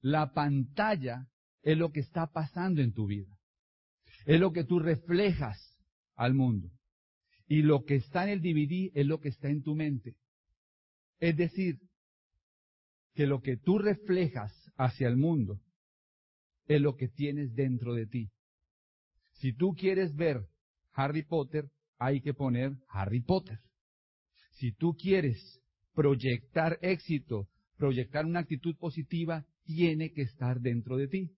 La 0.00 0.32
pantalla 0.32 1.28
es 1.62 1.76
lo 1.76 1.92
que 1.92 2.00
está 2.00 2.26
pasando 2.26 2.82
en 2.82 2.92
tu 2.92 3.06
vida. 3.06 3.36
Es 4.26 4.38
lo 4.40 4.52
que 4.52 4.64
tú 4.64 4.78
reflejas 4.78 5.78
al 6.14 6.34
mundo. 6.34 6.70
Y 7.46 7.62
lo 7.62 7.84
que 7.84 7.96
está 7.96 8.24
en 8.24 8.30
el 8.30 8.42
DVD 8.42 8.90
es 8.94 9.06
lo 9.06 9.20
que 9.20 9.30
está 9.30 9.48
en 9.48 9.62
tu 9.62 9.74
mente. 9.74 10.16
Es 11.18 11.36
decir, 11.36 11.80
que 13.14 13.26
lo 13.26 13.40
que 13.40 13.56
tú 13.56 13.78
reflejas 13.78 14.52
hacia 14.76 15.08
el 15.08 15.16
mundo 15.16 15.60
es 16.70 16.80
lo 16.80 16.94
que 16.94 17.08
tienes 17.08 17.52
dentro 17.56 17.94
de 17.94 18.06
ti. 18.06 18.30
Si 19.32 19.52
tú 19.52 19.74
quieres 19.74 20.14
ver 20.14 20.46
Harry 20.92 21.24
Potter, 21.24 21.68
hay 21.98 22.20
que 22.20 22.32
poner 22.32 22.76
Harry 22.88 23.20
Potter. 23.20 23.58
Si 24.52 24.72
tú 24.72 24.94
quieres 24.94 25.60
proyectar 25.94 26.78
éxito, 26.80 27.48
proyectar 27.76 28.24
una 28.24 28.40
actitud 28.40 28.76
positiva, 28.76 29.44
tiene 29.64 30.12
que 30.12 30.22
estar 30.22 30.60
dentro 30.60 30.96
de 30.96 31.08
ti. 31.08 31.32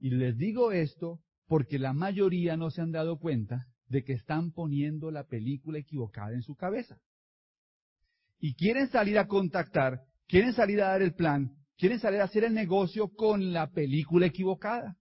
Y 0.00 0.10
les 0.10 0.36
digo 0.36 0.72
esto 0.72 1.20
porque 1.46 1.78
la 1.78 1.92
mayoría 1.92 2.56
no 2.56 2.70
se 2.70 2.82
han 2.82 2.90
dado 2.90 3.20
cuenta 3.20 3.68
de 3.86 4.02
que 4.02 4.14
están 4.14 4.50
poniendo 4.50 5.12
la 5.12 5.28
película 5.28 5.78
equivocada 5.78 6.32
en 6.32 6.42
su 6.42 6.56
cabeza. 6.56 6.98
Y 8.40 8.56
quieren 8.56 8.88
salir 8.88 9.18
a 9.20 9.28
contactar, 9.28 10.00
quieren 10.26 10.52
salir 10.52 10.82
a 10.82 10.88
dar 10.88 11.02
el 11.02 11.14
plan, 11.14 11.63
quieren 11.76 11.98
salir 12.00 12.20
a 12.20 12.24
hacer 12.24 12.44
el 12.44 12.54
negocio 12.54 13.08
con 13.08 13.52
la 13.52 13.70
película 13.70 14.26
equivocada. 14.26 14.96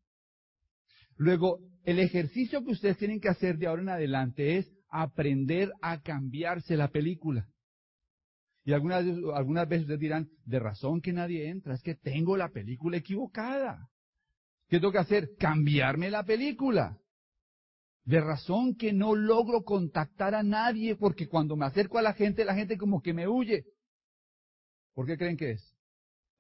Luego, 1.15 1.59
el 1.83 1.99
ejercicio 1.99 2.63
que 2.63 2.71
ustedes 2.71 2.97
tienen 2.97 3.19
que 3.19 3.29
hacer 3.29 3.57
de 3.57 3.67
ahora 3.67 3.81
en 3.81 3.89
adelante 3.89 4.57
es 4.57 4.71
aprender 4.89 5.71
a 5.81 6.01
cambiarse 6.01 6.75
la 6.75 6.89
película. 6.89 7.47
Y 8.65 8.71
algunas, 8.71 9.05
algunas 9.35 9.67
veces 9.67 9.83
ustedes 9.83 9.99
dirán, 9.99 10.29
de 10.45 10.59
razón 10.59 11.01
que 11.01 11.11
nadie 11.11 11.49
entra, 11.49 11.73
es 11.73 11.81
que 11.81 11.95
tengo 11.95 12.37
la 12.37 12.49
película 12.49 12.97
equivocada. 12.97 13.89
¿Qué 14.69 14.79
tengo 14.79 14.91
que 14.91 14.99
hacer? 14.99 15.29
Cambiarme 15.37 16.09
la 16.09 16.23
película. 16.23 16.97
De 18.05 18.21
razón 18.21 18.75
que 18.75 18.93
no 18.93 19.15
logro 19.15 19.63
contactar 19.63 20.35
a 20.35 20.43
nadie 20.43 20.95
porque 20.95 21.27
cuando 21.27 21.55
me 21.55 21.65
acerco 21.65 21.97
a 21.97 22.01
la 22.01 22.13
gente, 22.13 22.45
la 22.45 22.55
gente 22.55 22.77
como 22.77 23.01
que 23.01 23.13
me 23.13 23.27
huye. 23.27 23.65
¿Por 24.93 25.05
qué 25.05 25.17
creen 25.17 25.37
que 25.37 25.51
es? 25.51 25.72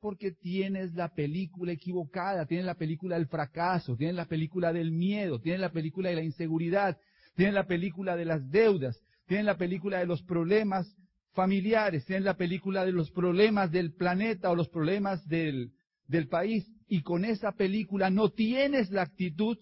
Porque 0.03 0.33
tienes 0.33 0.93
la 0.95 1.07
película 1.07 1.71
equivocada, 1.71 2.45
tienes 2.45 2.65
la 2.65 2.75
película 2.75 3.15
del 3.15 3.27
fracaso, 3.27 3.95
tienes 3.95 4.17
la 4.17 4.25
película 4.25 4.73
del 4.73 4.91
miedo, 4.91 5.39
tienes 5.39 5.61
la 5.61 5.71
película 5.71 6.09
de 6.09 6.15
la 6.15 6.23
inseguridad, 6.23 6.97
tienes 7.37 7.53
la 7.53 7.67
película 7.67 8.17
de 8.17 8.25
las 8.25 8.49
deudas, 8.49 8.99
tienes 9.27 9.45
la 9.45 9.55
película 9.55 9.99
de 9.99 10.05
los 10.05 10.21
problemas 10.23 10.93
familiares, 11.31 12.03
tienes 12.05 12.25
la 12.25 12.35
película 12.35 12.83
de 12.83 12.91
los 12.91 13.11
problemas 13.11 13.71
del 13.71 13.93
planeta 13.93 14.51
o 14.51 14.57
los 14.57 14.67
problemas 14.67 15.25
del, 15.29 15.71
del 16.09 16.27
país 16.27 16.69
y 16.89 17.01
con 17.01 17.23
esa 17.23 17.53
película 17.53 18.09
no 18.09 18.29
tienes 18.29 18.91
la 18.91 19.03
actitud 19.03 19.57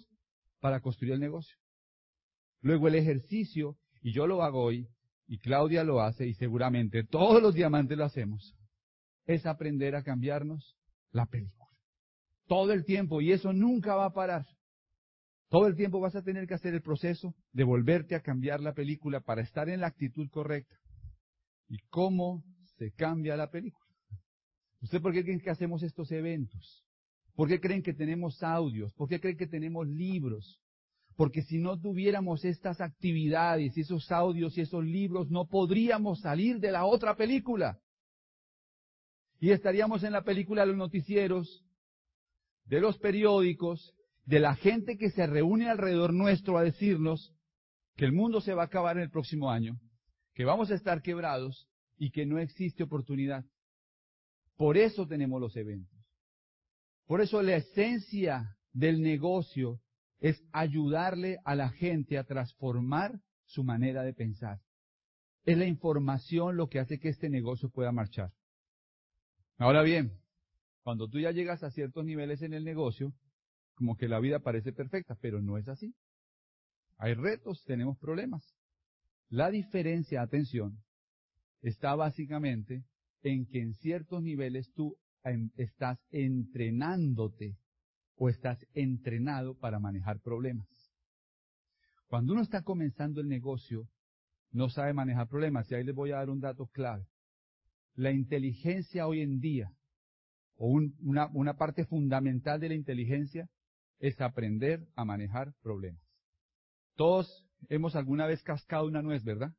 para 0.59 0.79
construir 0.79 1.13
el 1.13 1.19
negocio. 1.19 1.55
Luego 2.61 2.87
el 2.87 2.95
ejercicio, 2.95 3.77
y 4.01 4.11
yo 4.11 4.25
lo 4.25 4.41
hago 4.41 4.63
hoy, 4.63 4.87
y 5.27 5.37
Claudia 5.37 5.83
lo 5.83 6.01
hace, 6.01 6.25
y 6.25 6.33
seguramente 6.33 7.03
todos 7.03 7.43
los 7.43 7.53
diamantes 7.53 7.95
lo 7.95 8.05
hacemos, 8.05 8.55
es 9.33 9.45
aprender 9.45 9.95
a 9.95 10.03
cambiarnos 10.03 10.75
la 11.11 11.25
película. 11.25 11.69
Todo 12.47 12.73
el 12.73 12.85
tiempo, 12.85 13.21
y 13.21 13.31
eso 13.31 13.53
nunca 13.53 13.95
va 13.95 14.05
a 14.05 14.13
parar. 14.13 14.45
Todo 15.49 15.67
el 15.67 15.75
tiempo 15.75 15.99
vas 15.99 16.15
a 16.15 16.23
tener 16.23 16.47
que 16.47 16.53
hacer 16.53 16.73
el 16.73 16.81
proceso 16.81 17.35
de 17.51 17.63
volverte 17.63 18.15
a 18.15 18.21
cambiar 18.21 18.61
la 18.61 18.73
película 18.73 19.19
para 19.19 19.41
estar 19.41 19.67
en 19.69 19.81
la 19.81 19.87
actitud 19.87 20.29
correcta. 20.29 20.75
¿Y 21.67 21.77
cómo 21.89 22.43
se 22.77 22.91
cambia 22.91 23.35
la 23.35 23.49
película? 23.49 23.85
¿Usted 24.81 25.01
por 25.01 25.13
qué 25.13 25.23
creen 25.23 25.39
que 25.39 25.49
hacemos 25.49 25.83
estos 25.83 26.11
eventos? 26.11 26.85
¿Por 27.35 27.47
qué 27.47 27.59
creen 27.59 27.83
que 27.83 27.93
tenemos 27.93 28.41
audios? 28.43 28.93
¿Por 28.93 29.07
qué 29.07 29.19
creen 29.19 29.37
que 29.37 29.47
tenemos 29.47 29.87
libros? 29.87 30.59
Porque 31.15 31.43
si 31.43 31.59
no 31.59 31.79
tuviéramos 31.79 32.45
estas 32.45 32.81
actividades, 32.81 33.77
esos 33.77 34.11
audios 34.11 34.57
y 34.57 34.61
esos 34.61 34.83
libros, 34.83 35.29
no 35.29 35.47
podríamos 35.47 36.21
salir 36.21 36.59
de 36.59 36.71
la 36.71 36.85
otra 36.85 37.15
película. 37.15 37.79
Y 39.41 39.49
estaríamos 39.49 40.03
en 40.03 40.13
la 40.13 40.23
película 40.23 40.61
de 40.61 40.67
los 40.67 40.77
noticieros, 40.77 41.65
de 42.65 42.79
los 42.79 42.99
periódicos, 42.99 43.95
de 44.23 44.39
la 44.39 44.55
gente 44.55 44.99
que 44.99 45.09
se 45.09 45.25
reúne 45.25 45.67
alrededor 45.67 46.13
nuestro 46.13 46.59
a 46.59 46.63
decirnos 46.63 47.33
que 47.95 48.05
el 48.05 48.13
mundo 48.13 48.39
se 48.39 48.53
va 48.53 48.61
a 48.61 48.65
acabar 48.67 48.97
en 48.97 49.03
el 49.03 49.09
próximo 49.09 49.49
año, 49.49 49.79
que 50.35 50.45
vamos 50.45 50.69
a 50.69 50.75
estar 50.75 51.01
quebrados 51.01 51.67
y 51.97 52.11
que 52.11 52.27
no 52.27 52.37
existe 52.37 52.83
oportunidad. 52.83 53.43
Por 54.57 54.77
eso 54.77 55.07
tenemos 55.07 55.41
los 55.41 55.57
eventos. 55.57 55.99
Por 57.07 57.19
eso 57.19 57.41
la 57.41 57.55
esencia 57.55 58.55
del 58.73 59.01
negocio 59.01 59.81
es 60.19 60.39
ayudarle 60.53 61.39
a 61.45 61.55
la 61.55 61.69
gente 61.71 62.19
a 62.19 62.25
transformar 62.25 63.19
su 63.45 63.63
manera 63.63 64.03
de 64.03 64.13
pensar. 64.13 64.59
Es 65.45 65.57
la 65.57 65.65
información 65.65 66.57
lo 66.57 66.69
que 66.69 66.77
hace 66.77 66.99
que 66.99 67.09
este 67.09 67.27
negocio 67.27 67.71
pueda 67.71 67.91
marchar. 67.91 68.31
Ahora 69.57 69.83
bien, 69.83 70.19
cuando 70.83 71.07
tú 71.07 71.19
ya 71.19 71.31
llegas 71.31 71.63
a 71.63 71.71
ciertos 71.71 72.05
niveles 72.05 72.41
en 72.41 72.53
el 72.53 72.63
negocio, 72.63 73.13
como 73.75 73.95
que 73.95 74.07
la 74.07 74.19
vida 74.19 74.39
parece 74.39 74.73
perfecta, 74.73 75.15
pero 75.21 75.41
no 75.41 75.57
es 75.57 75.67
así. 75.67 75.93
Hay 76.97 77.13
retos, 77.13 77.63
tenemos 77.65 77.97
problemas. 77.97 78.55
La 79.29 79.49
diferencia, 79.49 80.21
atención, 80.21 80.83
está 81.61 81.95
básicamente 81.95 82.83
en 83.23 83.45
que 83.45 83.61
en 83.61 83.73
ciertos 83.75 84.21
niveles 84.21 84.71
tú 84.73 84.97
estás 85.55 85.99
entrenándote 86.09 87.57
o 88.15 88.29
estás 88.29 88.65
entrenado 88.73 89.57
para 89.57 89.79
manejar 89.79 90.19
problemas. 90.19 90.67
Cuando 92.07 92.33
uno 92.33 92.41
está 92.41 92.61
comenzando 92.61 93.21
el 93.21 93.27
negocio, 93.27 93.87
no 94.51 94.69
sabe 94.69 94.93
manejar 94.93 95.27
problemas. 95.27 95.71
Y 95.71 95.75
ahí 95.75 95.83
les 95.83 95.95
voy 95.95 96.11
a 96.11 96.17
dar 96.17 96.29
un 96.29 96.39
dato 96.39 96.67
clave. 96.67 97.07
La 97.95 98.11
inteligencia 98.11 99.07
hoy 99.07 99.21
en 99.21 99.39
día, 99.39 99.71
o 100.55 100.67
una, 100.67 101.27
una 101.33 101.57
parte 101.57 101.85
fundamental 101.85 102.59
de 102.59 102.69
la 102.69 102.75
inteligencia, 102.75 103.49
es 103.99 104.19
aprender 104.19 104.87
a 104.95 105.05
manejar 105.05 105.53
problemas. 105.61 106.01
Todos 106.95 107.47
hemos 107.69 107.95
alguna 107.95 108.25
vez 108.25 108.41
cascado 108.43 108.85
una 108.85 109.01
nuez, 109.01 109.23
¿verdad? 109.23 109.53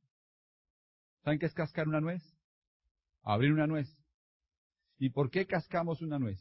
¿Saben 1.22 1.38
qué 1.38 1.46
es 1.46 1.54
cascar 1.54 1.88
una 1.88 2.00
nuez? 2.00 2.22
Abrir 3.22 3.52
una 3.52 3.66
nuez. 3.66 3.88
¿Y 4.98 5.10
por 5.10 5.30
qué 5.30 5.46
cascamos 5.46 6.02
una 6.02 6.18
nuez? 6.18 6.40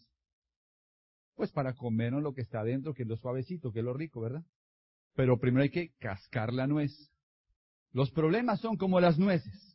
Pues 1.36 1.52
para 1.52 1.74
comernos 1.74 2.24
lo 2.24 2.34
que 2.34 2.42
está 2.42 2.62
adentro, 2.62 2.94
que 2.94 3.04
es 3.04 3.10
lo 3.10 3.18
suavecito, 3.18 3.72
que 3.72 3.80
es 3.80 3.86
lo 3.86 3.94
rico, 3.94 4.22
¿verdad? 4.22 4.44
Pero 5.16 5.39
primero 5.39 5.64
hay 5.64 5.70
que 5.70 5.94
cascar 6.00 6.54
la 6.54 6.68
nuez. 6.68 6.92
Los 7.92 8.12
problemas 8.12 8.60
son 8.62 8.78
como 8.78 9.00
las 9.00 9.18
nueces. 9.20 9.70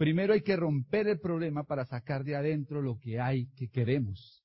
Primero 0.00 0.32
hay 0.32 0.40
que 0.40 0.56
romper 0.56 1.08
el 1.08 1.20
problema 1.20 1.64
para 1.64 1.84
sacar 1.84 2.24
de 2.24 2.34
adentro 2.34 2.80
lo 2.80 2.98
que 2.98 3.20
hay 3.20 3.48
que 3.48 3.68
queremos. 3.68 4.42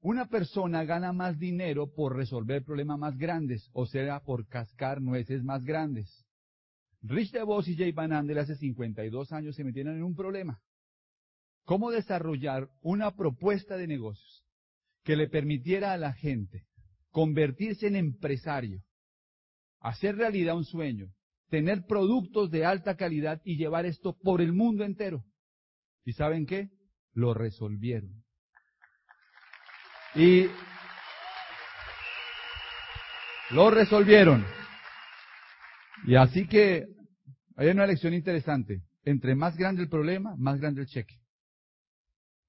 Una 0.00 0.28
persona 0.28 0.84
gana 0.84 1.12
más 1.12 1.36
dinero 1.36 1.92
por 1.92 2.14
resolver 2.14 2.62
problemas 2.62 2.96
más 2.96 3.18
grandes, 3.18 3.68
o 3.72 3.86
sea, 3.86 4.20
por 4.20 4.46
cascar 4.46 5.02
nueces 5.02 5.42
más 5.42 5.64
grandes. 5.64 6.24
Rich 7.02 7.32
DeVos 7.32 7.66
y 7.66 7.76
Jay 7.76 7.90
Van 7.90 8.12
Andel 8.12 8.38
hace 8.38 8.54
52 8.54 9.32
años 9.32 9.56
se 9.56 9.64
metieron 9.64 9.96
en 9.96 10.04
un 10.04 10.14
problema. 10.14 10.62
¿Cómo 11.64 11.90
desarrollar 11.90 12.68
una 12.80 13.16
propuesta 13.16 13.76
de 13.76 13.88
negocios 13.88 14.44
que 15.02 15.16
le 15.16 15.26
permitiera 15.26 15.92
a 15.92 15.96
la 15.96 16.12
gente 16.12 16.68
convertirse 17.10 17.88
en 17.88 17.96
empresario, 17.96 18.84
hacer 19.80 20.14
realidad 20.14 20.56
un 20.56 20.64
sueño, 20.64 21.12
tener 21.48 21.84
productos 21.86 22.50
de 22.50 22.64
alta 22.64 22.96
calidad 22.96 23.40
y 23.44 23.56
llevar 23.56 23.86
esto 23.86 24.16
por 24.22 24.40
el 24.40 24.52
mundo 24.52 24.84
entero. 24.84 25.24
¿Y 26.04 26.12
saben 26.12 26.46
qué? 26.46 26.70
Lo 27.12 27.34
resolvieron. 27.34 28.24
Y 30.14 30.46
lo 33.50 33.70
resolvieron. 33.70 34.44
Y 36.06 36.16
así 36.16 36.46
que 36.46 36.86
hay 37.56 37.68
una 37.68 37.86
lección 37.86 38.14
interesante. 38.14 38.82
Entre 39.04 39.34
más 39.34 39.56
grande 39.56 39.82
el 39.82 39.88
problema, 39.88 40.34
más 40.36 40.60
grande 40.60 40.82
el 40.82 40.86
cheque. 40.86 41.18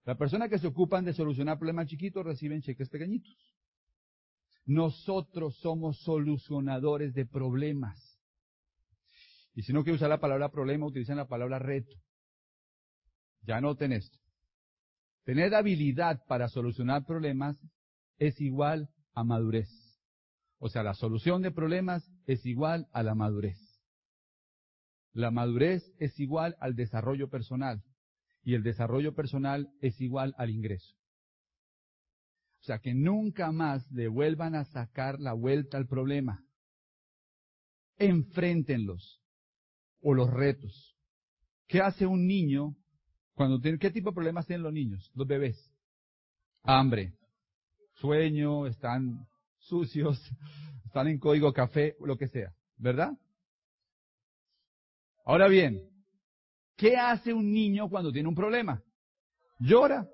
Las 0.05 0.17
personas 0.17 0.49
que 0.49 0.59
se 0.59 0.67
ocupan 0.67 1.05
de 1.05 1.13
solucionar 1.13 1.57
problemas 1.57 1.87
chiquitos 1.87 2.25
reciben 2.25 2.61
cheques 2.61 2.89
pequeñitos. 2.89 3.35
Nosotros 4.65 5.57
somos 5.59 5.99
solucionadores 6.01 7.13
de 7.13 7.25
problemas. 7.25 8.08
Y 9.59 9.63
si 9.63 9.73
no 9.73 9.83
quiero 9.83 9.97
usar 9.97 10.07
la 10.07 10.21
palabra 10.21 10.47
problema, 10.47 10.85
utilizan 10.85 11.17
la 11.17 11.27
palabra 11.27 11.59
reto. 11.59 11.97
Ya 13.41 13.59
noten 13.59 13.91
esto. 13.91 14.17
Tener 15.25 15.53
habilidad 15.53 16.23
para 16.29 16.47
solucionar 16.47 17.05
problemas 17.05 17.57
es 18.19 18.39
igual 18.39 18.87
a 19.13 19.25
madurez. 19.25 19.67
O 20.59 20.69
sea, 20.69 20.81
la 20.81 20.93
solución 20.93 21.41
de 21.41 21.51
problemas 21.51 22.09
es 22.25 22.45
igual 22.45 22.87
a 22.93 23.03
la 23.03 23.15
madurez. 23.15 23.59
La 25.11 25.29
madurez 25.29 25.83
es 25.99 26.17
igual 26.21 26.55
al 26.61 26.77
desarrollo 26.77 27.29
personal 27.29 27.83
y 28.41 28.53
el 28.53 28.63
desarrollo 28.63 29.13
personal 29.13 29.67
es 29.81 29.99
igual 29.99 30.33
al 30.37 30.51
ingreso. 30.51 30.95
O 32.61 32.63
sea, 32.63 32.79
que 32.79 32.93
nunca 32.93 33.51
más 33.51 33.91
le 33.91 34.07
vuelvan 34.07 34.55
a 34.55 34.63
sacar 34.63 35.19
la 35.19 35.33
vuelta 35.33 35.75
al 35.77 35.85
problema. 35.85 36.45
Enfréntenlos 37.97 39.19
o 40.01 40.13
los 40.13 40.29
retos. 40.29 40.95
¿Qué 41.67 41.81
hace 41.81 42.05
un 42.05 42.27
niño 42.27 42.75
cuando 43.33 43.59
tiene, 43.59 43.77
qué 43.77 43.91
tipo 43.91 44.09
de 44.09 44.15
problemas 44.15 44.47
tienen 44.47 44.63
los 44.63 44.73
niños, 44.73 45.11
los 45.13 45.27
bebés? 45.27 45.71
Hambre, 46.63 47.13
sueño, 47.93 48.65
están 48.65 49.27
sucios, 49.59 50.19
están 50.85 51.07
en 51.07 51.19
código 51.19 51.53
café, 51.53 51.95
lo 52.01 52.17
que 52.17 52.27
sea, 52.27 52.53
¿verdad? 52.77 53.11
Ahora 55.25 55.47
bien, 55.47 55.87
¿qué 56.75 56.97
hace 56.97 57.33
un 57.33 57.51
niño 57.51 57.89
cuando 57.89 58.11
tiene 58.11 58.27
un 58.27 58.35
problema? 58.35 58.81
Llora. 59.59 60.07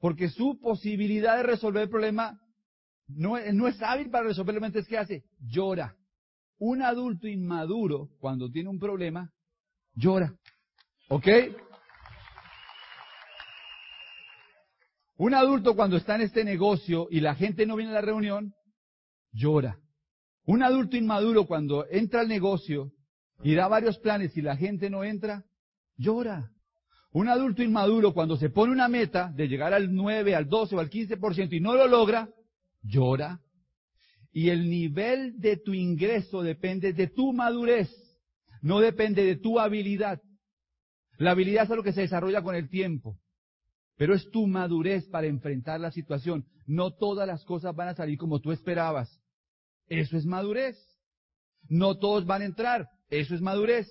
Porque 0.00 0.28
su 0.28 0.58
posibilidad 0.60 1.36
de 1.36 1.44
resolver 1.44 1.84
el 1.84 1.88
problema 1.88 2.40
no 3.06 3.38
es, 3.38 3.54
no 3.54 3.68
es 3.68 3.80
hábil 3.80 4.10
para 4.10 4.26
resolverlo, 4.26 4.64
entonces 4.66 4.88
¿qué 4.88 4.98
hace? 4.98 5.24
Llora. 5.38 5.96
Un 6.64 6.80
adulto 6.80 7.26
inmaduro, 7.26 8.10
cuando 8.20 8.48
tiene 8.48 8.68
un 8.68 8.78
problema, 8.78 9.32
llora. 9.96 10.32
¿Ok? 11.08 11.26
Un 15.16 15.34
adulto 15.34 15.74
cuando 15.74 15.96
está 15.96 16.14
en 16.14 16.20
este 16.20 16.44
negocio 16.44 17.08
y 17.10 17.18
la 17.18 17.34
gente 17.34 17.66
no 17.66 17.74
viene 17.74 17.90
a 17.90 17.94
la 17.94 18.00
reunión, 18.00 18.54
llora. 19.32 19.80
Un 20.44 20.62
adulto 20.62 20.96
inmaduro 20.96 21.46
cuando 21.46 21.84
entra 21.90 22.20
al 22.20 22.28
negocio 22.28 22.92
y 23.42 23.56
da 23.56 23.66
varios 23.66 23.98
planes 23.98 24.36
y 24.36 24.40
la 24.40 24.56
gente 24.56 24.88
no 24.88 25.02
entra, 25.02 25.44
llora. 25.96 26.52
Un 27.10 27.28
adulto 27.28 27.64
inmaduro 27.64 28.14
cuando 28.14 28.36
se 28.36 28.50
pone 28.50 28.72
una 28.72 28.86
meta 28.86 29.32
de 29.34 29.48
llegar 29.48 29.74
al 29.74 29.92
9, 29.92 30.36
al 30.36 30.48
12 30.48 30.76
o 30.76 30.78
al 30.78 30.90
15% 30.90 31.54
y 31.54 31.60
no 31.60 31.74
lo 31.74 31.88
logra, 31.88 32.28
llora. 32.84 33.41
Y 34.32 34.48
el 34.48 34.70
nivel 34.70 35.38
de 35.38 35.58
tu 35.58 35.74
ingreso 35.74 36.42
depende 36.42 36.92
de 36.94 37.06
tu 37.06 37.32
madurez, 37.32 37.90
no 38.62 38.80
depende 38.80 39.24
de 39.24 39.36
tu 39.36 39.60
habilidad. 39.60 40.22
La 41.18 41.32
habilidad 41.32 41.64
es 41.64 41.70
algo 41.70 41.82
que 41.82 41.92
se 41.92 42.00
desarrolla 42.00 42.42
con 42.42 42.54
el 42.54 42.70
tiempo, 42.70 43.18
pero 43.96 44.14
es 44.14 44.30
tu 44.30 44.46
madurez 44.46 45.06
para 45.08 45.26
enfrentar 45.26 45.80
la 45.80 45.92
situación. 45.92 46.46
No 46.66 46.94
todas 46.94 47.26
las 47.26 47.44
cosas 47.44 47.74
van 47.76 47.88
a 47.88 47.94
salir 47.94 48.16
como 48.16 48.40
tú 48.40 48.52
esperabas. 48.52 49.20
Eso 49.88 50.16
es 50.16 50.24
madurez. 50.24 50.78
No 51.68 51.98
todos 51.98 52.24
van 52.24 52.42
a 52.42 52.46
entrar. 52.46 52.88
Eso 53.10 53.34
es 53.34 53.40
madurez. 53.42 53.86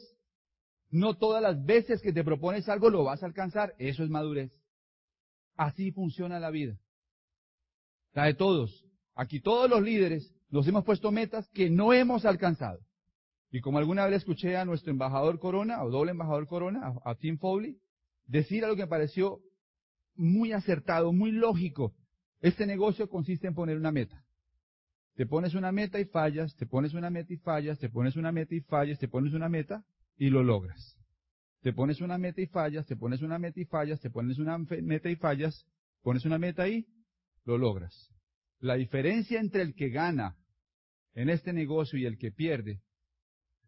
No 0.89 1.17
todas 1.17 1.41
las 1.41 1.63
veces 1.63 2.01
que 2.01 2.11
te 2.11 2.23
propones 2.23 2.67
algo 2.67 2.89
lo 2.89 3.03
vas 3.03 3.21
a 3.21 3.27
alcanzar. 3.27 3.75
Eso 3.77 4.03
es 4.03 4.09
madurez. 4.09 4.51
Así 5.55 5.91
funciona 5.91 6.39
la 6.39 6.49
vida. 6.49 6.77
La 8.13 8.25
de 8.25 8.33
todos. 8.33 8.85
Aquí 9.21 9.39
todos 9.39 9.69
los 9.69 9.83
líderes 9.83 10.33
nos 10.49 10.67
hemos 10.67 10.83
puesto 10.83 11.11
metas 11.11 11.47
que 11.49 11.69
no 11.69 11.93
hemos 11.93 12.25
alcanzado. 12.25 12.79
Y 13.51 13.61
como 13.61 13.77
alguna 13.77 14.07
vez 14.07 14.15
escuché 14.15 14.57
a 14.57 14.65
nuestro 14.65 14.89
embajador 14.91 15.37
Corona, 15.37 15.83
o 15.83 15.91
doble 15.91 16.09
embajador 16.09 16.47
Corona, 16.47 16.95
a, 17.05 17.13
Tim 17.13 17.37
Foley, 17.37 17.77
decir 18.25 18.63
algo 18.63 18.75
que 18.75 18.81
me 18.81 18.87
pareció 18.87 19.39
muy 20.15 20.53
acertado, 20.53 21.13
muy 21.13 21.29
lógico. 21.29 21.93
Este 22.39 22.65
negocio 22.65 23.09
consiste 23.09 23.45
en 23.45 23.53
poner 23.53 23.77
una 23.77 23.91
meta. 23.91 24.25
Te 25.13 25.27
pones 25.27 25.53
una 25.53 25.71
meta 25.71 25.99
y 25.99 26.05
fallas, 26.05 26.55
te 26.55 26.65
pones 26.65 26.95
una 26.95 27.11
meta 27.11 27.31
y 27.31 27.37
fallas, 27.37 27.77
te 27.77 27.89
pones 27.89 28.15
una 28.15 28.31
meta 28.31 28.55
y 28.55 28.61
fallas, 28.61 28.97
te 28.97 29.07
pones 29.07 29.33
una 29.33 29.49
meta 29.49 29.85
y 30.17 30.31
lo 30.31 30.41
logras. 30.41 30.97
Te 31.61 31.73
pones 31.73 32.01
una 32.01 32.17
meta 32.17 32.41
y 32.41 32.47
fallas, 32.47 32.87
te 32.87 32.95
pones 32.95 33.21
una 33.21 33.37
meta 33.37 33.59
y 33.59 33.65
fallas, 33.65 34.01
te 34.01 34.09
pones 34.09 34.39
una 34.39 34.57
meta 34.57 35.11
y 35.11 35.15
fallas, 35.15 35.67
pones 36.01 36.25
una 36.25 36.39
meta 36.39 36.67
y 36.67 36.87
lo 37.45 37.59
logras. 37.59 38.10
La 38.61 38.75
diferencia 38.75 39.39
entre 39.39 39.63
el 39.63 39.73
que 39.73 39.89
gana 39.89 40.37
en 41.13 41.29
este 41.29 41.51
negocio 41.51 41.97
y 41.97 42.05
el 42.05 42.17
que 42.17 42.31
pierde 42.31 42.81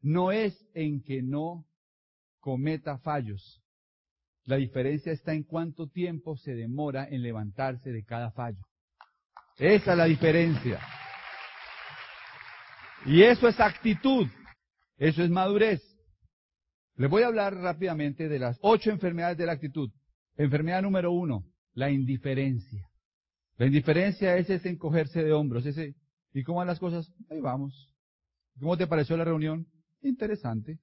no 0.02 0.32
es 0.32 0.56
en 0.76 1.02
que 1.04 1.24
no 1.24 1.66
cometa 2.40 3.00
fallos. 3.00 3.62
La 4.46 4.58
diferencia 4.58 5.12
está 5.12 5.34
en 5.34 5.44
cuánto 5.44 5.88
tiempo 5.88 6.38
se 6.38 6.54
demora 6.54 7.08
en 7.10 7.24
levantarse 7.24 7.92
de 7.92 8.04
cada 8.04 8.32
fallo. 8.32 8.62
Esa 9.58 9.92
es 9.94 9.98
la 9.98 10.06
diferencia. 10.06 10.80
Y 13.06 13.24
eso 13.24 13.48
es 13.48 13.60
actitud. 13.60 14.28
Eso 14.98 15.24
es 15.24 15.30
madurez. 15.30 15.82
Les 16.96 17.10
voy 17.10 17.24
a 17.24 17.28
hablar 17.28 17.56
rápidamente 17.56 18.30
de 18.30 18.38
las 18.38 18.60
ocho 18.62 18.92
enfermedades 18.92 19.38
de 19.38 19.48
la 19.48 19.54
actitud. 19.54 19.90
Enfermedad 20.38 20.84
número 20.84 21.12
uno, 21.12 21.46
la 21.74 21.90
indiferencia. 21.90 22.93
La 23.58 23.68
indiferencia 23.68 24.36
es 24.38 24.50
ese 24.50 24.70
encogerse 24.70 25.24
de 25.24 25.32
hombros, 25.32 25.66
ese, 25.66 25.96
¿y 26.34 26.44
cómo 26.44 26.60
van 26.60 26.68
las 26.68 26.80
cosas? 26.80 27.12
Ahí 27.30 27.40
vamos. 27.40 27.90
¿Cómo 28.60 28.78
te 28.78 28.88
pareció 28.88 29.16
la 29.18 29.26
reunión? 29.26 29.68
Interesante. 30.02 30.80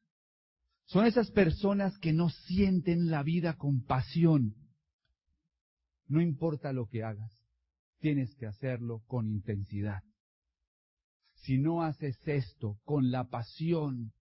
Son 0.84 1.06
esas 1.06 1.30
personas 1.30 1.96
que 1.98 2.12
no 2.12 2.30
sienten 2.30 3.10
la 3.10 3.22
vida 3.22 3.56
con 3.56 3.82
pasión. 3.84 4.54
No 6.06 6.20
importa 6.20 6.72
lo 6.72 6.86
que 6.86 7.04
hagas, 7.04 7.32
tienes 8.00 8.34
que 8.34 8.46
hacerlo 8.46 9.02
con 9.06 9.28
intensidad. 9.28 10.02
Si 11.34 11.58
no 11.58 11.82
haces 11.82 12.18
esto 12.26 12.78
con 12.84 13.10
la 13.10 13.28
pasión, 13.28 14.12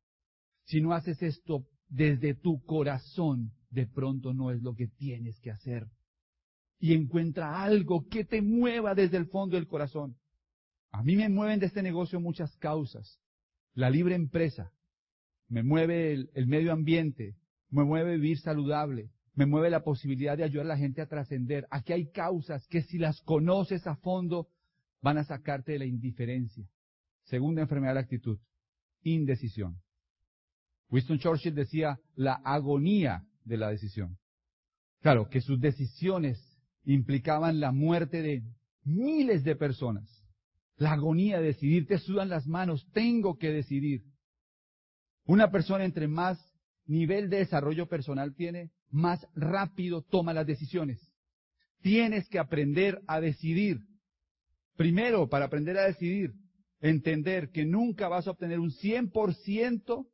si 0.65 0.81
no 0.81 0.93
haces 0.93 1.21
esto 1.21 1.65
desde 1.87 2.35
tu 2.35 2.63
corazón, 2.63 3.51
de 3.71 3.87
pronto 3.87 4.33
no 4.33 4.51
es 4.51 4.61
lo 4.61 4.75
que 4.75 4.87
tienes 4.87 5.39
que 5.39 5.51
hacer. 5.51 5.87
Y 6.79 6.93
encuentra 6.93 7.61
algo 7.61 8.07
que 8.07 8.23
te 8.23 8.41
mueva 8.41 8.95
desde 8.95 9.17
el 9.17 9.27
fondo 9.27 9.55
del 9.55 9.67
corazón. 9.67 10.15
A 10.91 11.03
mí 11.03 11.15
me 11.15 11.29
mueven 11.29 11.59
de 11.59 11.67
este 11.67 11.83
negocio 11.83 12.19
muchas 12.19 12.55
causas. 12.57 13.19
La 13.73 13.89
libre 13.89 14.15
empresa, 14.15 14.71
me 15.47 15.63
mueve 15.63 16.13
el, 16.13 16.47
medio 16.47 16.71
ambiente, 16.71 17.35
me 17.69 17.83
mueve 17.83 18.15
vivir 18.15 18.39
saludable, 18.39 19.11
me 19.33 19.45
mueve 19.45 19.69
la 19.69 19.83
posibilidad 19.83 20.37
de 20.37 20.43
ayudar 20.43 20.65
a 20.65 20.69
la 20.69 20.77
gente 20.77 21.01
a 21.01 21.07
trascender. 21.07 21.67
Aquí 21.69 21.93
hay 21.93 22.09
causas 22.11 22.67
que 22.67 22.81
si 22.81 22.97
las 22.97 23.21
conoces 23.21 23.85
a 23.87 23.95
fondo 23.95 24.47
van 25.01 25.17
a 25.17 25.23
sacarte 25.23 25.73
de 25.73 25.79
la 25.79 25.85
indiferencia. 25.85 26.67
Segunda 27.23 27.61
enfermedad 27.61 27.91
de 27.91 27.95
la 27.95 28.01
actitud, 28.01 28.39
indecisión. 29.03 29.81
Winston 30.89 31.19
Churchill 31.19 31.53
decía 31.53 31.99
la 32.15 32.33
agonía 32.33 33.23
de 33.43 33.57
la 33.57 33.69
decisión. 33.69 34.17
Claro, 35.01 35.29
que 35.29 35.41
sus 35.41 35.59
decisiones 35.59 36.48
implicaban 36.93 37.59
la 37.59 37.71
muerte 37.71 38.21
de 38.21 38.43
miles 38.83 39.43
de 39.43 39.55
personas. 39.55 40.09
La 40.77 40.93
agonía 40.93 41.39
de 41.39 41.47
decidir, 41.47 41.85
te 41.85 41.99
sudan 41.99 42.29
las 42.29 42.47
manos, 42.47 42.87
tengo 42.93 43.37
que 43.37 43.51
decidir. 43.51 44.03
Una 45.25 45.51
persona 45.51 45.85
entre 45.85 46.07
más 46.07 46.39
nivel 46.85 47.29
de 47.29 47.37
desarrollo 47.37 47.87
personal 47.87 48.33
tiene, 48.33 48.71
más 48.89 49.27
rápido 49.35 50.01
toma 50.01 50.33
las 50.33 50.47
decisiones. 50.47 50.99
Tienes 51.81 52.27
que 52.27 52.39
aprender 52.39 53.01
a 53.07 53.21
decidir. 53.21 53.81
Primero, 54.75 55.29
para 55.29 55.45
aprender 55.45 55.77
a 55.77 55.85
decidir, 55.85 56.33
entender 56.81 57.51
que 57.51 57.65
nunca 57.65 58.07
vas 58.07 58.25
a 58.25 58.31
obtener 58.31 58.59
un 58.59 58.71
100% 58.71 60.07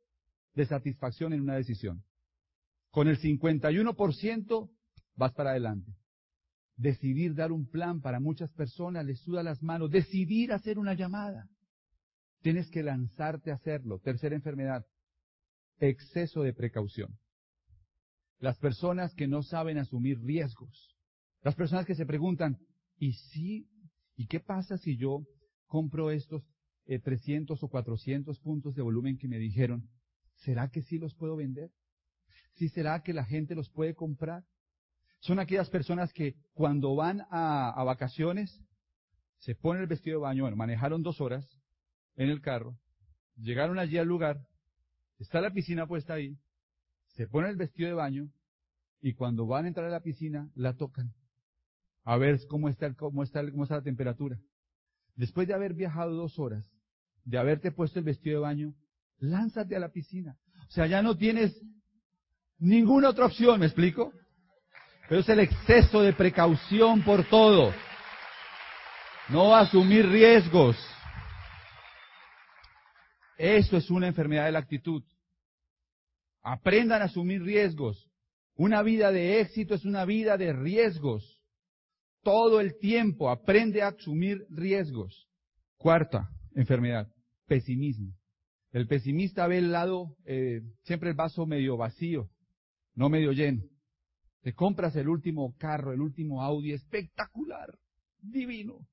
de 0.54 0.66
satisfacción 0.66 1.32
en 1.32 1.40
una 1.40 1.54
decisión. 1.54 2.02
Con 2.90 3.08
el 3.08 3.18
51% 3.18 4.70
vas 5.14 5.32
para 5.32 5.50
adelante. 5.50 5.92
Decidir 6.76 7.34
dar 7.34 7.52
un 7.52 7.66
plan 7.66 8.00
para 8.00 8.20
muchas 8.20 8.52
personas 8.52 9.04
les 9.06 9.20
suda 9.20 9.42
las 9.42 9.62
manos. 9.62 9.90
Decidir 9.90 10.52
hacer 10.52 10.78
una 10.78 10.94
llamada. 10.94 11.48
Tienes 12.42 12.70
que 12.70 12.82
lanzarte 12.82 13.50
a 13.50 13.54
hacerlo. 13.54 13.98
Tercera 13.98 14.36
enfermedad, 14.36 14.84
exceso 15.78 16.42
de 16.42 16.52
precaución. 16.52 17.18
Las 18.38 18.58
personas 18.58 19.14
que 19.14 19.26
no 19.26 19.42
saben 19.42 19.78
asumir 19.78 20.20
riesgos. 20.20 20.94
Las 21.42 21.54
personas 21.54 21.86
que 21.86 21.94
se 21.94 22.06
preguntan, 22.06 22.58
¿y 22.98 23.12
si? 23.12 23.68
¿Y 24.16 24.26
qué 24.26 24.40
pasa 24.40 24.76
si 24.78 24.96
yo 24.96 25.24
compro 25.66 26.10
estos 26.10 26.42
300 26.86 27.56
eh, 27.56 27.64
o 27.64 27.68
400 27.68 28.38
puntos 28.40 28.74
de 28.74 28.82
volumen 28.82 29.16
que 29.16 29.28
me 29.28 29.38
dijeron? 29.38 29.88
¿Será 30.36 30.68
que 30.68 30.82
sí 30.82 30.98
los 30.98 31.14
puedo 31.14 31.36
vender? 31.36 31.70
¿Sí 32.54 32.68
será 32.68 33.02
que 33.02 33.12
la 33.12 33.24
gente 33.24 33.54
los 33.54 33.70
puede 33.70 33.94
comprar? 33.94 34.44
Son 35.26 35.40
aquellas 35.40 35.68
personas 35.70 36.12
que 36.12 36.36
cuando 36.54 36.94
van 36.94 37.26
a, 37.30 37.82
vacaciones 37.84 38.62
se 39.38 39.56
ponen 39.56 39.82
el 39.82 39.88
vestido 39.88 40.18
de 40.18 40.22
baño, 40.22 40.44
bueno, 40.44 40.56
manejaron 40.56 41.02
dos 41.02 41.20
horas 41.20 41.44
en 42.14 42.30
el 42.30 42.40
carro, 42.40 42.78
llegaron 43.36 43.78
allí 43.80 43.98
al 43.98 44.06
lugar, 44.06 44.40
Está 45.18 45.40
la 45.40 45.50
piscina 45.50 45.86
puesta 45.86 46.12
ahí, 46.12 46.36
se 47.14 47.26
pone 47.26 47.48
el 47.48 47.56
vestido 47.56 47.88
de 47.88 47.94
baño 47.94 48.30
y 49.00 49.14
cuando 49.14 49.46
van 49.46 49.64
a 49.64 49.68
entrar 49.68 49.86
a 49.86 49.90
la 49.90 50.02
piscina 50.02 50.50
la 50.54 50.74
tocan. 50.74 51.14
A 52.04 52.18
ver 52.18 52.38
cómo 52.48 52.68
está, 52.68 52.92
cómo 52.94 53.22
está, 53.22 53.50
cómo 53.50 53.62
está 53.62 53.76
la 53.76 53.82
temperatura. 53.82 54.38
Después 55.14 55.48
de 55.48 55.54
haber 55.54 55.72
viajado 55.72 56.12
dos 56.12 56.38
horas, 56.38 56.70
de 57.24 57.38
haberte 57.38 57.72
puesto 57.72 57.98
el 57.98 58.04
vestido 58.04 58.40
de 58.40 58.42
baño, 58.42 58.74
lánzate 59.18 59.74
a 59.74 59.80
la 59.80 59.90
piscina. 59.90 60.36
O 60.68 60.70
sea, 60.70 60.86
ya 60.86 61.00
no 61.00 61.16
tienes 61.16 61.58
ninguna 62.58 63.08
otra 63.08 63.24
opción, 63.24 63.58
¿me 63.58 63.66
explico? 63.66 64.12
Pero 65.08 65.20
es 65.20 65.28
el 65.28 65.40
exceso 65.40 66.02
de 66.02 66.12
precaución 66.12 67.02
por 67.04 67.24
todo. 67.28 67.72
No 69.28 69.54
asumir 69.54 70.06
riesgos. 70.08 70.76
Eso 73.38 73.76
es 73.76 73.90
una 73.90 74.08
enfermedad 74.08 74.46
de 74.46 74.52
la 74.52 74.60
actitud. 74.60 75.02
Aprendan 76.42 77.02
a 77.02 77.06
asumir 77.06 77.42
riesgos. 77.42 78.10
Una 78.54 78.82
vida 78.82 79.12
de 79.12 79.40
éxito 79.40 79.74
es 79.74 79.84
una 79.84 80.04
vida 80.04 80.36
de 80.36 80.52
riesgos. 80.52 81.42
Todo 82.22 82.60
el 82.60 82.78
tiempo 82.78 83.30
aprende 83.30 83.82
a 83.82 83.88
asumir 83.88 84.46
riesgos. 84.48 85.28
Cuarta 85.76 86.30
enfermedad, 86.54 87.08
pesimismo. 87.46 88.12
El 88.72 88.88
pesimista 88.88 89.46
ve 89.46 89.58
el 89.58 89.72
lado, 89.72 90.16
eh, 90.24 90.62
siempre 90.82 91.10
el 91.10 91.16
vaso 91.16 91.46
medio 91.46 91.76
vacío, 91.76 92.28
no 92.94 93.08
medio 93.08 93.32
lleno. 93.32 93.62
Te 94.46 94.54
compras 94.54 94.94
el 94.94 95.08
último 95.08 95.56
carro, 95.58 95.92
el 95.92 96.00
último 96.00 96.40
Audi, 96.40 96.70
espectacular, 96.70 97.76
divino. 98.22 98.86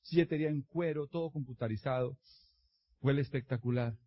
Siete 0.00 0.38
días 0.38 0.50
en 0.50 0.62
cuero, 0.62 1.08
todo 1.08 1.30
computarizado. 1.30 2.16
Huele 3.02 3.20
espectacular. 3.20 3.98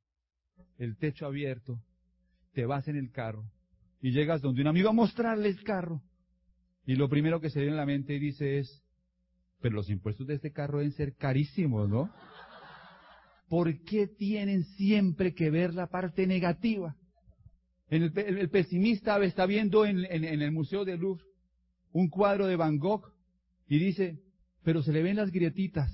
El 0.79 0.97
techo 0.97 1.27
abierto. 1.27 1.79
Te 2.51 2.65
vas 2.65 2.87
en 2.87 2.95
el 2.95 3.11
carro. 3.11 3.43
Y 4.01 4.09
llegas 4.09 4.41
donde 4.41 4.61
un 4.61 4.69
amigo 4.69 4.89
a 4.89 4.91
mostrarle 4.91 5.49
el 5.49 5.63
carro. 5.63 6.01
Y 6.87 6.95
lo 6.95 7.07
primero 7.09 7.39
que 7.39 7.51
se 7.51 7.59
viene 7.59 7.73
en 7.73 7.77
la 7.77 7.85
mente 7.85 8.15
y 8.15 8.19
dice 8.19 8.57
es, 8.57 8.83
pero 9.61 9.75
los 9.75 9.91
impuestos 9.91 10.25
de 10.25 10.33
este 10.33 10.51
carro 10.51 10.79
deben 10.79 10.93
ser 10.93 11.13
carísimos, 11.13 11.87
¿no? 11.87 12.11
¿Por 13.47 13.83
qué 13.83 14.07
tienen 14.07 14.63
siempre 14.63 15.35
que 15.35 15.51
ver 15.51 15.75
la 15.75 15.85
parte 15.85 16.25
negativa? 16.25 16.95
El, 17.89 18.49
pesimista 18.49 19.17
está 19.23 19.45
viendo 19.45 19.85
en, 19.85 20.05
el 20.05 20.51
Museo 20.51 20.83
de 20.83 20.97
Louvre 20.97 21.23
un 21.93 22.09
cuadro 22.09 22.45
de 22.45 22.57
Van 22.57 22.77
Gogh 22.77 23.13
y 23.67 23.79
dice, 23.79 24.19
pero 24.63 24.83
se 24.83 24.91
le 24.91 25.01
ven 25.01 25.15
las 25.15 25.31
grietitas. 25.31 25.89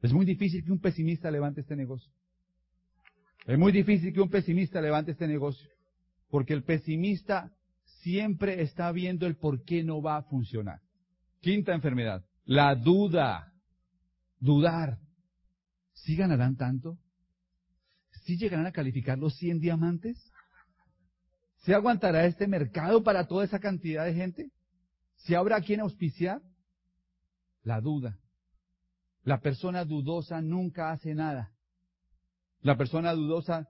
Es 0.00 0.12
muy 0.12 0.24
difícil 0.24 0.64
que 0.64 0.70
un 0.70 0.80
pesimista 0.80 1.30
levante 1.30 1.62
este 1.62 1.74
negocio. 1.74 2.12
Es 3.46 3.58
muy 3.58 3.72
difícil 3.72 4.12
que 4.12 4.20
un 4.20 4.30
pesimista 4.30 4.80
levante 4.80 5.12
este 5.12 5.26
negocio. 5.26 5.68
Porque 6.28 6.52
el 6.52 6.62
pesimista 6.62 7.52
siempre 8.02 8.62
está 8.62 8.92
viendo 8.92 9.26
el 9.26 9.36
por 9.36 9.64
qué 9.64 9.82
no 9.82 10.00
va 10.00 10.18
a 10.18 10.22
funcionar. 10.22 10.80
Quinta 11.40 11.74
enfermedad, 11.74 12.24
la 12.44 12.74
duda. 12.74 13.52
Dudar. 14.38 14.98
¿Sí 15.92 16.14
ganarán 16.14 16.56
tanto? 16.56 16.98
¿Sí 18.24 18.36
llegarán 18.36 18.66
a 18.66 18.72
calificar 18.72 19.18
los 19.18 19.34
100 19.36 19.60
diamantes? 19.60 20.32
¿Se 21.66 21.74
aguantará 21.74 22.26
este 22.26 22.46
mercado 22.46 23.02
para 23.02 23.26
toda 23.26 23.44
esa 23.44 23.58
cantidad 23.58 24.04
de 24.04 24.14
gente? 24.14 24.52
¿Se 25.16 25.34
habrá 25.34 25.60
quien 25.60 25.80
auspiciar? 25.80 26.40
La 27.64 27.80
duda. 27.80 28.20
La 29.24 29.40
persona 29.40 29.84
dudosa 29.84 30.40
nunca 30.40 30.92
hace 30.92 31.12
nada. 31.16 31.52
La 32.60 32.76
persona 32.76 33.12
dudosa 33.14 33.68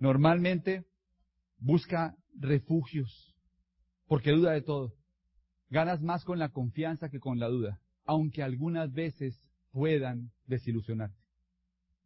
normalmente 0.00 0.84
busca 1.58 2.16
refugios, 2.36 3.36
porque 4.08 4.32
duda 4.32 4.50
de 4.50 4.62
todo. 4.62 4.96
Ganas 5.70 6.02
más 6.02 6.24
con 6.24 6.40
la 6.40 6.48
confianza 6.48 7.08
que 7.08 7.20
con 7.20 7.38
la 7.38 7.46
duda, 7.46 7.80
aunque 8.04 8.42
algunas 8.42 8.92
veces 8.92 9.40
puedan 9.70 10.32
desilusionarte. 10.46 11.22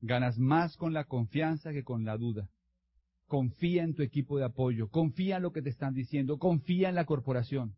Ganas 0.03 0.37
más 0.37 0.77
con 0.77 0.93
la 0.93 1.05
confianza 1.05 1.73
que 1.73 1.85
con 1.85 2.05
la 2.05 2.19
duda. 2.19 2.51
Confía 3.33 3.83
en 3.83 3.95
tu 3.95 4.03
equipo 4.03 4.37
de 4.37 4.45
apoyo, 4.45 4.91
confía 4.91 5.39
en 5.39 5.43
lo 5.45 5.53
que 5.53 5.63
te 5.63 5.71
están 5.71 5.95
diciendo, 5.95 6.37
confía 6.39 6.91
en 6.91 6.95
la 6.95 7.07
corporación. 7.07 7.75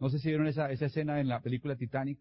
No 0.00 0.10
sé 0.10 0.18
si 0.18 0.26
vieron 0.26 0.48
esa, 0.48 0.68
escena 0.68 1.20
en 1.20 1.28
la 1.28 1.42
película 1.42 1.76
Titanic, 1.76 2.18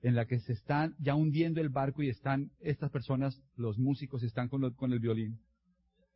en 0.00 0.14
la 0.14 0.24
que 0.24 0.38
se 0.40 0.54
están 0.54 0.96
ya 0.98 1.14
hundiendo 1.14 1.60
el 1.60 1.68
barco 1.68 2.02
y 2.02 2.08
están 2.08 2.50
estas 2.60 2.90
personas, 2.90 3.38
los 3.54 3.76
músicos, 3.76 4.22
están 4.22 4.48
con, 4.48 4.72
con 4.72 4.94
el 4.94 4.98
violín. 4.98 5.42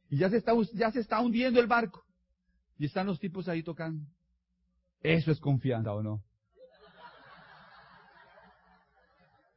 Y 0.09 0.17
ya 0.17 0.31
se, 0.31 0.39
está, 0.39 0.55
ya 0.73 0.91
se 0.91 1.01
está 1.01 1.21
hundiendo 1.21 1.61
el 1.61 1.67
barco. 1.67 2.03
Y 2.79 2.87
están 2.87 3.07
los 3.07 3.21
tipos 3.21 3.47
ahí 3.47 3.63
tocando. 3.63 4.07
Eso 5.03 5.31
es 5.33 5.39
confianza, 5.39 5.93
¿o 5.93 6.03
no? 6.03 6.25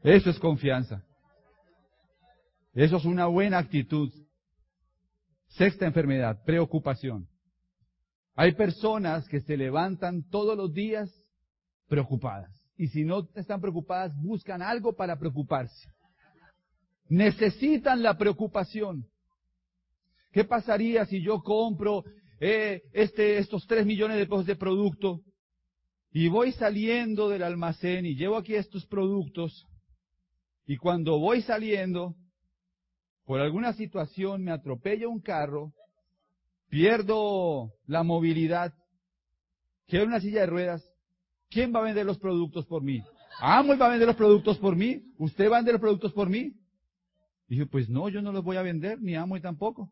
Eso 0.03 0.29
es 0.29 0.39
confianza. 0.39 1.05
Eso 2.73 2.97
es 2.97 3.05
una 3.05 3.27
buena 3.27 3.59
actitud. 3.59 4.11
Sexta 5.57 5.85
enfermedad, 5.85 6.43
preocupación. 6.43 7.29
Hay 8.35 8.53
personas 8.55 9.27
que 9.29 9.39
se 9.39 9.55
levantan 9.55 10.23
todos 10.29 10.57
los 10.57 10.73
días 10.73 11.09
preocupadas 11.87 12.51
y 12.77 12.87
si 12.89 13.05
no 13.05 13.29
están 13.35 13.61
preocupadas, 13.61 14.13
buscan 14.21 14.61
algo 14.61 14.93
para 14.93 15.17
preocuparse. 15.17 15.89
Necesitan 17.07 18.03
la 18.03 18.17
preocupación. 18.17 19.05
¿Qué 20.33 20.43
pasaría 20.43 21.05
si 21.05 21.21
yo 21.21 21.41
compro 21.41 22.03
eh, 22.41 22.81
este, 22.91 23.37
estos 23.37 23.65
tres 23.65 23.85
millones 23.85 24.17
de 24.17 24.25
pesos 24.25 24.45
de 24.45 24.57
producto 24.57 25.21
y 26.11 26.27
voy 26.27 26.51
saliendo 26.51 27.29
del 27.29 27.43
almacén 27.43 28.05
y 28.05 28.15
llevo 28.15 28.35
aquí 28.35 28.55
estos 28.55 28.85
productos 28.87 29.65
y 30.65 30.75
cuando 30.75 31.17
voy 31.17 31.41
saliendo, 31.43 32.15
por 33.25 33.41
alguna 33.41 33.73
situación 33.73 34.43
me 34.43 34.51
atropella 34.51 35.07
un 35.07 35.19
carro, 35.19 35.73
pierdo 36.69 37.73
la 37.85 38.03
movilidad 38.03 38.73
quiero 39.87 40.05
una 40.05 40.19
silla 40.19 40.41
de 40.41 40.47
ruedas. 40.47 40.89
¿Quién 41.49 41.73
va 41.73 41.79
a 41.79 41.83
vender 41.83 42.05
los 42.05 42.17
productos 42.17 42.65
por 42.65 42.83
mí? 42.83 43.03
Amo 43.39 43.77
va 43.77 43.87
a 43.87 43.89
vender 43.89 44.07
los 44.07 44.15
productos 44.15 44.57
por 44.57 44.75
mí. 44.75 45.03
¿Usted 45.17 45.49
va 45.49 45.57
a 45.57 45.59
vender 45.59 45.73
los 45.73 45.81
productos 45.81 46.13
por 46.13 46.29
mí? 46.29 46.53
Dije, 47.47 47.65
pues 47.65 47.89
no, 47.89 48.09
yo 48.09 48.21
no 48.21 48.31
los 48.31 48.43
voy 48.43 48.57
a 48.57 48.63
vender, 48.63 48.99
ni 49.01 49.15
amo 49.15 49.37
y 49.37 49.41
tampoco. 49.41 49.91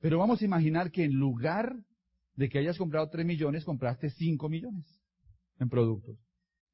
Pero 0.00 0.18
vamos 0.18 0.40
a 0.40 0.44
imaginar 0.44 0.90
que 0.92 1.04
en 1.04 1.14
lugar 1.14 1.74
de 2.36 2.48
que 2.48 2.58
hayas 2.58 2.78
comprado 2.78 3.08
3 3.10 3.26
millones, 3.26 3.64
compraste 3.64 4.10
5 4.10 4.48
millones 4.48 4.86
en 5.58 5.68
productos. 5.68 6.16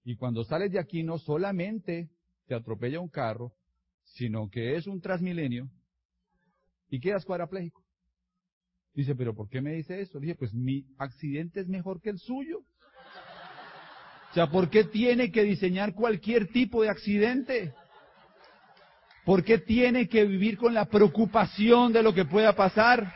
Y 0.04 0.16
cuando 0.16 0.44
sales 0.44 0.70
de 0.70 0.78
aquí 0.78 1.02
no 1.02 1.18
solamente 1.18 2.10
te 2.46 2.54
atropella 2.54 3.00
un 3.00 3.08
carro, 3.08 3.52
sino 4.14 4.48
que 4.48 4.76
es 4.76 4.86
un 4.86 5.00
transmilenio 5.00 5.68
y 6.88 7.00
quedas 7.00 7.24
cuadrapléjico. 7.24 7.82
Dice, 8.94 9.14
pero 9.16 9.34
¿por 9.34 9.48
qué 9.48 9.60
me 9.60 9.72
dice 9.72 10.00
eso? 10.00 10.20
Dije, 10.20 10.36
pues 10.36 10.54
mi 10.54 10.86
accidente 10.98 11.60
es 11.60 11.68
mejor 11.68 12.00
que 12.00 12.10
el 12.10 12.18
suyo. 12.18 12.58
O 14.30 14.34
sea, 14.34 14.50
¿por 14.50 14.70
qué 14.70 14.84
tiene 14.84 15.30
que 15.30 15.42
diseñar 15.42 15.94
cualquier 15.94 16.48
tipo 16.48 16.82
de 16.82 16.90
accidente? 16.90 17.74
¿Por 19.24 19.42
qué 19.42 19.58
tiene 19.58 20.08
que 20.08 20.24
vivir 20.24 20.58
con 20.58 20.74
la 20.74 20.84
preocupación 20.84 21.92
de 21.92 22.02
lo 22.02 22.14
que 22.14 22.24
pueda 22.24 22.54
pasar? 22.54 23.12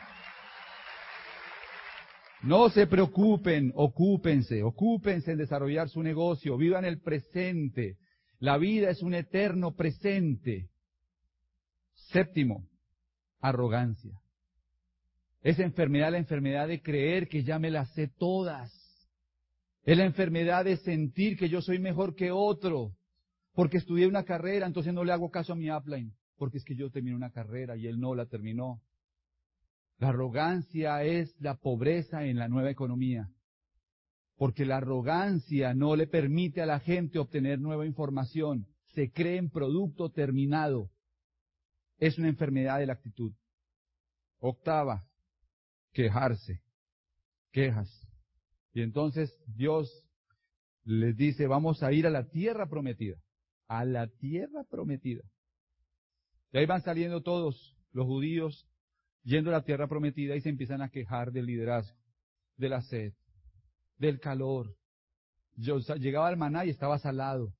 No 2.41 2.69
se 2.69 2.87
preocupen, 2.87 3.71
ocúpense, 3.75 4.63
ocúpense 4.63 5.31
en 5.31 5.37
desarrollar 5.37 5.89
su 5.89 6.01
negocio, 6.01 6.57
vivan 6.57 6.83
el 6.83 7.01
presente. 7.01 7.97
La 8.39 8.57
vida 8.57 8.89
es 8.89 9.01
un 9.01 9.13
eterno 9.13 9.75
presente. 9.75 10.69
Séptimo, 12.11 12.67
arrogancia. 13.39 14.19
Esa 15.41 15.63
enfermedad, 15.63 16.11
la 16.11 16.17
enfermedad 16.17 16.67
de 16.67 16.81
creer 16.81 17.27
que 17.27 17.43
ya 17.43 17.59
me 17.59 17.71
las 17.71 17.91
sé 17.93 18.07
todas. 18.07 18.71
Es 19.83 19.97
la 19.97 20.05
enfermedad 20.05 20.65
de 20.65 20.77
sentir 20.77 21.37
que 21.37 21.49
yo 21.49 21.61
soy 21.61 21.79
mejor 21.79 22.15
que 22.15 22.31
otro 22.31 22.93
porque 23.53 23.77
estudié 23.77 24.07
una 24.07 24.23
carrera, 24.23 24.65
entonces 24.67 24.93
no 24.93 25.03
le 25.03 25.11
hago 25.11 25.29
caso 25.31 25.53
a 25.53 25.55
mi 25.55 25.69
upline, 25.69 26.13
porque 26.37 26.59
es 26.59 26.63
que 26.63 26.75
yo 26.75 26.89
terminé 26.89 27.15
una 27.15 27.31
carrera 27.31 27.75
y 27.75 27.87
él 27.87 27.99
no 27.99 28.15
la 28.15 28.25
terminó. 28.25 28.81
La 29.97 30.09
arrogancia 30.09 31.03
es 31.03 31.35
la 31.41 31.55
pobreza 31.55 32.23
en 32.23 32.37
la 32.37 32.47
nueva 32.47 32.71
economía, 32.71 33.29
porque 34.37 34.65
la 34.65 34.77
arrogancia 34.77 35.73
no 35.73 35.95
le 35.95 36.07
permite 36.07 36.61
a 36.61 36.65
la 36.65 36.79
gente 36.79 37.19
obtener 37.19 37.59
nueva 37.59 37.85
información, 37.85 38.65
se 38.93 39.11
cree 39.11 39.37
en 39.37 39.49
producto 39.49 40.09
terminado. 40.09 40.89
Es 41.99 42.17
una 42.17 42.29
enfermedad 42.29 42.79
de 42.79 42.87
la 42.87 42.93
actitud. 42.93 43.33
Octava, 44.39 45.07
quejarse, 45.91 46.63
quejas. 47.51 47.89
Y 48.73 48.81
entonces 48.81 49.35
Dios 49.45 49.91
les 50.83 51.15
dice, 51.15 51.47
vamos 51.47 51.83
a 51.83 51.91
ir 51.91 52.07
a 52.07 52.09
la 52.09 52.29
tierra 52.29 52.67
prometida 52.69 53.21
a 53.69 53.85
la 53.85 54.07
tierra 54.07 54.63
prometida. 54.63 55.23
Y 56.51 56.57
ahí 56.57 56.65
van 56.65 56.81
saliendo 56.81 57.21
todos 57.21 57.77
los 57.93 58.05
judíos 58.05 58.67
yendo 59.23 59.51
a 59.51 59.53
la 59.53 59.63
tierra 59.63 59.87
prometida 59.87 60.35
y 60.35 60.41
se 60.41 60.49
empiezan 60.49 60.81
a 60.81 60.89
quejar 60.89 61.31
del 61.31 61.45
liderazgo, 61.45 61.95
de 62.57 62.69
la 62.69 62.81
sed, 62.81 63.13
del 63.97 64.19
calor. 64.19 64.75
Yo 65.55 65.77
llegaba 65.97 66.27
al 66.27 66.37
maná 66.37 66.65
y 66.65 66.71
estaba 66.71 66.97
salado. 66.97 67.53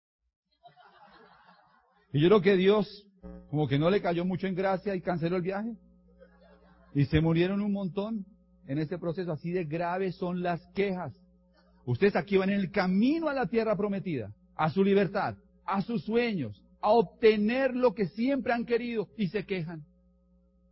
Y 2.11 2.21
yo 2.21 2.27
creo 2.27 2.41
que 2.41 2.55
Dios 2.55 3.07
como 3.49 3.67
que 3.67 3.79
no 3.79 3.89
le 3.89 4.01
cayó 4.01 4.25
mucho 4.25 4.47
en 4.47 4.55
gracia 4.55 4.95
y 4.95 5.01
canceló 5.01 5.37
el 5.37 5.43
viaje. 5.43 5.75
Y 6.93 7.05
se 7.05 7.21
murieron 7.21 7.61
un 7.61 7.71
montón 7.71 8.25
en 8.67 8.79
este 8.79 8.97
proceso. 8.97 9.31
Así 9.31 9.51
de 9.51 9.65
graves 9.65 10.15
son 10.15 10.41
las 10.41 10.65
quejas. 10.73 11.13
Ustedes 11.85 12.15
aquí 12.15 12.37
van 12.37 12.49
en 12.49 12.59
el 12.59 12.71
camino 12.71 13.29
a 13.29 13.33
la 13.33 13.47
tierra 13.47 13.75
prometida, 13.75 14.31
a 14.55 14.69
su 14.69 14.83
libertad 14.83 15.35
a 15.69 15.81
sus 15.81 16.03
sueños, 16.03 16.61
a 16.81 16.89
obtener 16.91 17.75
lo 17.75 17.93
que 17.93 18.07
siempre 18.07 18.53
han 18.53 18.65
querido 18.65 19.07
y 19.17 19.27
se 19.27 19.45
quejan. 19.45 19.83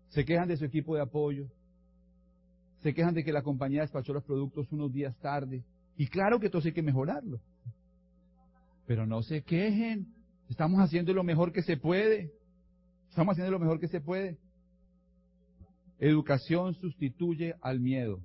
Se 0.10 0.26
quejan 0.26 0.48
de 0.48 0.58
su 0.58 0.66
equipo 0.66 0.95
de 0.95 1.02
apoyo. 1.02 1.48
Se 2.82 2.93
quejan 2.93 3.14
de 3.14 3.24
que 3.24 3.32
la 3.32 3.43
compañía 3.43 3.82
despachó 3.82 4.14
los 4.14 4.24
productos 4.24 4.72
unos 4.72 4.91
días 4.91 5.16
tarde. 5.20 5.64
Y 5.98 6.08
claro 6.08 6.39
que 6.39 6.50
todo 6.50 6.62
hay 6.66 6.72
que 6.72 6.82
mejorarlo. 6.82 7.39
Pero 8.88 9.06
no 9.06 9.22
se 9.22 9.43
quejen. 9.43 10.08
Estamos 10.50 10.80
haciendo 10.80 11.14
lo 11.14 11.24
mejor 11.24 11.52
que 11.52 11.62
se 11.62 11.78
puede. 11.78 12.32
Estamos 13.18 13.32
haciendo 13.32 13.53
lo 13.53 13.59
mejor 13.59 13.80
que 13.80 13.88
se 13.88 13.99
puede. 13.99 14.38
Educación 15.97 16.76
sustituye 16.76 17.55
al 17.61 17.80
miedo. 17.80 18.22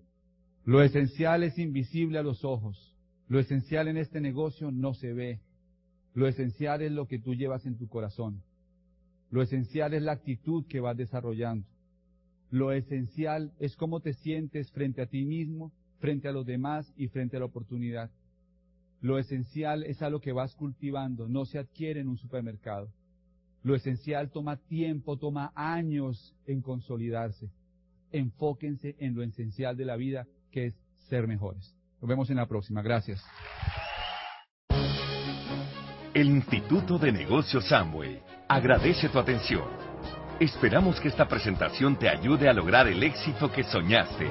Lo 0.66 0.82
esencial 0.82 1.44
es 1.44 1.58
invisible 1.58 2.18
a 2.18 2.22
los 2.22 2.44
ojos. 2.44 2.94
Lo 3.26 3.40
esencial 3.40 3.88
en 3.88 3.96
este 3.96 4.20
negocio 4.20 4.70
no 4.70 4.92
se 4.92 5.14
ve. 5.14 5.40
Lo 6.12 6.28
esencial 6.28 6.82
es 6.82 6.92
lo 6.92 7.06
que 7.06 7.18
tú 7.18 7.34
llevas 7.34 7.64
en 7.64 7.78
tu 7.78 7.88
corazón. 7.88 8.42
Lo 9.30 9.40
esencial 9.40 9.94
es 9.94 10.02
la 10.02 10.12
actitud 10.12 10.66
que 10.66 10.80
vas 10.80 10.98
desarrollando. 10.98 11.66
Lo 12.50 12.70
esencial 12.70 13.54
es 13.58 13.76
cómo 13.76 14.00
te 14.00 14.12
sientes 14.12 14.70
frente 14.72 15.00
a 15.00 15.06
ti 15.06 15.24
mismo, 15.24 15.72
frente 16.00 16.28
a 16.28 16.32
los 16.32 16.44
demás 16.44 16.92
y 16.98 17.08
frente 17.08 17.38
a 17.38 17.40
la 17.40 17.46
oportunidad. 17.46 18.10
Lo 19.00 19.18
esencial 19.18 19.84
es 19.84 20.02
a 20.02 20.10
lo 20.10 20.20
que 20.20 20.32
vas 20.32 20.54
cultivando, 20.54 21.28
no 21.28 21.46
se 21.46 21.58
adquiere 21.58 22.00
en 22.00 22.08
un 22.08 22.18
supermercado. 22.18 22.92
Lo 23.62 23.74
esencial 23.74 24.30
toma 24.30 24.56
tiempo, 24.56 25.16
toma 25.16 25.52
años 25.54 26.34
en 26.46 26.62
consolidarse. 26.62 27.50
Enfóquense 28.10 28.96
en 28.98 29.14
lo 29.14 29.22
esencial 29.22 29.76
de 29.76 29.84
la 29.84 29.96
vida, 29.96 30.26
que 30.50 30.66
es 30.66 30.74
ser 31.08 31.26
mejores. 31.26 31.74
Nos 32.00 32.08
vemos 32.08 32.28
en 32.30 32.36
la 32.36 32.46
próxima. 32.46 32.82
Gracias. 32.82 33.24
El 36.14 36.28
Instituto 36.28 36.98
de 36.98 37.10
Negocios 37.10 37.72
Amway 37.72 38.20
agradece 38.48 39.08
tu 39.08 39.18
atención. 39.18 39.64
Esperamos 40.38 41.00
que 41.00 41.08
esta 41.08 41.26
presentación 41.26 41.96
te 41.96 42.08
ayude 42.08 42.48
a 42.48 42.52
lograr 42.52 42.86
el 42.88 43.02
éxito 43.02 43.50
que 43.50 43.62
soñaste. 43.62 44.28